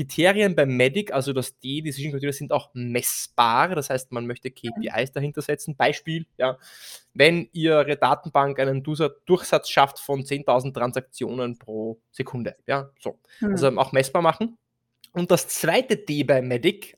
Kriterien 0.00 0.54
beim 0.54 0.78
Medic, 0.78 1.12
also 1.12 1.34
das 1.34 1.58
D, 1.58 1.82
Decision 1.82 2.12
Criteria, 2.12 2.32
sind 2.32 2.52
auch 2.52 2.70
messbar. 2.72 3.74
Das 3.74 3.90
heißt, 3.90 4.12
man 4.12 4.26
möchte 4.26 4.50
KPIs 4.50 5.12
dahinter 5.12 5.42
setzen. 5.42 5.76
Beispiel, 5.76 6.24
ja, 6.38 6.56
wenn 7.12 7.50
Ihre 7.52 7.98
Datenbank 7.98 8.58
einen 8.58 8.82
Durchsatz 8.82 9.68
schafft 9.68 9.98
von 9.98 10.22
10.000 10.22 10.72
Transaktionen 10.72 11.58
pro 11.58 12.00
Sekunde. 12.12 12.56
Ja, 12.66 12.90
so. 12.98 13.18
Mhm. 13.40 13.50
Also 13.50 13.68
auch 13.76 13.92
messbar 13.92 14.22
machen. 14.22 14.56
Und 15.12 15.30
das 15.30 15.48
zweite 15.48 15.98
D 15.98 16.24
bei 16.24 16.40
Medic 16.40 16.96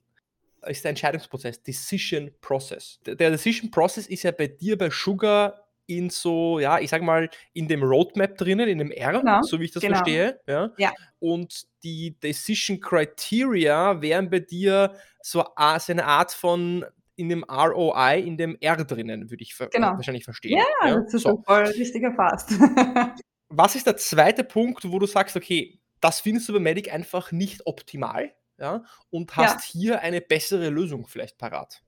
ist 0.65 0.85
der 0.85 0.91
Entscheidungsprozess, 0.91 1.61
Decision 1.61 2.31
Process. 2.41 3.01
Der 3.05 3.31
Decision 3.31 3.69
Process 3.73 4.07
ist 4.07 4.23
ja 4.23 4.31
bei 4.31 4.47
dir 4.47 4.79
bei 4.79 4.91
Sugar 4.91 5.62
in 5.87 6.11
so, 6.11 6.59
ja, 6.59 6.79
ich 6.79 6.91
sag 6.91 7.03
mal, 7.03 7.29
in 7.53 7.69
dem 7.69 7.83
Roadmap 7.83 8.37
drinnen, 8.37 8.69
in 8.69 8.79
dem 8.79 8.91
R, 8.91 9.13
genau, 9.13 9.43
so 9.43 9.61
wie 9.61 9.65
ich 9.65 9.73
das 9.73 9.83
genau. 9.83 9.97
verstehe. 9.97 10.41
Ja? 10.47 10.71
ja. 10.79 10.93
Und 11.19 11.65
die 11.83 12.19
Decision 12.21 12.81
Criteria 12.81 14.01
wären 14.01 14.31
bei 14.31 14.41
dir 14.41 14.95
so, 15.21 15.45
so 15.45 15.93
eine 15.93 16.05
Art 16.05 16.33
von 16.33 16.85
in 17.17 17.29
dem 17.29 17.45
ROI, 17.45 18.21
in 18.21 18.37
dem 18.37 18.57
R 18.61 18.85
drinnen, 18.85 19.31
würde 19.31 19.43
ich 19.43 19.57
genau. 19.71 19.93
wahrscheinlich 19.93 20.25
verstehen. 20.25 20.59
Ja, 20.59 20.89
ja? 20.89 21.01
das 21.01 21.15
ist 21.15 21.23
so. 21.23 21.43
voll 21.45 21.65
richtig 21.65 22.03
erfasst. 22.03 22.53
Was 23.49 23.77
ist 23.77 23.87
der 23.87 23.97
zweite 23.99 24.45
Punkt, 24.45 24.91
wo 24.91 24.99
du 24.99 25.07
sagst, 25.07 25.37
okay, 25.37 25.79
das 26.01 26.21
findest 26.21 26.49
du 26.49 26.55
bei 26.55 26.59
Medic 26.59 26.93
einfach 26.93 27.33
nicht 27.33 27.67
optimal 27.67 28.35
ja, 28.59 28.83
und 29.11 29.37
hast 29.37 29.75
ja. 29.75 29.81
hier 29.81 30.01
eine 30.01 30.21
bessere 30.21 30.71
Lösung 30.71 31.07
vielleicht 31.07 31.39
parat? 31.39 31.83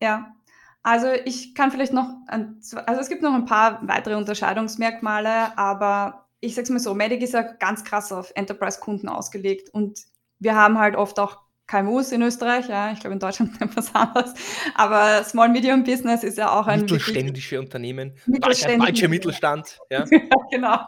Ja, 0.00 0.34
also 0.82 1.08
ich 1.24 1.54
kann 1.54 1.70
vielleicht 1.70 1.92
noch, 1.92 2.08
also 2.26 3.00
es 3.00 3.08
gibt 3.08 3.22
noch 3.22 3.34
ein 3.34 3.44
paar 3.44 3.86
weitere 3.86 4.16
Unterscheidungsmerkmale, 4.16 5.56
aber 5.56 6.28
ich 6.40 6.54
sage 6.54 6.64
es 6.64 6.70
mal 6.70 6.80
so, 6.80 6.94
Medic 6.94 7.22
ist 7.22 7.34
ja 7.34 7.42
ganz 7.42 7.84
krass 7.84 8.12
auf 8.12 8.32
Enterprise-Kunden 8.34 9.08
ausgelegt 9.08 9.70
und 9.72 10.00
wir 10.40 10.56
haben 10.56 10.78
halt 10.78 10.96
oft 10.96 11.20
auch 11.20 11.38
KMUs 11.66 12.12
in 12.12 12.22
Österreich, 12.22 12.68
ja, 12.68 12.92
ich 12.92 13.00
glaube 13.00 13.14
in 13.14 13.20
Deutschland 13.20 13.52
etwas 13.60 13.94
anders, 13.94 14.34
aber 14.74 15.24
Small 15.24 15.48
Medium 15.48 15.84
Business 15.84 16.22
ist 16.22 16.38
ja 16.38 16.58
auch 16.58 16.66
ein 16.66 16.80
mittelständische 16.80 17.58
Unternehmen, 17.58 18.14
deutscher 18.26 19.08
Mittelstand, 19.08 19.78
ja. 19.90 20.04
genau. 20.50 20.78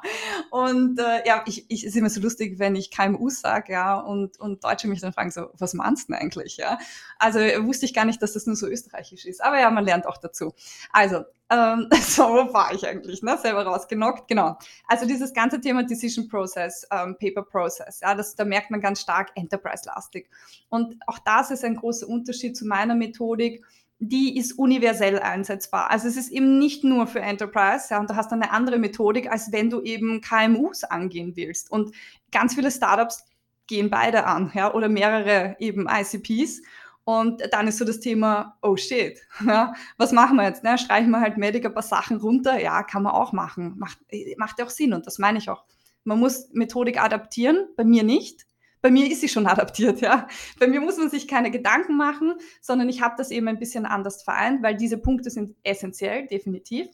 Und 0.51 0.99
äh, 0.99 1.27
ja, 1.27 1.43
ich, 1.47 1.65
ich 1.69 1.85
ist 1.85 1.97
immer 1.97 2.11
so 2.11 2.21
lustig, 2.21 2.59
wenn 2.59 2.77
ich 2.77 2.91
KMUs 2.91 3.41
sage, 3.41 3.73
ja, 3.73 3.99
und, 3.99 4.39
und 4.39 4.65
Deutsche 4.65 4.89
mich 4.89 5.01
dann 5.01 5.13
fragen 5.13 5.31
so, 5.31 5.49
was 5.55 5.75
meinst 5.75 6.09
du 6.09 6.13
denn 6.13 6.23
eigentlich, 6.23 6.57
ja? 6.57 6.79
Also 7.19 7.39
wusste 7.39 7.87
ich 7.87 7.95
gar 7.95 8.05
nicht, 8.05 8.21
dass 8.23 8.33
das 8.35 8.47
nur 8.47 8.57
so 8.57 8.67
österreichisch 8.67 9.25
ist, 9.25 9.43
aber 9.43 9.59
ja, 9.59 9.71
man 9.71 9.85
lernt 9.85 10.07
auch 10.07 10.19
dazu. 10.19 10.55
Also 10.93 11.25
ähm, 11.55 11.89
so 12.01 12.23
war 12.23 12.73
ich 12.75 12.87
eigentlich, 12.87 13.23
ne? 13.23 13.39
selber 13.39 13.65
rausgenockt. 13.65 14.29
Genau. 14.29 14.59
Also 14.87 15.07
dieses 15.07 15.33
ganze 15.33 15.61
Thema 15.61 15.85
Decision 15.85 16.29
Process, 16.29 16.87
ähm, 16.91 17.17
Paper 17.21 17.43
Process, 17.43 18.01
ja, 18.01 18.15
das, 18.15 18.35
da 18.35 18.45
merkt 18.45 18.71
man 18.71 18.81
ganz 18.81 19.01
stark 19.01 19.31
Enterprise-lastig. 19.35 20.29
Und 20.69 20.97
auch 21.07 21.19
das 21.21 21.51
ist 21.51 21.65
ein 21.65 21.77
großer 21.77 22.09
Unterschied 22.09 22.57
zu 22.57 22.67
meiner 22.67 22.95
Methodik. 22.95 23.65
Die 24.01 24.37
ist 24.37 24.59
universell 24.59 25.21
einsetzbar. 25.21 25.91
Also 25.91 26.09
es 26.09 26.17
ist 26.17 26.31
eben 26.31 26.59
nicht 26.59 26.83
nur 26.83 27.07
für 27.07 27.21
Enterprise, 27.21 27.87
ja, 27.91 28.01
und 28.01 28.11
du 28.11 28.17
hast 28.17 28.33
eine 28.33 28.51
andere 28.51 28.79
Methodik, 28.79 29.31
als 29.31 29.53
wenn 29.53 29.71
du 29.71 29.81
eben 29.83 30.21
KMUs 30.21 30.85
angehen 30.85 31.37
willst. 31.37 31.71
Und 31.71 31.95
ganz 32.33 32.55
viele 32.55 32.71
Startups 32.71 33.25
gehen 33.67 33.91
beide 33.91 34.27
an, 34.27 34.51
ja, 34.55 34.75
oder 34.75 34.89
mehrere 34.89 35.57
eben 35.59 35.87
ICPs. 35.89 36.63
Und 37.05 37.43
dann 37.53 37.69
ist 37.69 37.79
so 37.79 37.85
das 37.85 38.01
Thema, 38.01 38.59
oh 38.63 38.77
shit, 38.77 39.21
ja, 39.47 39.75
was 39.99 40.13
machen 40.13 40.37
wir 40.37 40.45
jetzt? 40.45 40.65
Ne? 40.65 40.79
Streichen 40.79 41.11
wir 41.11 41.21
halt 41.21 41.37
Medic 41.37 41.67
ein 41.67 41.75
paar 41.75 41.83
Sachen 41.83 42.17
runter? 42.17 42.61
Ja, 42.61 42.83
kann 42.83 43.03
man 43.03 43.13
auch 43.13 43.33
machen. 43.33 43.75
Macht, 43.79 43.99
macht 44.39 44.59
ja 44.59 44.65
auch 44.65 44.71
Sinn 44.71 44.95
und 44.95 45.07
das 45.07 45.19
meine 45.19 45.39
ich 45.39 45.51
auch. 45.51 45.65
Man 46.05 46.19
muss 46.19 46.49
Methodik 46.53 47.01
adaptieren, 47.01 47.69
bei 47.77 47.85
mir 47.85 48.05
nicht. 48.05 48.47
Bei 48.81 48.91
mir 48.91 49.11
ist 49.11 49.21
sie 49.21 49.29
schon 49.29 49.47
adaptiert, 49.47 50.01
ja. 50.01 50.29
Bei 50.59 50.67
mir 50.67 50.81
muss 50.81 50.97
man 50.97 51.11
sich 51.11 51.29
keine 51.29 51.51
Gedanken 51.51 51.97
machen, 51.97 52.35
sondern 52.61 52.89
ich 52.89 53.03
habe 53.03 53.15
das 53.19 53.31
eben 53.31 53.49
ein 53.49 53.59
bisschen 53.59 53.87
anders 53.87 54.23
vereint, 54.23 54.63
weil 54.63 54.77
diese 54.77 54.99
Punkte 54.99 55.31
sind 55.31 55.57
essentiell, 55.63 56.27
definitiv. 56.27 56.89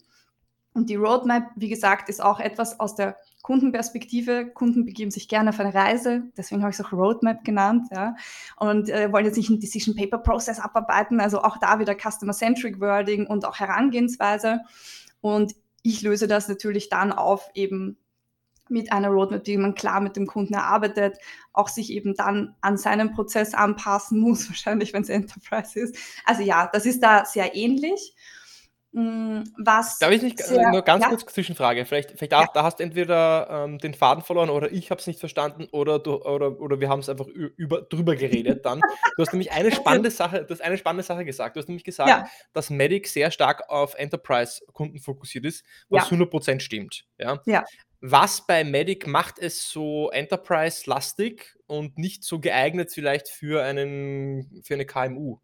Und 0.73 0.89
die 0.89 0.97
Roadmap, 0.97 1.51
wie 1.57 1.69
gesagt, 1.69 2.09
ist 2.09 2.23
auch 2.23 2.39
etwas 2.39 2.79
aus 2.79 2.95
der 2.95 3.17
Kundenperspektive. 3.43 4.47
Kunden 4.47 4.85
begeben 4.85 5.11
sich 5.11 5.29
gerne 5.29 5.51
auf 5.51 5.59
eine 5.59 5.75
Reise, 5.75 6.23
deswegen 6.37 6.63
habe 6.63 6.71
ich 6.71 6.79
es 6.79 6.85
auch 6.85 6.93
Roadmap 6.93 7.45
genannt, 7.45 7.89
ja. 7.91 8.15
Und 8.57 8.89
äh, 8.89 9.13
wollen 9.13 9.25
jetzt 9.25 9.37
nicht 9.37 9.51
einen 9.51 9.61
Decision 9.61 9.97
Paper 9.97 10.19
Process 10.19 10.61
abarbeiten, 10.61 11.21
also 11.21 11.43
auch 11.43 11.57
da 11.59 11.79
wieder 11.81 11.97
Customer-Centric 11.97 12.81
Wording 12.81 13.27
und 13.27 13.45
auch 13.45 13.59
Herangehensweise. 13.59 14.61
Und 15.21 15.55
ich 15.83 16.03
löse 16.03 16.29
das 16.29 16.49
natürlich 16.49 16.89
dann 16.89 17.13
auf 17.13 17.51
eben 17.55 17.97
mit 18.69 18.93
einer 18.93 19.09
Roadmap, 19.09 19.43
die 19.45 19.57
man 19.57 19.75
klar 19.75 20.01
mit 20.01 20.17
dem 20.17 20.27
Kunden 20.27 20.55
erarbeitet, 20.55 21.19
auch 21.53 21.69
sich 21.69 21.91
eben 21.91 22.15
dann 22.15 22.55
an 22.61 22.77
seinen 22.77 23.13
Prozess 23.13 23.55
anpassen 23.55 24.21
muss, 24.21 24.49
wahrscheinlich, 24.49 24.93
wenn 24.93 25.03
es 25.03 25.09
Enterprise 25.09 25.79
ist. 25.79 25.97
Also 26.25 26.43
ja, 26.43 26.71
das 26.73 26.87
ist 26.87 27.03
da 27.03 27.25
sehr 27.25 27.55
ähnlich. 27.57 28.15
Hm, 28.93 29.45
was 29.57 30.01
Darf 30.01 30.11
ich 30.11 30.21
nicht 30.21 30.41
sehr, 30.41 30.71
nur 30.73 30.83
ganz 30.83 31.05
ja? 31.05 31.11
kurz 31.11 31.25
Zwischenfrage? 31.27 31.85
Vielleicht, 31.85 32.11
vielleicht 32.11 32.33
ja. 32.33 32.49
da, 32.53 32.65
hast 32.65 32.81
du 32.81 32.83
entweder 32.83 33.49
ähm, 33.49 33.79
den 33.79 33.95
Faden 33.95 34.25
verloren 34.25 34.51
oder 34.51 34.73
ich 34.73 34.91
habe 34.91 35.01
es 35.01 35.07
nicht 35.07 35.21
verstanden 35.21 35.69
oder, 35.71 36.01
du, 36.01 36.23
oder, 36.25 36.61
oder 36.61 36.81
wir 36.81 36.89
haben 36.89 36.99
es 36.99 37.09
einfach 37.09 37.27
über, 37.27 37.83
drüber 37.83 38.17
geredet 38.17 38.67
dann. 38.67 38.81
Du 38.81 39.23
hast 39.23 39.33
nämlich 39.33 39.53
eine 39.53 39.71
spannende 39.73 40.11
Sache, 40.11 40.45
du 40.45 40.51
hast 40.53 40.61
eine 40.61 40.77
spannende 40.77 41.05
Sache 41.05 41.25
gesagt. 41.25 41.55
Du 41.55 41.61
hast 41.61 41.69
nämlich 41.69 41.85
gesagt, 41.85 42.11
ja. 42.11 42.27
dass 42.53 42.69
Medic 42.69 43.07
sehr 43.07 43.31
stark 43.31 43.71
auf 43.71 43.95
Enterprise-Kunden 43.95 44.99
fokussiert 44.99 45.45
ist, 45.45 45.65
was 45.89 46.11
100% 46.11 46.59
stimmt. 46.59 47.05
Ja? 47.17 47.41
ja. 47.47 47.65
Was 48.01 48.45
bei 48.45 48.65
Medic 48.65 49.07
macht 49.07 49.39
es 49.39 49.71
so 49.71 50.11
Enterprise-lastig 50.11 51.55
und 51.67 51.97
nicht 51.97 52.25
so 52.25 52.41
geeignet 52.41 52.91
vielleicht 52.91 53.29
für, 53.29 53.63
einen, 53.63 54.63
für 54.65 54.75
eine 54.75 54.87
KMU? 54.87 55.39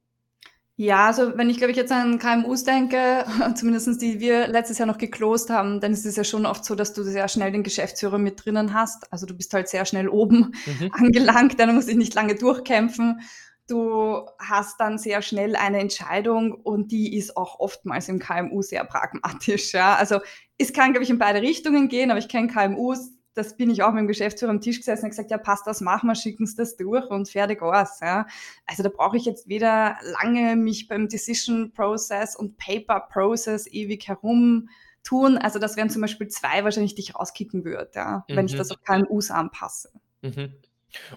Ja, 0.78 1.06
also 1.06 1.38
wenn 1.38 1.48
ich, 1.48 1.56
glaube 1.56 1.70
ich, 1.70 1.76
jetzt 1.78 1.90
an 1.90 2.18
KMUs 2.18 2.64
denke, 2.64 3.24
zumindestens 3.54 3.96
die 3.96 4.20
wir 4.20 4.46
letztes 4.46 4.76
Jahr 4.76 4.86
noch 4.86 4.98
geclosed 4.98 5.48
haben, 5.48 5.80
dann 5.80 5.92
ist 5.92 6.04
es 6.04 6.16
ja 6.16 6.24
schon 6.24 6.44
oft 6.44 6.66
so, 6.66 6.74
dass 6.74 6.92
du 6.92 7.02
sehr 7.02 7.28
schnell 7.28 7.50
den 7.50 7.62
Geschäftsführer 7.62 8.18
mit 8.18 8.44
drinnen 8.44 8.74
hast. 8.74 9.10
Also 9.10 9.24
du 9.24 9.34
bist 9.34 9.54
halt 9.54 9.68
sehr 9.68 9.86
schnell 9.86 10.08
oben 10.08 10.52
mhm. 10.66 10.90
angelangt, 10.92 11.58
dann 11.58 11.74
musst 11.74 11.88
du 11.88 11.92
dich 11.92 11.98
nicht 11.98 12.14
lange 12.14 12.34
durchkämpfen. 12.34 13.20
Du 13.68 14.26
hast 14.38 14.78
dann 14.78 14.98
sehr 14.98 15.22
schnell 15.22 15.56
eine 15.56 15.80
Entscheidung 15.80 16.52
und 16.52 16.92
die 16.92 17.16
ist 17.16 17.36
auch 17.38 17.58
oftmals 17.58 18.08
im 18.08 18.18
KMU 18.18 18.60
sehr 18.60 18.84
pragmatisch. 18.84 19.72
Ja? 19.72 19.96
Also 19.96 20.20
es 20.58 20.74
kann, 20.74 20.92
glaube 20.92 21.04
ich, 21.04 21.10
in 21.10 21.18
beide 21.18 21.40
Richtungen 21.40 21.88
gehen, 21.88 22.10
aber 22.10 22.18
ich 22.18 22.28
kenne 22.28 22.48
KMUs, 22.48 23.12
das 23.36 23.56
bin 23.56 23.68
ich 23.68 23.82
auch 23.82 23.92
mit 23.92 24.00
dem 24.00 24.08
Geschäftsführer 24.08 24.50
am 24.50 24.62
Tisch 24.62 24.78
gesessen 24.78 25.04
und 25.04 25.10
gesagt, 25.10 25.30
ja, 25.30 25.36
passt 25.36 25.66
das, 25.66 25.82
machen 25.82 26.08
wir, 26.08 26.14
schicken 26.14 26.46
Sie 26.46 26.56
das 26.56 26.76
durch 26.76 27.06
und 27.10 27.28
fertig 27.28 27.60
aus. 27.60 28.00
Ja. 28.00 28.26
Also 28.64 28.82
da 28.82 28.88
brauche 28.88 29.16
ich 29.18 29.26
jetzt 29.26 29.46
weder 29.46 29.96
lange 30.02 30.56
mich 30.56 30.88
beim 30.88 31.08
Decision 31.08 31.70
Process 31.72 32.34
und 32.34 32.56
Paper 32.56 33.00
Process 33.00 33.66
ewig 33.66 34.08
herum 34.08 34.70
tun. 35.02 35.36
Also 35.36 35.58
das 35.58 35.76
wären 35.76 35.90
zum 35.90 36.00
Beispiel 36.00 36.28
zwei 36.28 36.64
wahrscheinlich, 36.64 36.94
die 36.94 37.02
ich 37.02 37.14
rauskicken 37.14 37.64
würde, 37.64 37.90
ja, 37.94 38.24
mhm. 38.28 38.36
wenn 38.36 38.46
ich 38.46 38.54
mhm. 38.54 38.58
das 38.58 38.70
auf 38.70 38.82
KMUs 38.82 39.30
anpasse. 39.30 39.90
Mhm. 40.22 40.54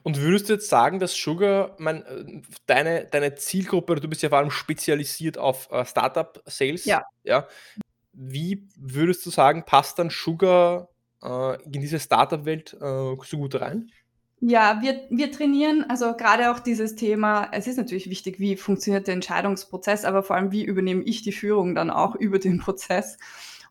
Und 0.03 0.19
würdest 0.19 0.49
du 0.49 0.53
jetzt 0.53 0.67
sagen, 0.67 0.99
dass 0.99 1.15
Sugar, 1.15 1.75
mein, 1.77 2.03
äh, 2.03 2.41
deine, 2.65 3.05
deine 3.05 3.35
Zielgruppe, 3.35 3.95
du 3.95 4.09
bist 4.09 4.21
ja 4.21 4.29
vor 4.29 4.39
allem 4.39 4.51
spezialisiert 4.51 5.37
auf 5.37 5.71
uh, 5.71 5.85
Startup-Sales, 5.85 6.83
ja. 6.83 7.03
ja. 7.23 7.47
Wie 8.11 8.67
würdest 8.75 9.25
du 9.25 9.29
sagen, 9.29 9.63
passt 9.65 9.99
dann 9.99 10.09
Sugar 10.09 10.81
äh, 10.83 10.98
in 11.21 11.81
diese 11.81 11.99
Startup-Welt 11.99 12.77
äh, 12.79 13.15
so 13.25 13.37
gut 13.37 13.59
rein? 13.59 13.91
Ja, 14.41 14.81
wir, 14.81 15.01
wir 15.09 15.31
trainieren, 15.33 15.83
also 15.89 16.15
gerade 16.15 16.51
auch 16.51 16.59
dieses 16.59 16.95
Thema, 16.95 17.49
es 17.51 17.67
ist 17.67 17.75
natürlich 17.75 18.09
wichtig, 18.09 18.39
wie 18.39 18.55
funktioniert 18.55 19.07
der 19.07 19.15
Entscheidungsprozess, 19.15 20.05
aber 20.05 20.23
vor 20.23 20.37
allem, 20.37 20.53
wie 20.53 20.63
übernehme 20.63 21.03
ich 21.03 21.23
die 21.23 21.33
Führung 21.33 21.75
dann 21.75 21.89
auch 21.89 22.15
über 22.19 22.39
den 22.39 22.59
Prozess. 22.59 23.17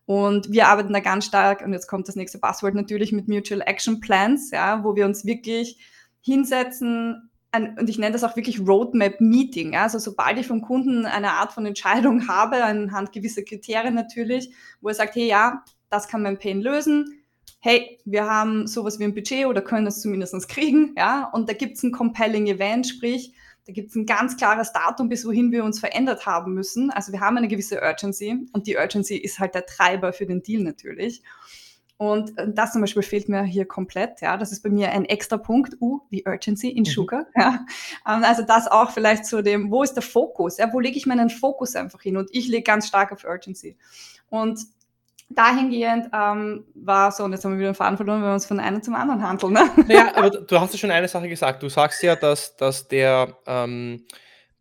Und 0.05 0.53
wir 0.53 0.69
arbeiten 0.69 0.93
da 0.93 1.01
ganz 1.01 1.25
stark, 1.25 1.63
und 1.63 1.73
jetzt 1.73 1.87
kommt 1.87 2.09
das 2.09 2.17
nächste 2.17 2.39
Passwort 2.39 2.75
natürlich 2.75 3.13
mit 3.13 3.29
Mutual 3.29 3.63
Action 3.63 4.01
Plans, 4.01 4.51
ja, 4.51 4.85
wo 4.85 4.95
wir 4.95 5.07
uns 5.07 5.25
wirklich 5.25 5.79
hinsetzen, 6.21 7.31
ein, 7.51 7.79
und 7.79 7.89
ich 7.89 7.99
nenne 7.99 8.13
das 8.13 8.25
auch 8.25 8.37
wirklich 8.37 8.61
Roadmap 8.61 9.21
Meeting. 9.21 9.73
Ja? 9.73 9.85
Also 9.85 9.99
sobald 9.99 10.39
ich 10.39 10.47
vom 10.47 10.61
Kunden 10.61 11.07
eine 11.07 11.33
Art 11.33 11.53
von 11.53 11.65
Entscheidung 11.65 12.29
habe, 12.29 12.63
anhand 12.63 13.13
gewisser 13.13 13.43
Kriterien 13.43 13.95
natürlich, 13.95 14.55
wo 14.83 14.89
er 14.89 14.95
sagt, 14.95 15.15
hey 15.15 15.27
ja, 15.27 15.65
das 15.89 16.09
kann 16.09 16.23
mein 16.23 16.39
Pain 16.39 16.61
lösen, 16.61 17.23
hey, 17.61 17.99
wir 18.05 18.25
haben 18.25 18.67
sowas 18.67 18.99
wie 18.99 19.05
ein 19.05 19.15
Budget 19.15 19.47
oder 19.47 19.63
können 19.63 19.87
es 19.87 20.01
zumindest 20.01 20.49
kriegen, 20.49 20.95
ja, 20.97 21.29
und 21.33 21.49
da 21.49 21.53
gibt 21.53 21.77
es 21.77 21.83
ein 21.83 21.93
compelling 21.93 22.47
Event, 22.47 22.87
sprich, 22.87 23.33
da 23.67 23.73
gibt 23.75 23.91
es 23.91 23.97
ein 23.97 24.07
ganz 24.07 24.39
klares 24.39 24.73
Datum, 24.73 25.11
bis 25.11 25.27
wohin 25.27 25.53
wir 25.53 25.63
uns 25.63 25.79
verändert 25.79 26.25
haben 26.25 26.55
müssen. 26.55 26.91
Also 26.91 27.13
wir 27.13 27.21
haben 27.21 27.37
eine 27.37 27.49
gewisse 27.49 27.83
Urgency 27.83 28.49
und 28.55 28.67
die 28.67 28.79
Urgency 28.79 29.17
ist 29.17 29.39
halt 29.39 29.55
der 29.55 29.67
Treiber 29.67 30.15
für 30.15 30.25
den 30.25 30.43
Deal 30.43 30.63
natürlich. 30.63 31.23
Und 31.99 32.33
das 32.47 32.73
zum 32.73 32.81
Beispiel 32.81 33.03
fehlt 33.03 33.29
mir 33.29 33.43
hier 33.43 33.67
komplett. 33.67 34.21
Ja, 34.23 34.37
das 34.37 34.53
ist 34.53 34.63
bei 34.63 34.71
mir 34.71 34.93
ein 34.93 35.05
extra 35.05 35.37
Punkt. 35.37 35.77
Uh, 35.81 36.01
die 36.13 36.25
Urgency 36.25 36.71
in 36.71 36.85
mhm. 36.85 36.87
Sugar. 36.87 37.27
Mhm. 37.35 37.43
Ja, 37.43 37.67
ähm, 38.07 38.25
also 38.25 38.43
das 38.43 38.69
auch 38.69 38.93
vielleicht 38.93 39.27
zu 39.27 39.43
dem, 39.43 39.71
wo 39.71 39.83
ist 39.83 39.95
der 39.95 40.03
Fokus? 40.03 40.57
Ja, 40.59 40.73
wo 40.73 40.81
lege 40.81 40.97
ich 40.97 41.07
meinen 41.07 41.29
Fokus 41.29 41.75
einfach 41.75 42.01
hin? 42.01 42.17
Und 42.17 42.31
ich 42.33 42.49
lege 42.49 42.63
ganz 42.63 42.87
stark 42.87 43.13
auf 43.13 43.25
Urgency. 43.25 43.77
Und 44.31 44.61
dahingehend 45.31 46.09
ähm, 46.13 46.65
war 46.75 47.13
so, 47.13 47.25
und 47.25 47.33
jetzt 47.33 47.45
haben 47.45 47.53
wir 47.53 47.59
wieder 47.59 47.71
den 47.71 47.75
Faden 47.75 47.97
verloren, 47.97 48.23
wenn 48.23 48.29
wir 48.29 48.35
uns 48.35 48.47
von 48.47 48.61
einem 48.61 48.83
zum 48.83 48.95
anderen 48.95 49.23
handeln. 49.23 49.53
Ne? 49.53 49.71
Naja, 49.87 50.13
aber 50.15 50.31
du 50.31 50.61
hast 50.61 50.73
ja 50.73 50.79
schon 50.79 50.91
eine 50.91 51.09
Sache 51.09 51.29
gesagt. 51.29 51.63
Du 51.63 51.69
sagst 51.69 52.03
ja, 52.03 52.17
dass, 52.17 52.57
dass, 52.57 52.89
der, 52.89 53.37
ähm, 53.47 54.07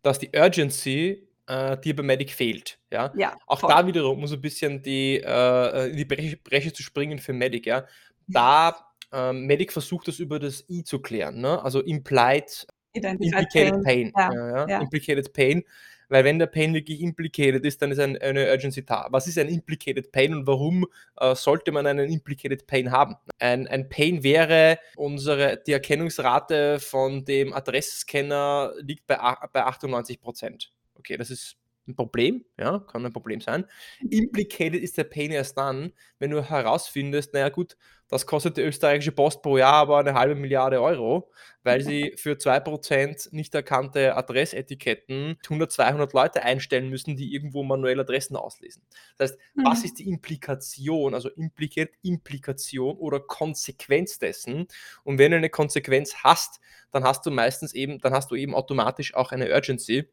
dass 0.02 0.18
die 0.18 0.30
Urgency 0.34 1.28
äh, 1.46 1.78
dir 1.78 1.96
bei 1.96 2.02
Medic 2.02 2.32
fehlt. 2.32 2.78
Ja? 2.92 3.12
ja 3.16 3.34
Auch 3.46 3.60
voll. 3.60 3.70
da 3.70 3.86
wiederum, 3.86 4.18
um 4.18 4.26
so 4.26 4.34
ein 4.34 4.40
bisschen 4.40 4.82
die, 4.82 5.22
äh, 5.24 5.90
in 5.90 5.96
die 5.96 6.04
Breche, 6.04 6.36
Breche, 6.36 6.72
zu 6.72 6.82
springen 6.82 7.18
für 7.18 7.32
Medic. 7.32 7.66
Ja? 7.66 7.84
Da 8.26 8.76
ähm, 9.12 9.46
Medic 9.46 9.72
versucht 9.72 10.08
das 10.08 10.18
über 10.18 10.38
das 10.38 10.68
I 10.68 10.84
zu 10.84 11.00
klären. 11.00 11.40
Ne? 11.40 11.62
Also 11.62 11.80
implied, 11.80 12.66
implicated 12.92 13.82
pain. 13.82 14.12
pain. 14.12 14.34
Ja, 14.34 14.68
ja. 14.68 14.80
Implicated 14.80 15.32
pain 15.32 15.64
weil 16.08 16.24
wenn 16.24 16.38
der 16.38 16.46
Pain 16.46 16.74
wirklich 16.74 17.00
implicated 17.00 17.64
ist, 17.64 17.82
dann 17.82 17.90
ist 17.90 17.98
ein, 17.98 18.16
eine 18.18 18.50
Urgency 18.50 18.84
da. 18.84 19.08
Was 19.10 19.26
ist 19.26 19.38
ein 19.38 19.48
implicated 19.48 20.12
Pain 20.12 20.34
und 20.34 20.46
warum 20.46 20.86
äh, 21.18 21.34
sollte 21.34 21.72
man 21.72 21.86
einen 21.86 22.10
implicated 22.10 22.66
Pain 22.66 22.90
haben? 22.90 23.16
Ein, 23.38 23.66
ein 23.66 23.88
Pain 23.88 24.22
wäre, 24.22 24.78
unsere, 24.96 25.62
die 25.66 25.72
Erkennungsrate 25.72 26.80
von 26.80 27.24
dem 27.24 27.52
Adressscanner 27.52 28.72
liegt 28.80 29.06
bei, 29.06 29.16
bei 29.52 29.64
98 29.64 30.20
Prozent. 30.20 30.72
Okay, 30.94 31.16
das 31.16 31.30
ist 31.30 31.56
ein 31.88 31.96
Problem, 31.96 32.44
ja, 32.58 32.78
kann 32.80 33.04
ein 33.04 33.12
Problem 33.12 33.40
sein. 33.40 33.64
Implicated 34.10 34.82
ist 34.82 34.98
der 34.98 35.04
Pain 35.04 35.30
erst 35.30 35.56
dann, 35.56 35.92
wenn 36.18 36.30
du 36.30 36.42
herausfindest, 36.42 37.32
naja 37.32 37.48
gut, 37.48 37.76
das 38.08 38.26
kostet 38.26 38.56
die 38.56 38.62
österreichische 38.62 39.12
Post 39.12 39.42
pro 39.42 39.58
Jahr 39.58 39.74
aber 39.74 39.98
eine 39.98 40.14
halbe 40.14 40.34
Milliarde 40.34 40.80
Euro, 40.80 41.30
weil 41.62 41.82
sie 41.82 42.12
für 42.16 42.32
2% 42.32 43.28
nicht 43.32 43.54
erkannte 43.54 44.16
Adressetiketten 44.16 45.36
100, 45.44 45.70
200 45.70 46.12
Leute 46.14 46.42
einstellen 46.42 46.88
müssen, 46.88 47.16
die 47.16 47.34
irgendwo 47.34 47.62
manuell 47.62 48.00
Adressen 48.00 48.36
auslesen. 48.36 48.82
Das 49.16 49.30
heißt, 49.30 49.40
mhm. 49.54 49.64
was 49.64 49.84
ist 49.84 49.98
die 49.98 50.08
Implikation, 50.08 51.14
also 51.14 51.28
impliziert 51.28 51.94
Implikation 52.02 52.96
oder 52.96 53.20
Konsequenz 53.20 54.18
dessen? 54.18 54.66
Und 55.04 55.18
wenn 55.18 55.30
du 55.32 55.36
eine 55.36 55.50
Konsequenz 55.50 56.16
hast, 56.24 56.60
dann 56.90 57.04
hast 57.04 57.26
du 57.26 57.30
meistens 57.30 57.74
eben, 57.74 57.98
dann 57.98 58.14
hast 58.14 58.30
du 58.30 58.34
eben 58.34 58.54
automatisch 58.54 59.14
auch 59.14 59.32
eine 59.32 59.52
Urgency 59.52 60.08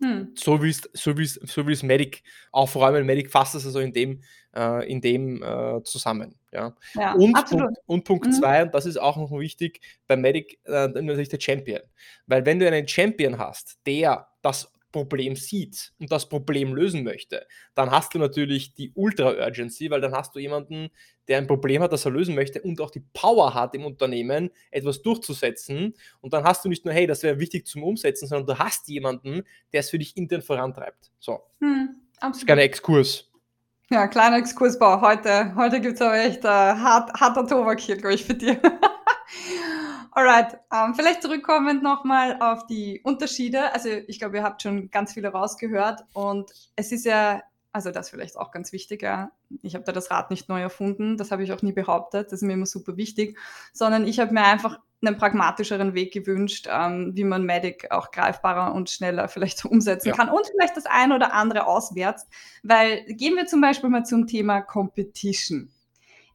hm. 0.00 0.32
So 0.36 0.62
wie 0.62 0.70
es 0.70 0.88
so 0.92 1.16
wie's, 1.16 1.34
so 1.34 1.66
wie's 1.66 1.82
Medic 1.82 2.22
aufräumen, 2.52 3.04
Medic 3.04 3.30
fasst 3.30 3.54
es 3.56 3.66
also 3.66 3.80
in 3.80 3.92
dem, 3.92 4.22
äh, 4.54 4.88
in 4.90 5.00
dem 5.00 5.42
äh, 5.42 5.82
zusammen. 5.82 6.36
Ja. 6.52 6.74
ja 6.94 7.14
und, 7.14 7.32
Punkt, 7.32 7.78
und 7.86 8.04
Punkt 8.04 8.26
mhm. 8.26 8.32
zwei, 8.32 8.62
und 8.62 8.74
das 8.74 8.86
ist 8.86 8.96
auch 8.96 9.16
noch 9.16 9.30
wichtig, 9.38 9.80
bei 10.06 10.16
Medic 10.16 10.60
äh, 10.64 10.88
natürlich 10.88 11.28
der 11.28 11.40
Champion. 11.40 11.80
Weil 12.26 12.46
wenn 12.46 12.60
du 12.60 12.66
einen 12.66 12.86
Champion 12.86 13.38
hast, 13.38 13.78
der 13.86 14.28
das 14.40 14.72
Problem 15.06 15.36
sieht 15.36 15.92
und 15.98 16.10
das 16.10 16.28
Problem 16.28 16.74
lösen 16.74 17.04
möchte, 17.04 17.46
dann 17.74 17.90
hast 17.90 18.14
du 18.14 18.18
natürlich 18.18 18.74
die 18.74 18.92
Ultra-Urgency, 18.94 19.90
weil 19.90 20.00
dann 20.00 20.12
hast 20.12 20.34
du 20.34 20.38
jemanden, 20.38 20.90
der 21.28 21.38
ein 21.38 21.46
Problem 21.46 21.82
hat, 21.82 21.92
das 21.92 22.06
er 22.06 22.10
lösen 22.10 22.34
möchte 22.34 22.62
und 22.62 22.80
auch 22.80 22.90
die 22.90 23.04
Power 23.12 23.54
hat 23.54 23.74
im 23.74 23.84
Unternehmen, 23.84 24.50
etwas 24.70 25.02
durchzusetzen. 25.02 25.94
Und 26.20 26.32
dann 26.32 26.44
hast 26.44 26.64
du 26.64 26.68
nicht 26.68 26.84
nur, 26.84 26.94
hey, 26.94 27.06
das 27.06 27.22
wäre 27.22 27.38
wichtig 27.38 27.66
zum 27.66 27.82
Umsetzen, 27.82 28.26
sondern 28.26 28.46
du 28.46 28.58
hast 28.58 28.88
jemanden, 28.88 29.42
der 29.72 29.80
es 29.80 29.90
für 29.90 29.98
dich 29.98 30.16
intern 30.16 30.42
vorantreibt. 30.42 31.12
So. 31.18 31.40
Hm, 31.60 31.96
das 32.20 32.38
ist 32.38 32.46
kein 32.46 32.58
Exkurs. 32.58 33.30
Ja, 33.90 34.06
kleiner 34.06 34.36
Exkursbau. 34.36 35.00
Heute, 35.00 35.54
heute 35.54 35.80
gibt 35.80 35.94
es 35.94 36.02
aber 36.02 36.18
echt 36.18 36.44
äh, 36.44 36.48
hart, 36.48 37.12
harter 37.18 37.46
Tobak 37.46 37.80
hier, 37.80 37.96
glaube 37.96 38.14
ich, 38.14 38.24
für 38.24 38.34
dich. 38.34 38.58
Alright, 40.18 40.58
ähm, 40.74 40.96
vielleicht 40.96 41.22
zurückkommend 41.22 41.84
nochmal 41.84 42.42
auf 42.42 42.66
die 42.66 43.00
Unterschiede. 43.04 43.72
Also 43.72 43.88
ich 43.88 44.18
glaube, 44.18 44.38
ihr 44.38 44.42
habt 44.42 44.60
schon 44.60 44.90
ganz 44.90 45.12
viele 45.12 45.28
rausgehört 45.28 46.00
und 46.12 46.50
es 46.74 46.90
ist 46.90 47.04
ja, 47.04 47.40
also 47.70 47.92
das 47.92 48.10
vielleicht 48.10 48.36
auch 48.36 48.50
ganz 48.50 48.72
wichtig, 48.72 49.02
ja. 49.02 49.30
Ich 49.62 49.76
habe 49.76 49.84
da 49.84 49.92
das 49.92 50.10
Rad 50.10 50.32
nicht 50.32 50.48
neu 50.48 50.60
erfunden, 50.60 51.18
das 51.18 51.30
habe 51.30 51.44
ich 51.44 51.52
auch 51.52 51.62
nie 51.62 51.70
behauptet, 51.70 52.32
das 52.32 52.42
ist 52.42 52.42
mir 52.42 52.54
immer 52.54 52.66
super 52.66 52.96
wichtig, 52.96 53.38
sondern 53.72 54.08
ich 54.08 54.18
habe 54.18 54.34
mir 54.34 54.42
einfach 54.42 54.80
einen 55.06 55.16
pragmatischeren 55.16 55.94
Weg 55.94 56.12
gewünscht, 56.12 56.66
ähm, 56.68 57.12
wie 57.14 57.22
man 57.22 57.44
Medic 57.44 57.92
auch 57.92 58.10
greifbarer 58.10 58.74
und 58.74 58.90
schneller 58.90 59.28
vielleicht 59.28 59.64
umsetzen 59.66 60.08
ja. 60.08 60.14
kann 60.16 60.30
und 60.30 60.48
vielleicht 60.50 60.76
das 60.76 60.86
eine 60.86 61.14
oder 61.14 61.32
andere 61.32 61.68
auswärts, 61.68 62.26
weil 62.64 63.04
gehen 63.04 63.36
wir 63.36 63.46
zum 63.46 63.60
Beispiel 63.60 63.88
mal 63.88 64.04
zum 64.04 64.26
Thema 64.26 64.62
Competition. 64.62 65.70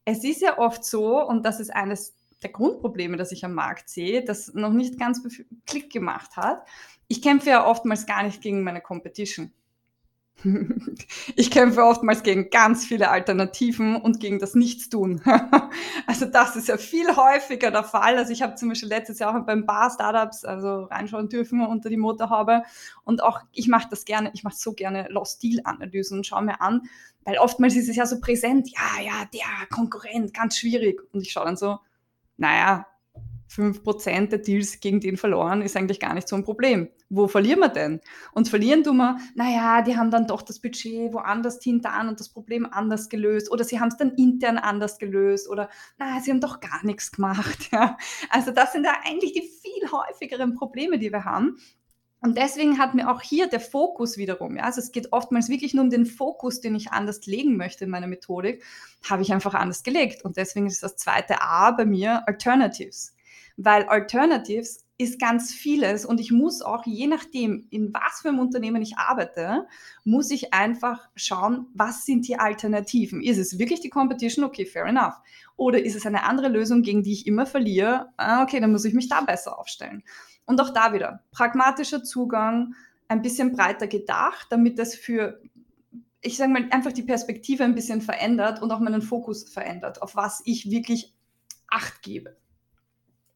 Es 0.06 0.24
ist 0.24 0.42
ja 0.42 0.58
oft 0.58 0.86
so, 0.86 1.22
und 1.22 1.46
das 1.46 1.60
ist 1.60 1.74
eines 1.74 2.14
der 2.44 2.52
Grundprobleme, 2.52 3.18
das 3.18 3.32
ich 3.32 3.46
am 3.46 3.54
Markt 3.54 3.90
sehe, 3.90 4.24
das 4.24 4.54
noch 4.54 4.72
nicht 4.72 5.00
ganz 5.00 5.22
Klick 5.66 5.92
gemacht 5.92 6.38
hat. 6.38 6.68
Ich 7.08 7.22
kämpfe 7.22 7.50
ja 7.50 7.66
oftmals 7.66 8.06
gar 8.06 8.24
nicht 8.24 8.42
gegen 8.42 8.64
meine 8.64 8.82
Competition. 8.82 9.52
ich 11.36 11.52
kämpfe 11.52 11.84
oftmals 11.84 12.24
gegen 12.24 12.50
ganz 12.50 12.86
viele 12.86 13.10
Alternativen 13.10 13.96
und 13.96 14.20
gegen 14.20 14.40
das 14.40 14.56
Nichtstun. 14.56 15.22
also 16.08 16.26
das 16.26 16.56
ist 16.56 16.68
ja 16.68 16.78
viel 16.78 17.16
häufiger 17.16 17.72
der 17.72 17.84
Fall. 17.84 18.18
Also 18.18 18.34
ich 18.34 18.42
habe 18.42 18.56
zum 18.56 18.70
Beispiel 18.70 18.90
letztes 18.90 19.20
Jahr 19.20 19.36
auch 19.36 19.46
beim 19.46 19.66
Bar 19.66 19.92
Startups 19.92 20.44
also 20.44 20.84
reinschauen 20.84 21.30
dürfen 21.30 21.66
unter 21.66 21.90
die 21.90 21.98
Motorhaube 21.98 22.64
und 23.04 23.24
auch 23.24 23.42
ich 23.54 23.68
mache 23.68 23.88
das 23.90 24.06
gerne, 24.06 24.32
ich 24.34 24.44
mache 24.44 24.56
so 24.56 24.74
gerne 24.74 25.08
Lost 25.10 25.42
Deal 25.44 25.62
Analysen 25.64 26.18
und 26.18 26.28
schaue 26.28 26.44
mir 26.44 26.62
an, 26.62 26.82
weil 27.24 27.38
oftmals 27.38 27.76
ist 27.76 27.90
es 27.90 27.96
ja 27.96 28.06
so 28.06 28.20
präsent, 28.20 28.70
ja, 28.70 29.04
ja, 29.04 29.26
der 29.34 29.68
Konkurrent, 29.70 30.34
ganz 30.34 30.58
schwierig 30.58 31.02
und 31.14 31.22
ich 31.22 31.32
schaue 31.32 31.46
dann 31.46 31.58
so, 31.58 31.80
naja, 32.38 32.86
5% 33.56 34.30
der 34.30 34.40
Deals 34.40 34.80
gegen 34.80 35.00
den 35.00 35.18
verloren 35.18 35.62
ist 35.62 35.78
eigentlich 35.78 36.00
gar 36.00 36.14
nicht 36.14 36.28
so 36.28 36.36
ein 36.36 36.44
Problem. 36.44 36.90
Wo 37.10 37.28
verlieren 37.28 37.60
wir 37.60 37.70
denn? 37.70 38.02
Und 38.32 38.50
verlieren 38.50 38.84
tun 38.84 38.98
wir, 38.98 39.18
naja, 39.36 39.84
die 39.84 39.96
haben 39.96 40.10
dann 40.10 40.26
doch 40.26 40.42
das 40.42 40.60
Budget 40.60 41.14
woanders 41.14 41.62
hintan 41.62 42.08
und 42.08 42.20
das 42.20 42.30
Problem 42.30 42.68
anders 42.72 43.10
gelöst 43.10 43.52
oder 43.52 43.64
sie 43.64 43.80
haben 43.80 43.90
es 43.90 43.98
dann 43.98 44.16
intern 44.16 44.58
anders 44.58 44.98
gelöst 44.98 45.48
oder 45.50 45.70
naja, 46.00 46.20
sie 46.22 46.32
haben 46.32 46.42
doch 46.42 46.60
gar 46.60 46.84
nichts 46.86 47.12
gemacht. 47.12 47.44
Ja. 47.74 47.98
Also 48.30 48.52
das 48.52 48.72
sind 48.72 48.86
ja 48.86 48.94
eigentlich 49.04 49.34
die 49.34 49.50
viel 49.62 49.92
häufigeren 49.92 50.54
Probleme, 50.54 51.00
die 51.00 51.12
wir 51.12 51.26
haben. 51.26 51.58
Und 52.24 52.38
deswegen 52.38 52.80
hat 52.80 52.96
mir 52.96 53.12
auch 53.12 53.22
hier 53.22 53.48
der 53.48 53.60
Fokus 53.60 54.16
wiederum, 54.16 54.56
ja, 54.56 54.64
also 54.64 54.80
es 54.80 54.94
geht 54.94 55.12
oftmals 55.12 55.50
wirklich 55.50 55.74
nur 55.74 55.84
um 55.84 55.90
den 55.90 56.06
Fokus, 56.06 56.62
den 56.62 56.74
ich 56.74 56.94
anders 56.94 57.26
legen 57.26 57.58
möchte 57.58 57.84
in 57.84 57.90
meiner 57.90 58.08
Methodik, 58.08 58.64
habe 59.10 59.22
ich 59.22 59.34
einfach 59.34 59.54
anders 59.54 59.84
gelegt. 59.84 60.24
Und 60.24 60.38
deswegen 60.38 60.66
ist 60.66 60.82
das 60.84 60.96
zweite 60.96 61.42
A 61.42 61.72
bei 61.72 61.86
mir 61.86 62.26
Alternatives. 62.26 63.14
Weil 63.58 63.84
Alternatives 63.84 64.86
ist 64.98 65.20
ganz 65.20 65.54
vieles 65.54 66.06
und 66.06 66.22
ich 66.22 66.32
muss 66.32 66.62
auch, 66.62 66.86
je 66.86 67.08
nachdem, 67.08 67.68
in 67.72 67.94
was 67.94 68.22
für 68.22 68.30
einem 68.30 68.40
Unternehmen 68.40 68.82
ich 68.82 68.98
arbeite, 68.98 69.68
muss 70.06 70.32
ich 70.32 70.54
einfach 70.54 71.10
schauen, 71.18 71.68
was 71.74 72.06
sind 72.06 72.26
die 72.30 72.40
Alternativen. 72.40 73.22
Ist 73.22 73.38
es 73.38 73.60
wirklich 73.60 73.82
die 73.82 73.90
Competition? 73.90 74.46
Okay, 74.46 74.66
fair 74.66 74.86
enough. 74.86 75.16
Oder 75.58 75.84
ist 75.84 75.96
es 75.96 76.06
eine 76.06 76.24
andere 76.24 76.48
Lösung, 76.48 76.84
gegen 76.84 77.04
die 77.04 77.12
ich 77.12 77.28
immer 77.28 77.46
verliere? 77.46 78.14
Ah, 78.16 78.44
okay, 78.44 78.62
dann 78.62 78.72
muss 78.72 78.86
ich 78.86 78.94
mich 78.94 79.10
da 79.10 79.20
besser 79.22 79.60
aufstellen. 79.60 80.04
Und 80.46 80.60
auch 80.60 80.72
da 80.74 80.94
wieder 80.94 81.24
pragmatischer 81.32 82.04
Zugang, 82.04 82.76
ein 83.08 83.22
bisschen 83.22 83.52
breiter 83.56 83.88
gedacht, 83.88 84.48
damit 84.50 84.80
das 84.80 84.96
für, 84.96 85.42
ich 86.22 86.38
sage 86.38 86.52
mal, 86.52 86.68
einfach 86.72 86.92
die 86.92 87.04
Perspektive 87.04 87.64
ein 87.64 87.76
bisschen 87.76 88.02
verändert 88.02 88.62
und 88.62 88.72
auch 88.72 88.80
meinen 88.80 89.02
Fokus 89.02 89.50
verändert, 89.50 90.02
auf 90.02 90.16
was 90.16 90.42
ich 90.46 90.70
wirklich 90.70 91.14
Acht 91.74 92.04
gebe. 92.04 92.38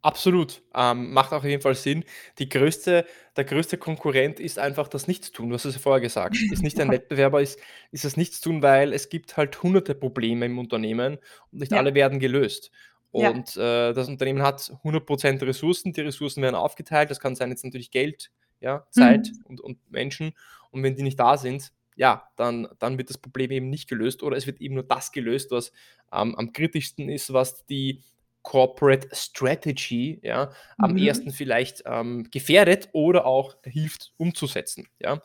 Absolut. 0.04 0.62
Ähm, 0.76 1.12
macht 1.12 1.34
auch 1.34 1.38
auf 1.40 1.44
jeden 1.44 1.62
Fall 1.62 1.74
Sinn. 1.74 2.06
Größte, 2.38 3.06
der 3.36 3.44
größte 3.44 3.78
Konkurrent 3.78 4.40
ist 4.40 4.60
einfach 4.60 4.88
das 4.88 5.08
Nichtstun. 5.08 5.50
Du 5.50 5.56
hast 5.56 5.66
es 5.66 5.74
ja 5.76 5.82
vorher 5.82 6.02
gesagt. 6.02 6.38
Ist 6.52 6.62
nicht 6.62 6.80
ein 6.80 6.92
Wettbewerber, 6.92 7.42
ist, 7.42 7.60
ist 7.92 8.06
das 8.06 8.16
Nichtstun, 8.16 8.62
weil 8.62 8.94
es 8.94 9.10
gibt 9.10 9.38
halt 9.38 9.62
hunderte 9.64 9.96
Probleme 9.96 10.46
im 10.46 10.60
Unternehmen 10.60 11.18
und 11.52 11.60
nicht 11.60 11.72
Ja. 11.72 11.80
alle 11.80 11.96
werden 11.96 12.20
gelöst. 12.20 12.72
Ja. 13.14 13.30
Und 13.32 13.56
äh, 13.58 13.94
das 13.94 14.08
Unternehmen 14.08 14.42
hat 14.44 14.72
100% 14.84 15.42
Ressourcen, 15.46 15.94
die 15.94 16.02
Ressourcen 16.02 16.42
werden 16.44 16.56
aufgeteilt. 16.56 17.10
Das 17.10 17.20
kann 17.20 17.36
sein 17.36 17.50
jetzt 17.50 17.64
natürlich 17.64 17.92
Geld, 17.92 18.32
ja, 18.60 18.86
Zeit 18.92 19.28
Mhm. 19.34 19.46
und, 19.46 19.62
und 19.62 19.92
Menschen. 19.92 20.34
Und 20.72 20.84
wenn 20.84 20.96
die 20.96 21.04
nicht 21.04 21.20
da 21.20 21.38
sind, 21.38 21.72
ja, 21.96 22.30
dann, 22.36 22.68
dann 22.80 22.98
wird 23.00 23.10
das 23.10 23.18
Problem 23.18 23.50
eben 23.52 23.70
nicht 23.70 23.88
gelöst 23.90 24.22
oder 24.24 24.38
es 24.38 24.46
wird 24.46 24.62
eben 24.62 24.76
nur 24.76 24.84
das 24.84 25.12
gelöst, 25.12 25.50
was 25.52 25.72
ähm, 26.14 26.36
am 26.36 26.52
kritischsten 26.54 27.10
ist, 27.10 27.34
was 27.34 27.66
die 27.66 28.04
Corporate 28.44 29.10
Strategy 29.14 30.20
ja, 30.24 30.52
am 30.78 30.92
Mhm. 30.94 30.98
ersten 31.00 31.32
vielleicht 31.32 31.84
ähm, 31.86 32.28
gefährdet 32.32 32.90
oder 32.94 33.26
auch 33.26 33.56
hilft 33.64 34.14
umzusetzen. 34.18 34.88
Ja. 35.00 35.22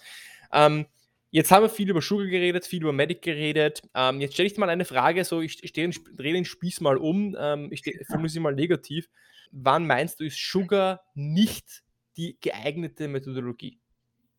Ähm, 0.53 0.87
jetzt 1.33 1.51
haben 1.51 1.65
wir 1.65 1.69
viel 1.69 1.91
über 1.91 2.01
Sugar 2.01 2.27
geredet, 2.27 2.65
viel 2.65 2.83
über 2.83 2.93
Medic 2.93 3.23
geredet. 3.23 3.83
Ähm, 3.95 4.21
jetzt 4.21 4.35
stelle 4.35 4.47
ich 4.47 4.55
dir 4.55 4.61
mal 4.61 4.71
eine 4.71 4.85
Frage, 4.85 5.25
so 5.25 5.41
ich, 5.41 5.65
ich 5.65 5.73
den, 5.73 5.93
drehe 6.15 6.35
den 6.35 6.45
Spieß 6.45 6.81
mal 6.83 6.97
um, 6.97 7.35
ähm, 7.39 7.69
ich 7.73 7.83
formuliere 8.07 8.29
sie 8.29 8.41
mal 8.41 8.55
negativ. 8.55 9.09
Wann 9.51 9.87
meinst 9.87 10.21
du, 10.21 10.25
ist 10.25 10.39
Sugar 10.39 11.03
nicht 11.15 11.83
die 12.17 12.39
geeignete 12.41 13.09
Methodologie? 13.09 13.81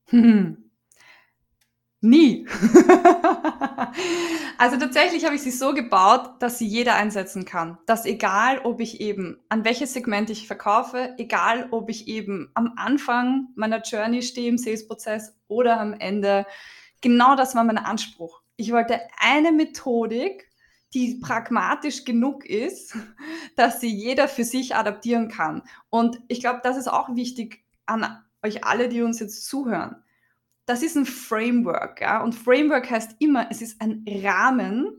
Hm. 0.06 0.58
Nie. 2.06 2.46
also 4.58 4.78
tatsächlich 4.78 5.24
habe 5.24 5.36
ich 5.36 5.42
sie 5.42 5.52
so 5.52 5.74
gebaut, 5.74 6.32
dass 6.40 6.60
sie 6.60 6.68
jeder 6.68 6.96
einsetzen 6.96 7.46
kann. 7.46 7.78
Dass 7.86 8.06
egal, 8.06 8.60
ob 8.60 8.82
ich 8.82 9.00
eben 9.00 9.40
an 9.48 9.64
welches 9.64 9.94
Segment 9.94 10.30
ich 10.30 10.46
verkaufe, 10.46 11.16
egal, 11.18 11.70
ob 11.72 11.90
ich 11.90 12.10
eben 12.10 12.52
am 12.56 12.74
Anfang 12.76 13.48
meiner 13.56 13.82
Journey 13.82 14.22
stehe 14.22 14.50
im 14.50 14.58
Sales-Prozess 14.58 15.34
oder 15.48 15.80
am 15.80 15.94
Ende, 15.94 16.46
genau 17.04 17.36
das 17.36 17.54
war 17.54 17.64
mein 17.64 17.78
Anspruch. 17.78 18.42
Ich 18.56 18.72
wollte 18.72 19.00
eine 19.20 19.52
Methodik, 19.52 20.50
die 20.96 21.20
pragmatisch 21.22 22.04
genug 22.04 22.46
ist, 22.46 22.98
dass 23.56 23.80
sie 23.80 23.94
jeder 23.94 24.28
für 24.28 24.44
sich 24.44 24.76
adaptieren 24.76 25.28
kann. 25.28 25.62
Und 25.92 26.20
ich 26.28 26.40
glaube, 26.40 26.62
das 26.64 26.78
ist 26.78 26.88
auch 26.88 27.16
wichtig 27.16 27.64
an 27.86 28.24
euch 28.42 28.64
alle, 28.64 28.90
die 28.90 29.04
uns 29.04 29.20
jetzt 29.20 29.46
zuhören 29.46 30.04
das 30.66 30.82
ist 30.82 30.96
ein 30.96 31.06
Framework, 31.06 32.02
ja. 32.02 32.24
Und 32.24 32.34
Framework 32.34 32.90
heißt 32.90 33.18
immer, 33.20 33.48
es 33.52 33.62
ist 33.62 33.82
ein 33.82 34.06
Rahmen, 34.08 34.98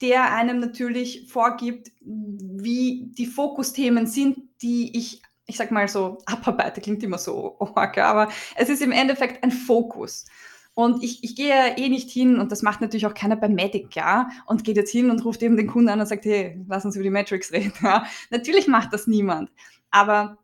der 0.00 0.32
einem 0.32 0.60
natürlich 0.60 1.30
vorgibt, 1.30 1.92
wie 2.00 3.10
die 3.16 3.26
Fokusthemen 3.26 4.06
sind, 4.06 4.38
die 4.62 4.96
ich, 4.96 5.22
ich 5.46 5.56
sag 5.56 5.70
mal 5.70 5.88
so, 5.88 6.18
abarbeite, 6.26 6.80
klingt 6.80 7.02
immer 7.02 7.18
so 7.18 7.58
arg, 7.58 7.96
ja, 7.96 8.10
aber 8.10 8.32
es 8.56 8.68
ist 8.68 8.82
im 8.82 8.92
Endeffekt 8.92 9.42
ein 9.44 9.52
Fokus. 9.52 10.26
Und 10.74 11.04
ich, 11.04 11.22
ich 11.22 11.36
gehe 11.36 11.76
eh 11.76 11.88
nicht 11.88 12.10
hin, 12.10 12.40
und 12.40 12.50
das 12.50 12.62
macht 12.62 12.80
natürlich 12.80 13.06
auch 13.06 13.14
keiner 13.14 13.36
bei 13.36 13.48
Medic, 13.48 13.94
ja, 13.94 14.28
und 14.46 14.64
geht 14.64 14.76
jetzt 14.76 14.90
hin 14.90 15.08
und 15.10 15.24
ruft 15.24 15.42
eben 15.42 15.56
den 15.56 15.68
Kunden 15.68 15.88
an 15.88 16.00
und 16.00 16.06
sagt, 16.06 16.24
hey, 16.24 16.60
lass 16.66 16.84
uns 16.84 16.96
über 16.96 17.04
die 17.04 17.10
Metrics 17.10 17.52
reden. 17.52 17.72
Ja. 17.82 18.06
Natürlich 18.30 18.66
macht 18.66 18.92
das 18.92 19.06
niemand. 19.06 19.50
Aber 19.90 20.38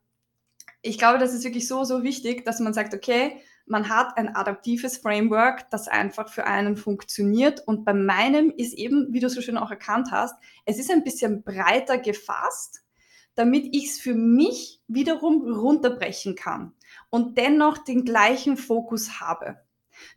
ich 0.83 0.99
glaube, 0.99 1.18
das 1.18 1.35
ist 1.35 1.45
wirklich 1.45 1.66
so, 1.66 1.85
so 1.85 2.03
wichtig, 2.03 2.45
dass 2.45 2.61
man 2.61 2.74
sagt, 2.74 2.95
okay, 2.95 3.41
man 3.66 3.89
hat 3.89 4.16
ein 4.16 4.35
adaptives 4.35 4.99
Framework, 4.99 5.70
das 5.70 5.89
einfach 5.89 6.28
für 6.28 6.45
einen 6.45 6.76
funktioniert. 6.76 7.66
Und 7.66 7.85
bei 7.85 7.95
meinem 7.95 8.51
ist 8.51 8.74
eben, 8.74 9.12
wie 9.12 9.20
du 9.20 9.28
so 9.31 9.41
schön 9.41 9.57
auch 9.57 9.70
erkannt 9.70 10.09
hast, 10.11 10.35
es 10.64 10.78
ist 10.78 10.91
ein 10.91 11.05
bisschen 11.05 11.43
breiter 11.43 11.99
gefasst, 11.99 12.83
damit 13.35 13.74
ich 13.74 13.87
es 13.87 14.01
für 14.01 14.14
mich 14.14 14.81
wiederum 14.89 15.43
runterbrechen 15.43 16.35
kann 16.35 16.72
und 17.11 17.39
dennoch 17.39 17.78
den 17.78 18.05
gleichen 18.05 18.57
Fokus 18.57 19.20
habe. 19.20 19.61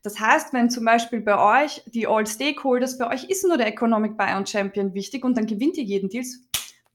Das 0.01 0.19
heißt, 0.19 0.53
wenn 0.53 0.69
zum 0.69 0.85
Beispiel 0.85 1.21
bei 1.21 1.63
euch 1.63 1.83
die 1.87 2.07
All 2.07 2.27
Stakeholders, 2.27 2.97
bei 2.97 3.09
euch 3.09 3.25
ist 3.25 3.45
nur 3.45 3.57
der 3.57 3.67
Economic 3.67 4.17
Buy 4.17 4.35
und 4.35 4.49
Champion 4.49 4.93
wichtig 4.93 5.23
und 5.23 5.37
dann 5.37 5.45
gewinnt 5.45 5.77
ihr 5.77 5.83
jeden 5.83 6.09
Deal, 6.09 6.25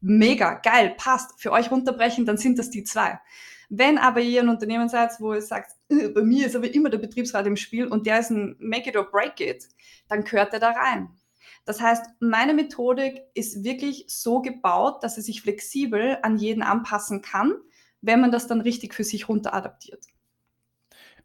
mega, 0.00 0.54
geil, 0.54 0.94
passt, 0.96 1.40
für 1.40 1.52
euch 1.52 1.70
runterbrechen, 1.70 2.26
dann 2.26 2.36
sind 2.36 2.58
das 2.58 2.70
die 2.70 2.84
zwei. 2.84 3.18
Wenn 3.70 3.98
aber 3.98 4.20
ihr 4.20 4.42
ein 4.42 4.48
Unternehmen 4.48 4.88
seid, 4.88 5.12
wo 5.18 5.34
ihr 5.34 5.42
sagt, 5.42 5.72
äh, 5.90 6.08
bei 6.08 6.22
mir 6.22 6.46
ist 6.46 6.56
aber 6.56 6.72
immer 6.72 6.88
der 6.88 6.98
Betriebsrat 6.98 7.46
im 7.46 7.56
Spiel 7.56 7.86
und 7.86 8.06
der 8.06 8.20
ist 8.20 8.30
ein 8.30 8.56
Make 8.58 8.90
it 8.90 8.96
or 8.96 9.10
break 9.10 9.40
it, 9.40 9.68
dann 10.08 10.24
gehört 10.24 10.54
er 10.54 10.60
da 10.60 10.70
rein. 10.70 11.10
Das 11.66 11.82
heißt, 11.82 12.02
meine 12.20 12.54
Methodik 12.54 13.20
ist 13.34 13.62
wirklich 13.62 14.06
so 14.08 14.40
gebaut, 14.40 15.02
dass 15.02 15.16
sie 15.16 15.20
sich 15.20 15.42
flexibel 15.42 16.16
an 16.22 16.38
jeden 16.38 16.62
anpassen 16.62 17.20
kann, 17.20 17.52
wenn 18.00 18.20
man 18.22 18.32
das 18.32 18.46
dann 18.46 18.62
richtig 18.62 18.94
für 18.94 19.04
sich 19.04 19.28
runter 19.28 19.52
adaptiert. 19.52 20.02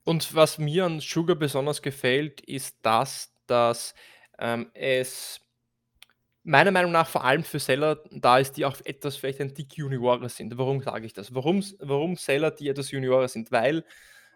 Und 0.04 0.36
was 0.36 0.58
mir 0.58 0.86
an 0.86 1.00
Sugar 1.00 1.36
besonders 1.36 1.82
gefällt, 1.82 2.42
ist 2.42 2.78
das, 2.82 3.34
dass 3.48 3.94
ähm, 4.40 4.70
es 4.74 5.40
meiner 6.44 6.72
Meinung 6.72 6.92
nach 6.92 7.08
vor 7.08 7.24
allem 7.24 7.44
für 7.44 7.60
Seller 7.60 8.04
da 8.12 8.38
ist, 8.38 8.58
die 8.58 8.66
auch 8.66 8.78
etwas 8.84 9.16
vielleicht 9.16 9.40
ein 9.40 9.56
Tick 9.56 9.78
Juniorer 9.78 10.28
sind. 10.30 10.58
Warum 10.58 10.82
sage 10.82 11.06
ich 11.06 11.14
das? 11.14 11.34
Warum, 11.34 11.64
warum 11.80 12.16
Seller, 12.18 12.52
die 12.52 12.68
etwas 12.68 12.92
Juniorer 12.92 13.28
sind? 13.30 13.52
Weil 13.52 13.86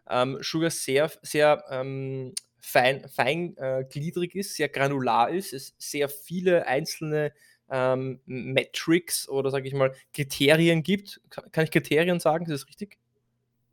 ähm, 0.09 0.37
Sugar 0.41 0.69
sehr, 0.69 1.11
sehr 1.21 1.63
ähm, 1.69 2.33
fein, 2.59 3.07
feingliedrig 3.09 4.35
äh, 4.35 4.39
ist, 4.39 4.55
sehr 4.55 4.69
granular 4.69 5.29
ist, 5.29 5.53
es 5.53 5.75
sehr 5.77 6.07
viele 6.09 6.65
einzelne 6.65 7.33
ähm, 7.69 8.21
Metrics 8.25 9.27
oder 9.27 9.51
sage 9.51 9.67
ich 9.67 9.73
mal 9.73 9.93
Kriterien 10.13 10.83
gibt. 10.83 11.19
Kann 11.29 11.65
ich 11.65 11.71
Kriterien 11.71 12.21
sagen? 12.21 12.45
Ist 12.45 12.51
das 12.63 12.67
richtig? 12.69 12.97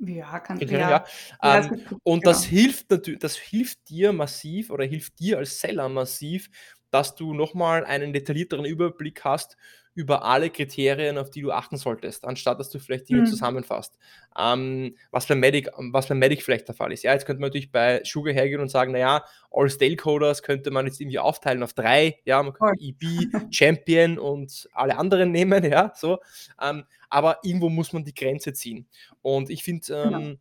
Ja, 0.07 0.41
kann 0.41 0.59
Kriterien, 0.59 0.89
ja. 0.89 0.89
ja. 0.89 1.05
Ja, 1.43 1.59
Ähm, 1.59 1.61
es 1.61 1.69
gibt- 1.71 1.85
und 2.05 2.27
das 2.27 2.45
genau. 2.45 2.45
hilft 2.45 2.91
natürlich, 2.91 3.21
das 3.21 3.37
hilft 3.37 3.89
dir 3.89 4.13
massiv 4.13 4.71
oder 4.71 4.85
hilft 4.85 5.19
dir 5.19 5.39
als 5.39 5.61
Seller 5.61 5.89
massiv, 5.89 6.49
dass 6.91 7.17
du 7.17 7.35
nochmal 7.35 7.85
einen 7.85 8.13
detaillierteren 8.13 8.65
Überblick 8.65 9.25
hast 9.25 9.57
über 9.95 10.25
alle 10.25 10.51
Kriterien, 10.51 11.19
auf 11.19 11.31
die 11.31 11.41
du 11.43 11.53
achten 11.53 11.77
solltest, 11.77 12.25
anstatt 12.25 12.59
dass 12.59 12.71
du 12.71 12.79
vielleicht 12.81 13.09
Dinge 13.09 13.21
Mhm. 13.21 13.27
zusammenfasst. 13.27 13.97
Ähm, 14.39 14.97
was, 15.11 15.27
bei 15.27 15.35
Medic, 15.37 15.71
was 15.93 16.09
bei 16.09 16.15
Medic 16.15 16.43
vielleicht 16.43 16.67
der 16.69 16.75
Fall 16.75 16.93
ist. 16.93 17.05
Ja, 17.05 17.13
jetzt 17.13 17.27
könnte 17.27 17.41
man 17.41 17.49
natürlich 17.51 17.71
bei 17.71 18.03
Sugar 18.05 18.35
hergehen 18.35 18.61
und 18.61 18.69
sagen, 18.71 18.93
naja, 18.93 19.25
All 19.53 19.71
Stakeholders 19.71 20.43
könnte 20.43 20.71
man 20.73 20.87
jetzt 20.87 21.01
irgendwie 21.01 21.21
aufteilen 21.21 21.63
auf 21.63 21.73
drei. 21.75 22.19
Ja, 22.25 22.43
man 22.43 22.53
könnte 22.55 22.83
EB, 22.83 23.29
Champion 23.51 24.19
und 24.19 24.69
alle 24.73 24.97
anderen 24.99 25.31
nehmen, 25.31 25.63
ja, 25.71 25.93
so. 25.95 26.19
Ähm, 26.61 26.85
aber 27.09 27.39
irgendwo 27.45 27.69
muss 27.69 27.93
man 27.93 28.05
die 28.05 28.15
Grenze 28.15 28.53
ziehen. 28.53 28.89
Und 29.23 29.49
ich 29.51 29.63
finde 29.63 29.87
Genau. 29.87 30.19
ähm, 30.19 30.39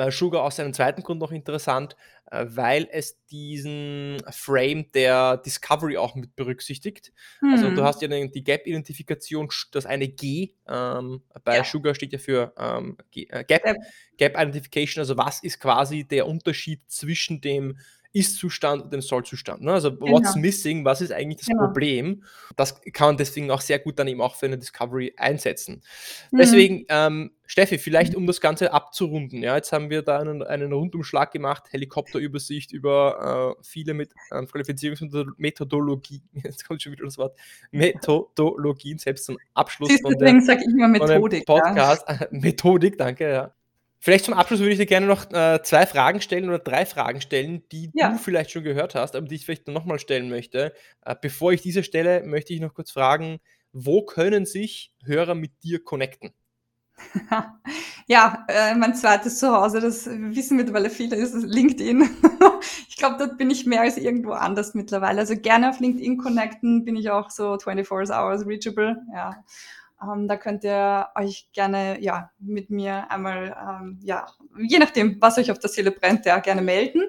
äh, 0.00 0.10
Sugar 0.10 0.42
aus 0.42 0.58
einem 0.58 0.72
zweiten 0.72 1.02
Grund 1.04 1.20
noch 1.20 1.30
interessant, 1.30 1.96
weil 2.30 2.88
es 2.90 3.24
diesen 3.26 4.18
Frame 4.30 4.90
der 4.92 5.36
Discovery 5.38 5.96
auch 5.96 6.14
mit 6.14 6.34
berücksichtigt. 6.36 7.12
Also 7.48 7.70
du 7.70 7.82
Hm. 7.82 7.84
hast 7.84 8.02
ja 8.02 8.08
die 8.08 8.44
Gap-Identifikation, 8.44 9.48
das 9.72 9.86
eine 9.86 10.08
G 10.08 10.54
ähm, 10.68 11.22
bei 11.44 11.56
Ja. 11.58 11.64
Sugar 11.64 11.94
steht 11.94 12.12
ja 12.12 12.18
für 12.18 12.52
ähm, 12.58 12.96
äh, 13.14 13.44
Gap. 13.44 13.62
Gap 14.18 14.34
Identification, 14.36 15.00
also 15.02 15.16
was 15.16 15.42
ist 15.42 15.60
quasi 15.60 16.04
der 16.04 16.26
Unterschied 16.26 16.80
zwischen 16.88 17.40
dem 17.40 17.78
Ist-Zustand 18.16 18.84
und 18.84 18.92
dem 18.92 19.02
Soll-Zustand. 19.02 19.60
Ne? 19.60 19.72
Also 19.72 20.00
what's 20.00 20.32
Genau. 20.32 20.46
missing, 20.46 20.84
was 20.84 21.00
ist 21.02 21.12
eigentlich 21.12 21.38
das 21.38 21.46
Genau. 21.46 21.64
Problem? 21.64 22.24
Das 22.56 22.80
kann 22.92 23.08
man 23.08 23.16
deswegen 23.18 23.50
auch 23.50 23.60
sehr 23.60 23.78
gut 23.78 23.98
dann 23.98 24.08
eben 24.08 24.22
auch 24.22 24.36
für 24.36 24.46
eine 24.46 24.56
Discovery 24.56 25.12
einsetzen. 25.16 25.82
Mhm. 26.30 26.38
Deswegen, 26.38 26.84
ähm, 26.88 27.32
Steffi, 27.44 27.78
vielleicht 27.78 28.14
um 28.14 28.26
das 28.26 28.40
Ganze 28.40 28.72
abzurunden, 28.72 29.42
ja, 29.42 29.54
jetzt 29.54 29.70
haben 29.72 29.90
wir 29.90 30.02
da 30.02 30.18
einen, 30.18 30.42
einen 30.42 30.72
Rundumschlag 30.72 31.30
gemacht, 31.30 31.64
Helikopterübersicht 31.70 32.72
über 32.72 33.56
äh, 33.58 33.62
viele 33.62 33.94
mit 33.94 34.14
ähm, 34.32 34.46
Qualifizierungsmethodologien, 34.48 36.22
jetzt 36.44 36.66
kommt 36.66 36.82
schon 36.82 36.92
wieder 36.92 37.04
das 37.04 37.18
Wort, 37.18 37.38
Methodologien, 37.70 38.98
selbst 38.98 39.26
zum 39.26 39.38
Abschluss 39.54 39.90
Siehst 39.90 40.02
von, 40.02 40.14
deswegen 40.18 40.40
sage 40.40 40.62
ich 40.66 40.72
immer 40.72 40.88
Methodik. 40.88 41.44
Ja. 41.48 41.54
Podcast. 41.60 42.04
Methodik, 42.30 42.98
danke, 42.98 43.30
ja. 43.30 43.52
Vielleicht 44.06 44.24
zum 44.24 44.34
Abschluss 44.34 44.60
würde 44.60 44.70
ich 44.70 44.78
dir 44.78 44.86
gerne 44.86 45.06
noch 45.06 45.32
äh, 45.32 45.60
zwei 45.64 45.84
Fragen 45.84 46.20
stellen 46.20 46.48
oder 46.48 46.60
drei 46.60 46.86
Fragen 46.86 47.20
stellen, 47.20 47.64
die 47.72 47.90
Ja. 47.92 48.10
du 48.10 48.18
vielleicht 48.18 48.52
schon 48.52 48.62
gehört 48.62 48.94
hast, 48.94 49.16
aber 49.16 49.26
die 49.26 49.34
ich 49.34 49.44
vielleicht 49.44 49.66
nochmal 49.66 49.98
stellen 49.98 50.28
möchte. 50.30 50.72
Äh, 51.04 51.16
bevor 51.20 51.52
ich 51.52 51.60
diese 51.60 51.82
stelle, 51.82 52.22
möchte 52.22 52.54
ich 52.54 52.60
noch 52.60 52.72
kurz 52.72 52.92
fragen, 52.92 53.40
wo 53.72 54.02
können 54.06 54.46
sich 54.46 54.92
Hörer 55.04 55.34
mit 55.34 55.60
dir 55.64 55.82
connecten? 55.82 56.30
Ja, 58.08 58.44
äh, 58.48 58.76
mein 58.76 58.94
zweites 58.94 59.40
Zuhause, 59.40 59.80
das 59.80 60.06
wissen 60.06 60.56
mittlerweile 60.56 60.90
viele, 60.90 61.16
ist 61.16 61.34
LinkedIn. 61.34 62.08
ich 62.88 62.96
glaube, 62.96 63.16
dort 63.18 63.36
bin 63.36 63.50
ich 63.50 63.66
mehr 63.66 63.80
als 63.80 63.96
irgendwo 63.96 64.30
anders 64.30 64.74
mittlerweile. 64.74 65.18
Also 65.18 65.34
gerne 65.36 65.70
auf 65.70 65.80
LinkedIn 65.80 66.16
connecten, 66.18 66.84
bin 66.84 66.94
ich 66.94 67.10
auch 67.10 67.30
so 67.30 67.58
24 67.58 68.14
hours 68.14 68.46
reachable. 68.46 69.02
Ja. 69.12 69.42
Ähm, 70.02 70.28
da 70.28 70.36
könnt 70.36 70.64
ihr 70.64 71.08
euch 71.14 71.48
gerne 71.52 72.00
ja, 72.00 72.30
mit 72.38 72.70
mir 72.70 73.10
einmal, 73.10 73.56
ähm, 73.60 73.98
ja, 74.02 74.26
je 74.58 74.78
nachdem, 74.78 75.20
was 75.20 75.38
euch 75.38 75.50
auf 75.50 75.58
der 75.58 75.70
Seele 75.70 75.90
brennt, 75.90 76.26
ja, 76.26 76.38
gerne 76.38 76.62
melden. 76.62 77.02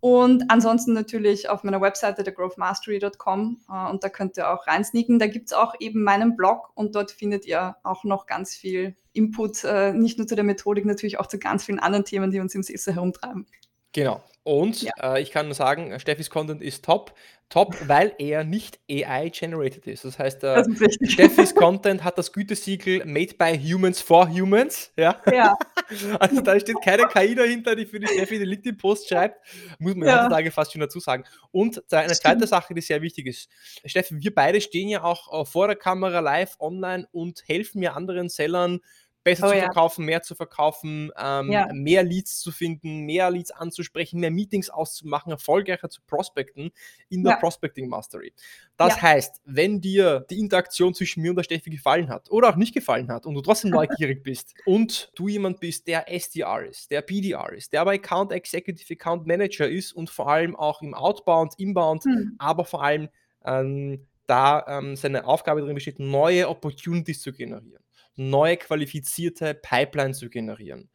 Und 0.00 0.44
ansonsten 0.50 0.92
natürlich 0.92 1.48
auf 1.48 1.64
meiner 1.64 1.80
Webseite 1.80 2.22
thegrowthmastery.com 2.22 3.60
äh, 3.68 3.90
und 3.90 4.04
da 4.04 4.08
könnt 4.08 4.36
ihr 4.36 4.50
auch 4.50 4.66
reinsneaken. 4.66 5.18
Da 5.18 5.26
gibt 5.26 5.46
es 5.46 5.52
auch 5.52 5.74
eben 5.80 6.02
meinen 6.02 6.36
Blog 6.36 6.70
und 6.74 6.94
dort 6.94 7.10
findet 7.10 7.46
ihr 7.46 7.76
auch 7.82 8.04
noch 8.04 8.26
ganz 8.26 8.54
viel 8.54 8.96
Input, 9.14 9.64
äh, 9.64 9.92
nicht 9.94 10.18
nur 10.18 10.26
zu 10.26 10.34
der 10.34 10.44
Methodik, 10.44 10.84
natürlich 10.84 11.18
auch 11.18 11.26
zu 11.26 11.38
ganz 11.38 11.64
vielen 11.64 11.78
anderen 11.78 12.04
Themen, 12.04 12.30
die 12.30 12.40
uns 12.40 12.54
im 12.54 12.62
SEO 12.62 12.92
herumtreiben. 12.92 13.46
Genau. 13.92 14.22
Und 14.46 14.82
ja. 14.82 14.92
äh, 15.02 15.20
ich 15.20 15.32
kann 15.32 15.46
nur 15.46 15.56
sagen, 15.56 15.98
Steffis 15.98 16.30
Content 16.30 16.62
ist 16.62 16.84
top. 16.84 17.12
Top, 17.48 17.76
weil 17.88 18.12
er 18.18 18.42
nicht 18.42 18.80
AI-generated 18.90 19.86
ist. 19.86 20.04
Das 20.04 20.18
heißt, 20.18 20.42
äh, 20.44 20.62
das 20.62 20.68
Steffis 21.10 21.54
Content 21.54 22.02
hat 22.02 22.16
das 22.18 22.32
Gütesiegel 22.32 23.04
Made 23.04 23.34
by 23.34 23.58
Humans 23.58 24.00
for 24.00 24.28
Humans. 24.28 24.92
Ja. 24.96 25.20
ja. 25.32 25.56
also 26.20 26.40
da 26.40 26.58
steht 26.58 26.76
keine 26.84 27.06
KI 27.06 27.34
dahinter, 27.34 27.74
die 27.74 27.86
für 27.86 27.98
die 27.98 28.06
Steffi 28.06 28.38
den 28.38 28.48
LinkedIn-Post 28.48 29.08
schreibt. 29.08 29.44
Muss 29.78 29.94
man 29.94 30.08
ja. 30.08 30.18
heutzutage 30.18 30.50
fast 30.52 30.72
schon 30.72 30.80
dazu 30.80 31.00
sagen. 31.00 31.24
Und 31.50 31.82
eine 31.92 32.12
zweite 32.12 32.46
Sache, 32.46 32.72
die 32.74 32.80
sehr 32.80 33.02
wichtig 33.02 33.26
ist. 33.26 33.48
Steffi, 33.84 34.16
wir 34.20 34.34
beide 34.34 34.60
stehen 34.60 34.88
ja 34.88 35.02
auch 35.02 35.42
äh, 35.42 35.44
vor 35.44 35.66
der 35.66 35.76
Kamera 35.76 36.20
live 36.20 36.56
online 36.60 37.08
und 37.10 37.42
helfen 37.46 37.82
ja 37.82 37.94
anderen 37.94 38.28
Sellern, 38.28 38.80
besser 39.26 39.48
oh, 39.48 39.50
zu 39.50 39.58
verkaufen, 39.58 40.02
ja. 40.02 40.06
mehr 40.06 40.22
zu 40.22 40.34
verkaufen, 40.36 41.10
ähm, 41.18 41.50
ja. 41.50 41.68
mehr 41.72 42.04
Leads 42.04 42.38
zu 42.38 42.52
finden, 42.52 43.00
mehr 43.00 43.28
Leads 43.28 43.50
anzusprechen, 43.50 44.20
mehr 44.20 44.30
Meetings 44.30 44.70
auszumachen, 44.70 45.32
erfolgreicher 45.32 45.90
zu 45.90 46.00
prospecten 46.06 46.70
in 47.08 47.24
der 47.24 47.32
ja. 47.32 47.38
Prospecting 47.40 47.88
Mastery. 47.88 48.32
Das 48.76 49.02
heißt, 49.02 49.42
wenn 49.44 49.80
dir 49.80 50.24
die 50.30 50.38
Interaktion 50.38 50.94
zwischen 50.94 51.22
mir 51.22 51.30
und 51.30 51.36
der 51.36 51.42
Steffi 51.42 51.70
gefallen 51.70 52.08
hat 52.08 52.30
oder 52.30 52.50
auch 52.50 52.56
nicht 52.56 52.72
gefallen 52.72 53.10
hat 53.10 53.26
und 53.26 53.34
du 53.34 53.40
trotzdem 53.40 53.70
neugierig 53.72 54.22
bist 54.22 54.54
und 54.64 55.10
du 55.16 55.26
jemand 55.26 55.58
bist, 55.58 55.88
der 55.88 56.08
SDR 56.08 56.64
ist, 56.64 56.92
der 56.92 57.02
BDR 57.02 57.52
ist, 57.52 57.72
der 57.72 57.80
aber 57.80 57.92
Account 57.92 58.30
Executive 58.30 58.94
Account 58.94 59.26
Manager 59.26 59.68
ist 59.68 59.92
und 59.92 60.08
vor 60.08 60.30
allem 60.30 60.54
auch 60.54 60.82
im 60.82 60.94
Outbound, 60.94 61.54
Inbound, 61.58 62.04
hm. 62.04 62.36
aber 62.38 62.64
vor 62.64 62.84
allem 62.84 63.08
ähm, 63.44 64.06
da 64.28 64.64
ähm, 64.68 64.94
seine 64.94 65.26
Aufgabe 65.26 65.62
darin 65.62 65.74
besteht, 65.74 65.98
neue 65.98 66.48
Opportunities 66.48 67.22
zu 67.22 67.32
generieren 67.32 67.85
neue 68.16 68.56
qualifizierte 68.56 69.54
Pipeline 69.54 70.14
zu 70.14 70.28
generieren. 70.28 70.90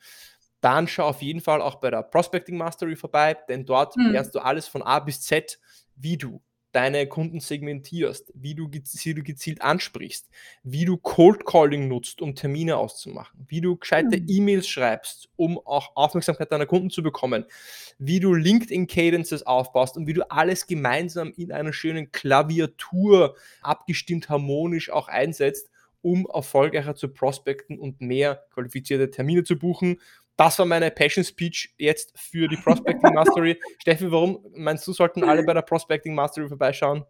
Dann 0.60 0.88
schau 0.88 1.08
auf 1.08 1.22
jeden 1.22 1.42
Fall 1.42 1.62
auch 1.62 1.76
bei 1.76 1.90
der 1.90 2.04
Prospecting 2.04 2.58
Mastery 2.58 2.96
vorbei, 2.96 3.36
denn 3.50 3.66
dort 3.66 3.96
hm. 3.96 4.12
lernst 4.12 4.36
du 4.36 4.40
alles 4.40 4.68
von 4.68 4.84
A 4.84 5.00
bis 5.00 5.22
Z, 5.22 5.60
wie 5.96 6.18
du 6.18 6.42
deine 6.72 7.08
Kunden 7.08 7.40
segmentierst, 7.40 8.32
wie 8.34 8.56
du, 8.56 8.70
gezielt 8.70 9.62
ansprichst, 9.62 10.30
wie 10.64 10.86
du 10.86 10.98
Cold 10.98 11.46
Calling 11.46 11.88
nutzt, 11.88 12.22
um 12.22 12.36
Termine 12.36 12.78
auszumachen, 12.78 13.46
wie 13.48 13.62
du 13.62 13.78
gescheite 13.78 14.18
hm. 14.18 14.26
E-Mails 14.28 14.68
schreibst, 14.68 15.30
um 15.36 15.60
auch 15.66 15.96
Aufmerksamkeit 15.96 16.52
deiner 16.52 16.66
Kunden 16.66 16.90
zu 16.90 17.04
bekommen, 17.04 17.46
wie 17.98 18.20
du 18.20 18.34
LinkedIn 18.34 18.88
Cadences 18.88 19.46
aufbaust 19.46 19.98
und 19.98 20.08
wie 20.08 20.14
du 20.14 20.30
alles 20.30 20.68
gemeinsam 20.68 21.34
in 21.36 21.52
einer 21.52 21.74
schönen 21.74 22.12
Klaviatur 22.12 23.36
abgestimmt 23.62 24.30
harmonisch 24.30 24.90
auch 24.92 25.08
einsetzt, 25.08 25.71
um 26.02 26.28
erfolgreicher 26.32 26.96
zu 26.96 27.10
prospecten 27.10 27.80
und 27.80 28.02
mehr 28.02 28.46
qualifizierte 28.54 29.10
Termine 29.10 29.44
zu 29.44 29.58
buchen. 29.58 30.00
Das 30.38 30.58
war 30.58 30.66
meine 30.66 30.90
Passion 30.92 31.24
Speech 31.24 31.76
jetzt 31.78 32.18
für 32.18 32.48
die 32.48 32.58
Prospecting 32.58 33.14
Mastery. 33.14 33.60
Steffi, 33.80 34.12
warum 34.12 34.40
meinst 34.56 34.88
du, 34.88 34.94
sollten 34.94 35.24
alle 35.24 35.44
bei 35.44 35.54
der 35.54 35.62
Prospecting 35.62 36.16
Mastery 36.16 36.48
vorbeischauen? 36.48 37.06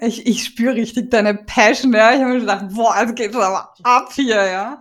Ich, 0.00 0.28
ich 0.28 0.44
spüre 0.44 0.74
richtig 0.74 1.10
deine 1.10 1.34
Passion, 1.34 1.92
ja. 1.92 2.12
Ich 2.12 2.20
habe 2.20 2.34
mir 2.34 2.40
gedacht, 2.40 2.66
boah, 2.72 2.94
es 3.04 3.14
geht 3.16 3.34
aber 3.34 3.74
ab 3.82 4.12
hier, 4.14 4.46
ja. 4.46 4.78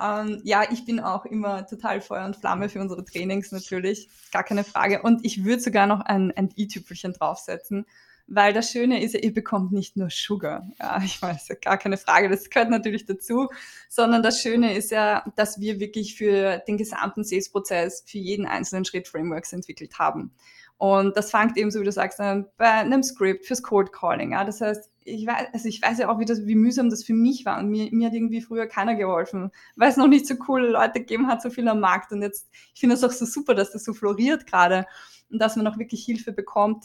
Ähm, 0.00 0.40
ja, 0.42 0.64
ich 0.72 0.84
bin 0.84 0.98
auch 0.98 1.24
immer 1.24 1.64
total 1.68 2.00
Feuer 2.00 2.24
und 2.24 2.34
Flamme 2.34 2.68
für 2.68 2.80
unsere 2.80 3.04
Trainings 3.04 3.52
natürlich, 3.52 4.08
gar 4.32 4.42
keine 4.42 4.64
Frage. 4.64 5.02
Und 5.02 5.24
ich 5.24 5.44
würde 5.44 5.62
sogar 5.62 5.86
noch 5.86 6.00
ein, 6.00 6.32
ein 6.32 6.48
i-Tüpfelchen 6.56 7.12
draufsetzen 7.12 7.86
weil 8.26 8.52
das 8.52 8.70
Schöne 8.70 9.02
ist, 9.02 9.14
ihr 9.14 9.32
bekommt 9.32 9.72
nicht 9.72 9.96
nur 9.96 10.08
Sugar. 10.10 10.68
Ja, 10.78 11.00
ich 11.04 11.20
weiß, 11.20 11.48
gar 11.62 11.78
keine 11.78 11.96
Frage, 11.96 12.28
das 12.28 12.50
gehört 12.50 12.70
natürlich 12.70 13.06
dazu, 13.06 13.48
sondern 13.88 14.22
das 14.22 14.40
Schöne 14.40 14.76
ist 14.76 14.90
ja, 14.90 15.24
dass 15.36 15.60
wir 15.60 15.80
wirklich 15.80 16.16
für 16.16 16.58
den 16.66 16.76
gesamten 16.76 17.24
Sales-Prozess, 17.24 18.04
für 18.06 18.18
jeden 18.18 18.46
einzelnen 18.46 18.84
Schritt 18.84 19.08
Frameworks 19.08 19.52
entwickelt 19.52 19.98
haben. 19.98 20.32
Und 20.78 21.16
das 21.16 21.30
fängt 21.30 21.56
eben, 21.56 21.70
so 21.70 21.80
wie 21.80 21.84
du 21.84 21.92
sagst, 21.92 22.20
an, 22.20 22.46
bei 22.58 22.70
einem 22.70 23.02
Script 23.02 23.46
fürs 23.46 23.62
Cold 23.62 23.92
Calling. 23.92 24.32
Ja. 24.32 24.44
Das 24.44 24.60
heißt, 24.60 24.90
ich 25.04 25.26
weiß, 25.26 25.46
also 25.52 25.68
ich 25.68 25.80
weiß 25.80 25.98
ja 25.98 26.10
auch, 26.10 26.18
wie, 26.18 26.26
das, 26.26 26.44
wie 26.46 26.54
mühsam 26.54 26.90
das 26.90 27.02
für 27.02 27.14
mich 27.14 27.46
war. 27.46 27.58
Und 27.58 27.70
mir, 27.70 27.88
mir 27.92 28.08
hat 28.08 28.14
irgendwie 28.14 28.42
früher 28.42 28.66
keiner 28.66 28.94
geholfen, 28.94 29.50
weil 29.76 29.88
es 29.88 29.96
noch 29.96 30.08
nicht 30.08 30.26
so 30.26 30.36
coole 30.36 30.68
Leute 30.68 31.00
gegeben 31.00 31.28
hat, 31.28 31.40
so 31.40 31.48
viel 31.48 31.66
am 31.68 31.80
Markt. 31.80 32.12
Und 32.12 32.20
jetzt, 32.20 32.50
ich 32.74 32.80
finde 32.80 32.96
es 32.96 33.04
auch 33.04 33.10
so 33.10 33.24
super, 33.24 33.54
dass 33.54 33.72
das 33.72 33.84
so 33.84 33.94
floriert 33.94 34.46
gerade 34.46 34.84
und 35.30 35.38
dass 35.38 35.56
man 35.56 35.66
auch 35.66 35.78
wirklich 35.78 36.04
Hilfe 36.04 36.32
bekommt, 36.32 36.84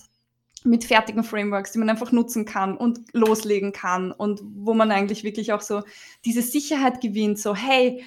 mit 0.64 0.86
fertigen 0.86 1.24
Frameworks, 1.24 1.72
die 1.72 1.80
man 1.80 1.90
einfach 1.90 2.12
nutzen 2.12 2.46
kann 2.46 2.78
und 2.78 3.00
loslegen 3.14 3.72
kann 3.72 4.12
und 4.12 4.42
wo 4.44 4.74
man 4.74 4.92
eigentlich 4.92 5.24
wirklich 5.24 5.54
auch 5.54 5.62
so 5.62 5.84
diese 6.26 6.42
Sicherheit 6.42 7.02
gewinnt, 7.02 7.40
so 7.40 7.56
hey, 7.56 8.04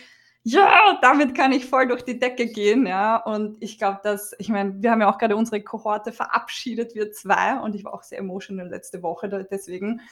ja, 0.47 0.99
damit 1.01 1.35
kann 1.35 1.53
ich 1.53 1.65
voll 1.65 1.89
durch 1.89 2.03
die 2.03 2.19
Decke 2.19 2.47
gehen, 2.47 2.87
ja. 2.87 3.17
Und 3.17 3.57
ich 3.61 3.79
glaube, 3.79 4.01
dass, 4.05 4.35
ich 4.39 4.51
meine, 4.51 4.83
wir 4.83 4.91
haben 4.91 5.01
ja 5.01 5.11
auch 5.11 5.17
gerade 5.17 5.37
unsere 5.37 5.63
Kohorte 5.63 6.13
verabschiedet, 6.13 6.95
wir 6.95 7.13
zwei, 7.13 7.59
und 7.61 7.75
ich 7.75 7.85
war 7.85 7.95
auch 7.95 8.03
sehr 8.03 8.19
emotional 8.19 8.69
letzte 8.69 9.03
Woche 9.03 9.29
deswegen, 9.51 10.03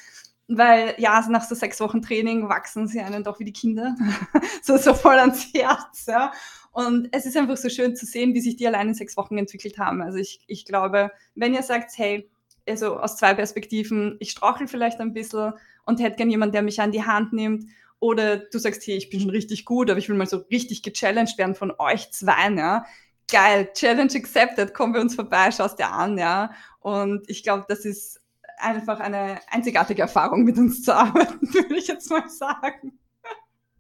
weil 0.49 0.95
ja, 0.97 1.23
nach 1.29 1.45
so 1.45 1.55
sechs 1.55 1.81
Wochen 1.81 2.01
Training 2.01 2.49
wachsen 2.49 2.89
sie 2.89 3.01
einen 3.01 3.25
doch 3.25 3.41
wie 3.41 3.45
die 3.45 3.53
Kinder, 3.53 3.95
so, 4.63 4.79
so 4.79 4.95
voll 4.95 5.19
ans 5.19 5.53
Herz, 5.53 6.07
ja. 6.07 6.33
Und 6.73 7.09
es 7.13 7.27
ist 7.27 7.37
einfach 7.37 7.59
so 7.59 7.69
schön 7.69 7.95
zu 7.95 8.07
sehen, 8.07 8.33
wie 8.33 8.41
sich 8.41 8.57
die 8.57 8.67
allein 8.67 8.89
in 8.89 8.95
sechs 8.95 9.19
Wochen 9.19 9.37
entwickelt 9.37 9.77
haben. 9.77 10.01
Also 10.01 10.17
ich, 10.17 10.41
ich 10.47 10.65
glaube, 10.65 11.13
wenn 11.35 11.53
ihr 11.53 11.63
sagt, 11.63 11.91
hey, 11.99 12.31
also 12.69 12.99
aus 12.99 13.17
zwei 13.17 13.35
Perspektiven, 13.35 14.17
ich 14.21 14.31
strauchel 14.31 14.69
vielleicht 14.69 15.01
ein 15.01 15.13
bisschen 15.13 15.53
und 15.85 16.01
hätte 16.01 16.17
gern 16.17 16.31
jemanden, 16.31 16.53
der 16.53 16.63
mich 16.63 16.81
an 16.81 16.93
die 16.93 17.05
Hand 17.05 17.33
nimmt. 17.33 17.65
Oder 18.01 18.37
du 18.37 18.59
sagst, 18.59 18.87
hey, 18.87 18.97
ich 18.97 19.11
bin 19.11 19.21
schon 19.21 19.31
richtig 19.31 19.65
gut, 19.65 19.89
aber 19.89 19.99
ich 19.99 20.09
will 20.09 20.17
mal 20.17 20.27
so 20.27 20.39
richtig 20.51 20.83
gechallenged 20.83 21.39
werden 21.39 21.55
von 21.55 21.73
euch 21.79 22.11
zwei, 22.13 22.51
ja. 22.51 22.85
Geil, 23.31 23.71
Challenge 23.75 24.13
accepted, 24.15 24.75
komm 24.75 24.93
bei 24.93 25.01
uns 25.01 25.15
vorbei, 25.15 25.51
schaust 25.53 25.79
dir 25.79 25.91
an, 25.91 26.19
ja. 26.19 26.51
Und 26.81 27.29
ich 27.29 27.43
glaube, 27.43 27.65
das 27.69 27.85
ist 27.85 28.21
einfach 28.59 29.01
eine 29.01 29.41
einzigartige 29.49 30.03
Erfahrung, 30.03 30.45
mit 30.45 30.59
uns 30.59 30.83
zu 30.83 30.95
arbeiten, 30.97 31.53
würde 31.55 31.77
ich 31.77 31.87
jetzt 31.87 32.11
mal 32.11 32.29
sagen. 32.29 32.99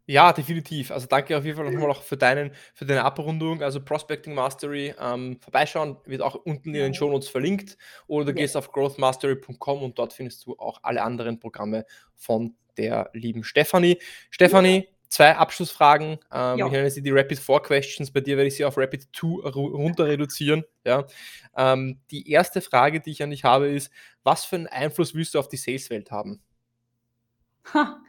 Ja, 0.06 0.32
definitiv. 0.32 0.90
Also 0.90 1.06
danke 1.06 1.36
auf 1.38 1.44
jeden 1.44 1.56
Fall 1.56 1.70
nochmal 1.70 1.90
auch 1.90 2.02
für, 2.02 2.16
deinen, 2.16 2.50
für 2.74 2.84
deine 2.84 3.04
Abrundung. 3.04 3.62
Also 3.62 3.80
Prospecting 3.80 4.34
Mastery, 4.34 4.94
ähm, 5.00 5.38
vorbeischauen, 5.40 5.96
wird 6.04 6.22
auch 6.22 6.34
unten 6.34 6.74
in 6.74 6.82
den 6.82 6.94
Show 6.94 7.08
Notes 7.08 7.28
verlinkt. 7.28 7.78
Oder 8.08 8.26
du 8.26 8.30
ja. 8.32 8.36
gehst 8.38 8.56
auf 8.56 8.72
growthmastery.com 8.72 9.82
und 9.82 9.98
dort 9.98 10.12
findest 10.12 10.44
du 10.46 10.56
auch 10.58 10.80
alle 10.82 11.02
anderen 11.02 11.38
Programme 11.38 11.86
von 12.16 12.56
der 12.76 13.10
lieben 13.12 13.44
Stefanie. 13.44 13.98
Stefanie, 14.30 14.78
ja. 14.78 14.90
zwei 15.08 15.36
Abschlussfragen. 15.36 16.18
Ähm, 16.32 16.58
ja. 16.58 16.66
Ich 16.66 16.72
nenne 16.72 16.90
sie 16.90 17.02
die 17.02 17.12
Rapid 17.12 17.38
4 17.38 17.60
Questions. 17.60 18.10
Bei 18.10 18.20
dir 18.20 18.36
werde 18.36 18.48
ich 18.48 18.56
sie 18.56 18.64
auf 18.64 18.76
Rapid 18.76 19.06
2 19.14 19.50
runter 19.50 20.06
reduzieren. 20.06 20.64
Ja. 20.84 21.06
Ähm, 21.56 22.00
die 22.10 22.28
erste 22.28 22.60
Frage, 22.60 22.98
die 23.00 23.10
ich 23.10 23.22
an 23.22 23.30
dich 23.30 23.44
habe, 23.44 23.68
ist: 23.68 23.92
Was 24.24 24.44
für 24.44 24.56
einen 24.56 24.66
Einfluss 24.66 25.14
willst 25.14 25.34
du 25.34 25.38
auf 25.38 25.48
die 25.48 25.58
Sales-Welt 25.58 26.10
haben? 26.10 26.42
Ha 27.72 28.02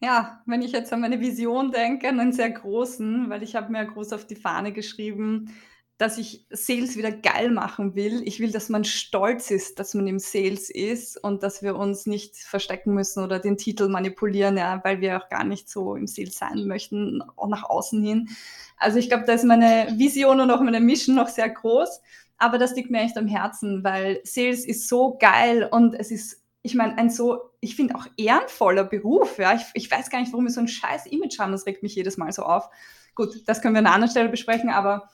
ja, 0.00 0.42
wenn 0.46 0.62
ich 0.62 0.72
jetzt 0.72 0.92
an 0.92 1.00
meine 1.00 1.20
Vision 1.20 1.72
denke, 1.72 2.08
einen 2.08 2.32
sehr 2.32 2.50
großen, 2.50 3.28
weil 3.30 3.42
ich 3.42 3.56
habe 3.56 3.72
mir 3.72 3.84
groß 3.84 4.12
auf 4.12 4.26
die 4.26 4.36
Fahne 4.36 4.72
geschrieben, 4.72 5.54
dass 5.98 6.16
ich 6.16 6.46
Sales 6.50 6.96
wieder 6.96 7.10
geil 7.10 7.50
machen 7.50 7.96
will. 7.96 8.22
Ich 8.24 8.38
will, 8.38 8.52
dass 8.52 8.68
man 8.68 8.84
stolz 8.84 9.50
ist, 9.50 9.80
dass 9.80 9.94
man 9.94 10.06
im 10.06 10.20
Sales 10.20 10.70
ist 10.70 11.22
und 11.22 11.42
dass 11.42 11.60
wir 11.60 11.74
uns 11.74 12.06
nicht 12.06 12.36
verstecken 12.36 12.94
müssen 12.94 13.24
oder 13.24 13.40
den 13.40 13.56
Titel 13.56 13.88
manipulieren, 13.88 14.56
ja, 14.56 14.80
weil 14.84 15.00
wir 15.00 15.16
auch 15.20 15.28
gar 15.28 15.42
nicht 15.42 15.68
so 15.68 15.96
im 15.96 16.06
Sales 16.06 16.36
sein 16.36 16.68
möchten, 16.68 17.20
auch 17.36 17.48
nach 17.48 17.64
außen 17.64 18.00
hin. 18.00 18.28
Also 18.76 19.00
ich 19.00 19.08
glaube, 19.08 19.24
da 19.24 19.32
ist 19.32 19.44
meine 19.44 19.92
Vision 19.96 20.40
und 20.40 20.52
auch 20.52 20.60
meine 20.60 20.80
Mission 20.80 21.16
noch 21.16 21.28
sehr 21.28 21.50
groß, 21.50 22.00
aber 22.38 22.58
das 22.58 22.76
liegt 22.76 22.90
mir 22.92 23.00
echt 23.00 23.18
am 23.18 23.26
Herzen, 23.26 23.82
weil 23.82 24.20
Sales 24.22 24.64
ist 24.64 24.88
so 24.88 25.18
geil 25.18 25.68
und 25.68 25.94
es 25.94 26.12
ist 26.12 26.44
ich 26.62 26.74
meine, 26.74 26.98
ein 26.98 27.10
so, 27.10 27.50
ich 27.60 27.76
finde 27.76 27.94
auch 27.94 28.06
ehrenvoller 28.16 28.84
Beruf, 28.84 29.38
ja. 29.38 29.54
Ich, 29.54 29.62
ich 29.74 29.90
weiß 29.90 30.10
gar 30.10 30.20
nicht, 30.20 30.32
warum 30.32 30.44
wir 30.44 30.52
so 30.52 30.60
ein 30.60 30.68
scheiß 30.68 31.06
Image 31.06 31.38
haben, 31.38 31.52
das 31.52 31.66
regt 31.66 31.82
mich 31.82 31.94
jedes 31.94 32.16
Mal 32.16 32.32
so 32.32 32.42
auf. 32.42 32.68
Gut, 33.14 33.42
das 33.46 33.62
können 33.62 33.74
wir 33.74 33.80
an 33.80 33.86
einer 33.86 33.94
anderen 33.94 34.10
Stelle 34.10 34.28
besprechen, 34.28 34.70
aber 34.70 35.08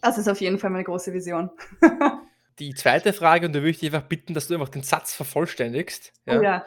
das 0.00 0.18
ist 0.18 0.28
auf 0.28 0.40
jeden 0.40 0.58
Fall 0.58 0.70
meine 0.70 0.84
große 0.84 1.12
Vision. 1.12 1.50
Die 2.58 2.74
zweite 2.74 3.12
Frage, 3.12 3.46
und 3.46 3.52
da 3.52 3.60
würde 3.60 3.70
ich 3.70 3.80
dich 3.80 3.94
einfach 3.94 4.08
bitten, 4.08 4.32
dass 4.32 4.48
du 4.48 4.54
einfach 4.54 4.70
den 4.70 4.82
Satz 4.82 5.14
vervollständigst. 5.14 6.12
Ja. 6.24 6.38
Oh 6.38 6.42
ja. 6.42 6.66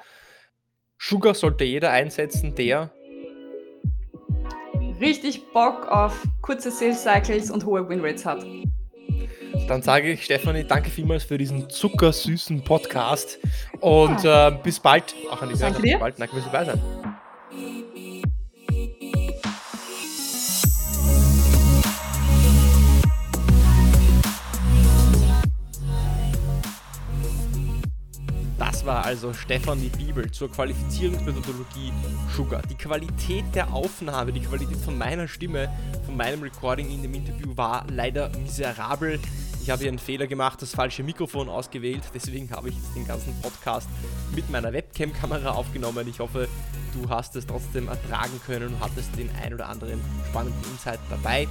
Sugar 0.99 1.33
sollte 1.33 1.63
jeder 1.63 1.91
einsetzen, 1.91 2.53
der 2.53 2.91
richtig 4.99 5.51
Bock 5.53 5.87
auf 5.87 6.23
kurze 6.41 6.71
Sales 6.71 7.03
Cycles 7.03 7.49
und 7.49 7.65
hohe 7.65 7.87
Winrates 7.87 8.25
hat. 8.25 8.45
Dann 9.69 9.83
sage 9.83 10.11
ich, 10.11 10.25
Stefanie, 10.25 10.63
danke 10.63 10.89
vielmals 10.89 11.23
für 11.25 11.37
diesen 11.37 11.69
zuckersüßen 11.69 12.63
Podcast 12.63 13.37
und 13.81 14.23
ja. 14.23 14.47
äh, 14.47 14.57
bis 14.63 14.79
bald. 14.79 15.13
Auch 15.29 15.43
an 15.43 15.49
die 15.49 15.59
Danke 15.59 15.83
dir. 15.83 15.91
Bis 15.91 15.99
bald. 15.99 16.19
Danke 16.19 16.33
fürs 16.33 16.45
dabei 16.45 16.65
sein. 16.65 16.81
also 29.09 29.33
Stefanie 29.33 29.89
Bibel 29.89 30.31
zur 30.31 30.51
Qualifizierungsmethodologie 30.51 31.91
Sugar. 32.35 32.61
Die 32.69 32.75
Qualität 32.75 33.45
der 33.53 33.71
Aufnahme, 33.71 34.31
die 34.31 34.39
Qualität 34.39 34.77
von 34.77 34.97
meiner 34.97 35.27
Stimme, 35.27 35.69
von 36.05 36.17
meinem 36.17 36.41
Recording 36.41 36.89
in 36.91 37.01
dem 37.03 37.13
Interview 37.13 37.55
war 37.55 37.85
leider 37.91 38.29
miserabel. 38.37 39.19
Ich 39.69 39.71
habe 39.71 39.83
hier 39.83 39.91
einen 39.91 39.99
Fehler 39.99 40.25
gemacht, 40.25 40.59
das 40.63 40.73
falsche 40.73 41.03
Mikrofon 41.03 41.47
ausgewählt, 41.47 42.01
deswegen 42.11 42.49
habe 42.49 42.69
ich 42.69 42.75
jetzt 42.75 42.95
den 42.95 43.05
ganzen 43.05 43.39
Podcast 43.39 43.87
mit 44.33 44.49
meiner 44.49 44.73
Webcam-Kamera 44.73 45.51
aufgenommen. 45.51 46.07
Ich 46.07 46.19
hoffe, 46.19 46.47
du 46.91 47.07
hast 47.07 47.35
es 47.35 47.45
trotzdem 47.45 47.87
ertragen 47.87 48.41
können 48.47 48.69
und 48.69 48.79
hattest 48.79 49.15
den 49.15 49.29
ein 49.43 49.53
oder 49.53 49.69
anderen 49.69 50.01
spannenden 50.27 50.59
Insight 50.71 50.99
dabei. 51.11 51.47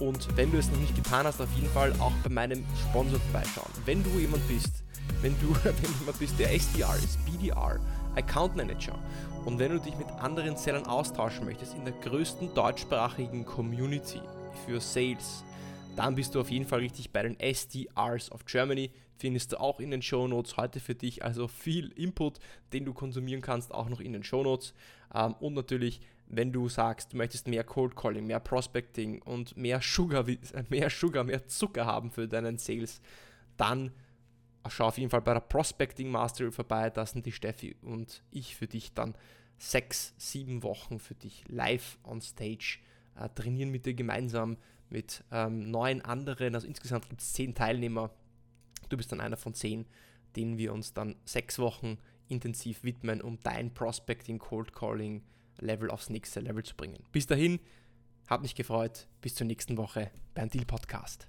Und 0.00 0.36
wenn 0.36 0.50
du 0.50 0.58
es 0.58 0.68
noch 0.68 0.80
nicht 0.80 0.96
getan 0.96 1.26
hast, 1.26 1.40
auf 1.40 1.48
jeden 1.54 1.68
Fall 1.68 1.92
auch 2.00 2.10
bei 2.24 2.30
meinem 2.30 2.64
Sponsor 2.90 3.20
vorbeischauen. 3.30 3.70
Wenn 3.84 4.02
du 4.02 4.18
jemand 4.18 4.48
bist, 4.48 4.82
wenn 5.22 5.36
du, 5.40 5.54
wenn 5.62 5.76
du 5.76 5.98
jemand 6.00 6.18
bist, 6.18 6.40
der 6.40 6.52
SDR 6.52 6.96
ist, 6.96 7.24
BDR, 7.24 7.78
Account 8.16 8.56
Manager 8.56 8.98
und 9.44 9.60
wenn 9.60 9.70
du 9.70 9.78
dich 9.78 9.96
mit 9.96 10.08
anderen 10.18 10.56
Sellern 10.56 10.86
austauschen 10.86 11.44
möchtest 11.44 11.74
in 11.74 11.84
der 11.84 11.94
größten 12.02 12.52
deutschsprachigen 12.52 13.46
Community 13.46 14.20
für 14.66 14.80
Sales, 14.80 15.44
dann 15.96 16.14
bist 16.14 16.34
du 16.34 16.40
auf 16.40 16.50
jeden 16.50 16.66
Fall 16.66 16.80
richtig 16.80 17.10
bei 17.12 17.22
den 17.22 17.38
SDRs 17.38 18.30
of 18.32 18.44
Germany. 18.44 18.90
Findest 19.16 19.52
du 19.52 19.60
auch 19.60 19.80
in 19.80 19.90
den 19.90 20.02
Show 20.02 20.26
Notes 20.26 20.56
heute 20.56 20.80
für 20.80 20.94
dich. 20.94 21.24
Also 21.24 21.48
viel 21.48 21.88
Input, 21.92 22.38
den 22.72 22.84
du 22.84 22.94
konsumieren 22.94 23.42
kannst, 23.42 23.72
auch 23.72 23.88
noch 23.88 24.00
in 24.00 24.12
den 24.12 24.24
Show 24.24 24.42
Notes. 24.42 24.72
Ähm, 25.14 25.34
und 25.40 25.54
natürlich, 25.54 26.00
wenn 26.26 26.52
du 26.52 26.68
sagst, 26.68 27.12
du 27.12 27.16
möchtest 27.16 27.48
mehr 27.48 27.64
Cold 27.64 27.96
Calling, 27.96 28.26
mehr 28.26 28.40
Prospecting 28.40 29.20
und 29.22 29.56
mehr 29.56 29.80
Sugar, 29.82 30.24
mehr 30.68 30.90
Sugar, 30.90 31.24
mehr 31.24 31.46
Zucker 31.46 31.84
haben 31.84 32.10
für 32.10 32.28
deinen 32.28 32.56
Sales, 32.56 33.00
dann 33.56 33.92
schau 34.68 34.86
auf 34.86 34.98
jeden 34.98 35.10
Fall 35.10 35.22
bei 35.22 35.34
der 35.34 35.40
Prospecting 35.40 36.10
Mastery 36.10 36.50
vorbei. 36.50 36.88
Da 36.90 37.04
sind 37.04 37.26
die 37.26 37.32
Steffi 37.32 37.76
und 37.82 38.22
ich 38.30 38.56
für 38.56 38.66
dich 38.66 38.94
dann 38.94 39.14
sechs, 39.58 40.14
sieben 40.16 40.62
Wochen 40.62 40.98
für 40.98 41.14
dich 41.14 41.44
live 41.48 41.98
on 42.04 42.22
stage 42.22 42.78
äh, 43.16 43.28
trainieren 43.34 43.70
mit 43.70 43.86
dir 43.86 43.94
gemeinsam 43.94 44.56
mit 44.90 45.24
ähm, 45.30 45.70
neun 45.70 46.02
anderen. 46.02 46.54
Also 46.54 46.66
insgesamt 46.66 47.08
gibt 47.08 47.20
es 47.20 47.32
zehn 47.32 47.54
Teilnehmer. 47.54 48.10
Du 48.88 48.96
bist 48.96 49.12
dann 49.12 49.20
einer 49.20 49.36
von 49.36 49.54
zehn, 49.54 49.86
denen 50.36 50.58
wir 50.58 50.72
uns 50.72 50.92
dann 50.92 51.16
sechs 51.24 51.58
Wochen 51.58 51.98
intensiv 52.28 52.84
widmen, 52.84 53.20
um 53.20 53.38
dein 53.42 53.72
Prospecting, 53.72 54.38
Cold 54.38 54.72
Calling 54.72 55.22
Level 55.58 55.90
aufs 55.90 56.10
nächste 56.10 56.40
Level 56.40 56.62
zu 56.62 56.74
bringen. 56.74 57.02
Bis 57.12 57.26
dahin, 57.26 57.60
hat 58.26 58.42
mich 58.42 58.54
gefreut. 58.54 59.08
Bis 59.20 59.34
zur 59.34 59.46
nächsten 59.46 59.76
Woche 59.76 60.10
beim 60.34 60.48
Deal 60.48 60.64
Podcast. 60.64 61.28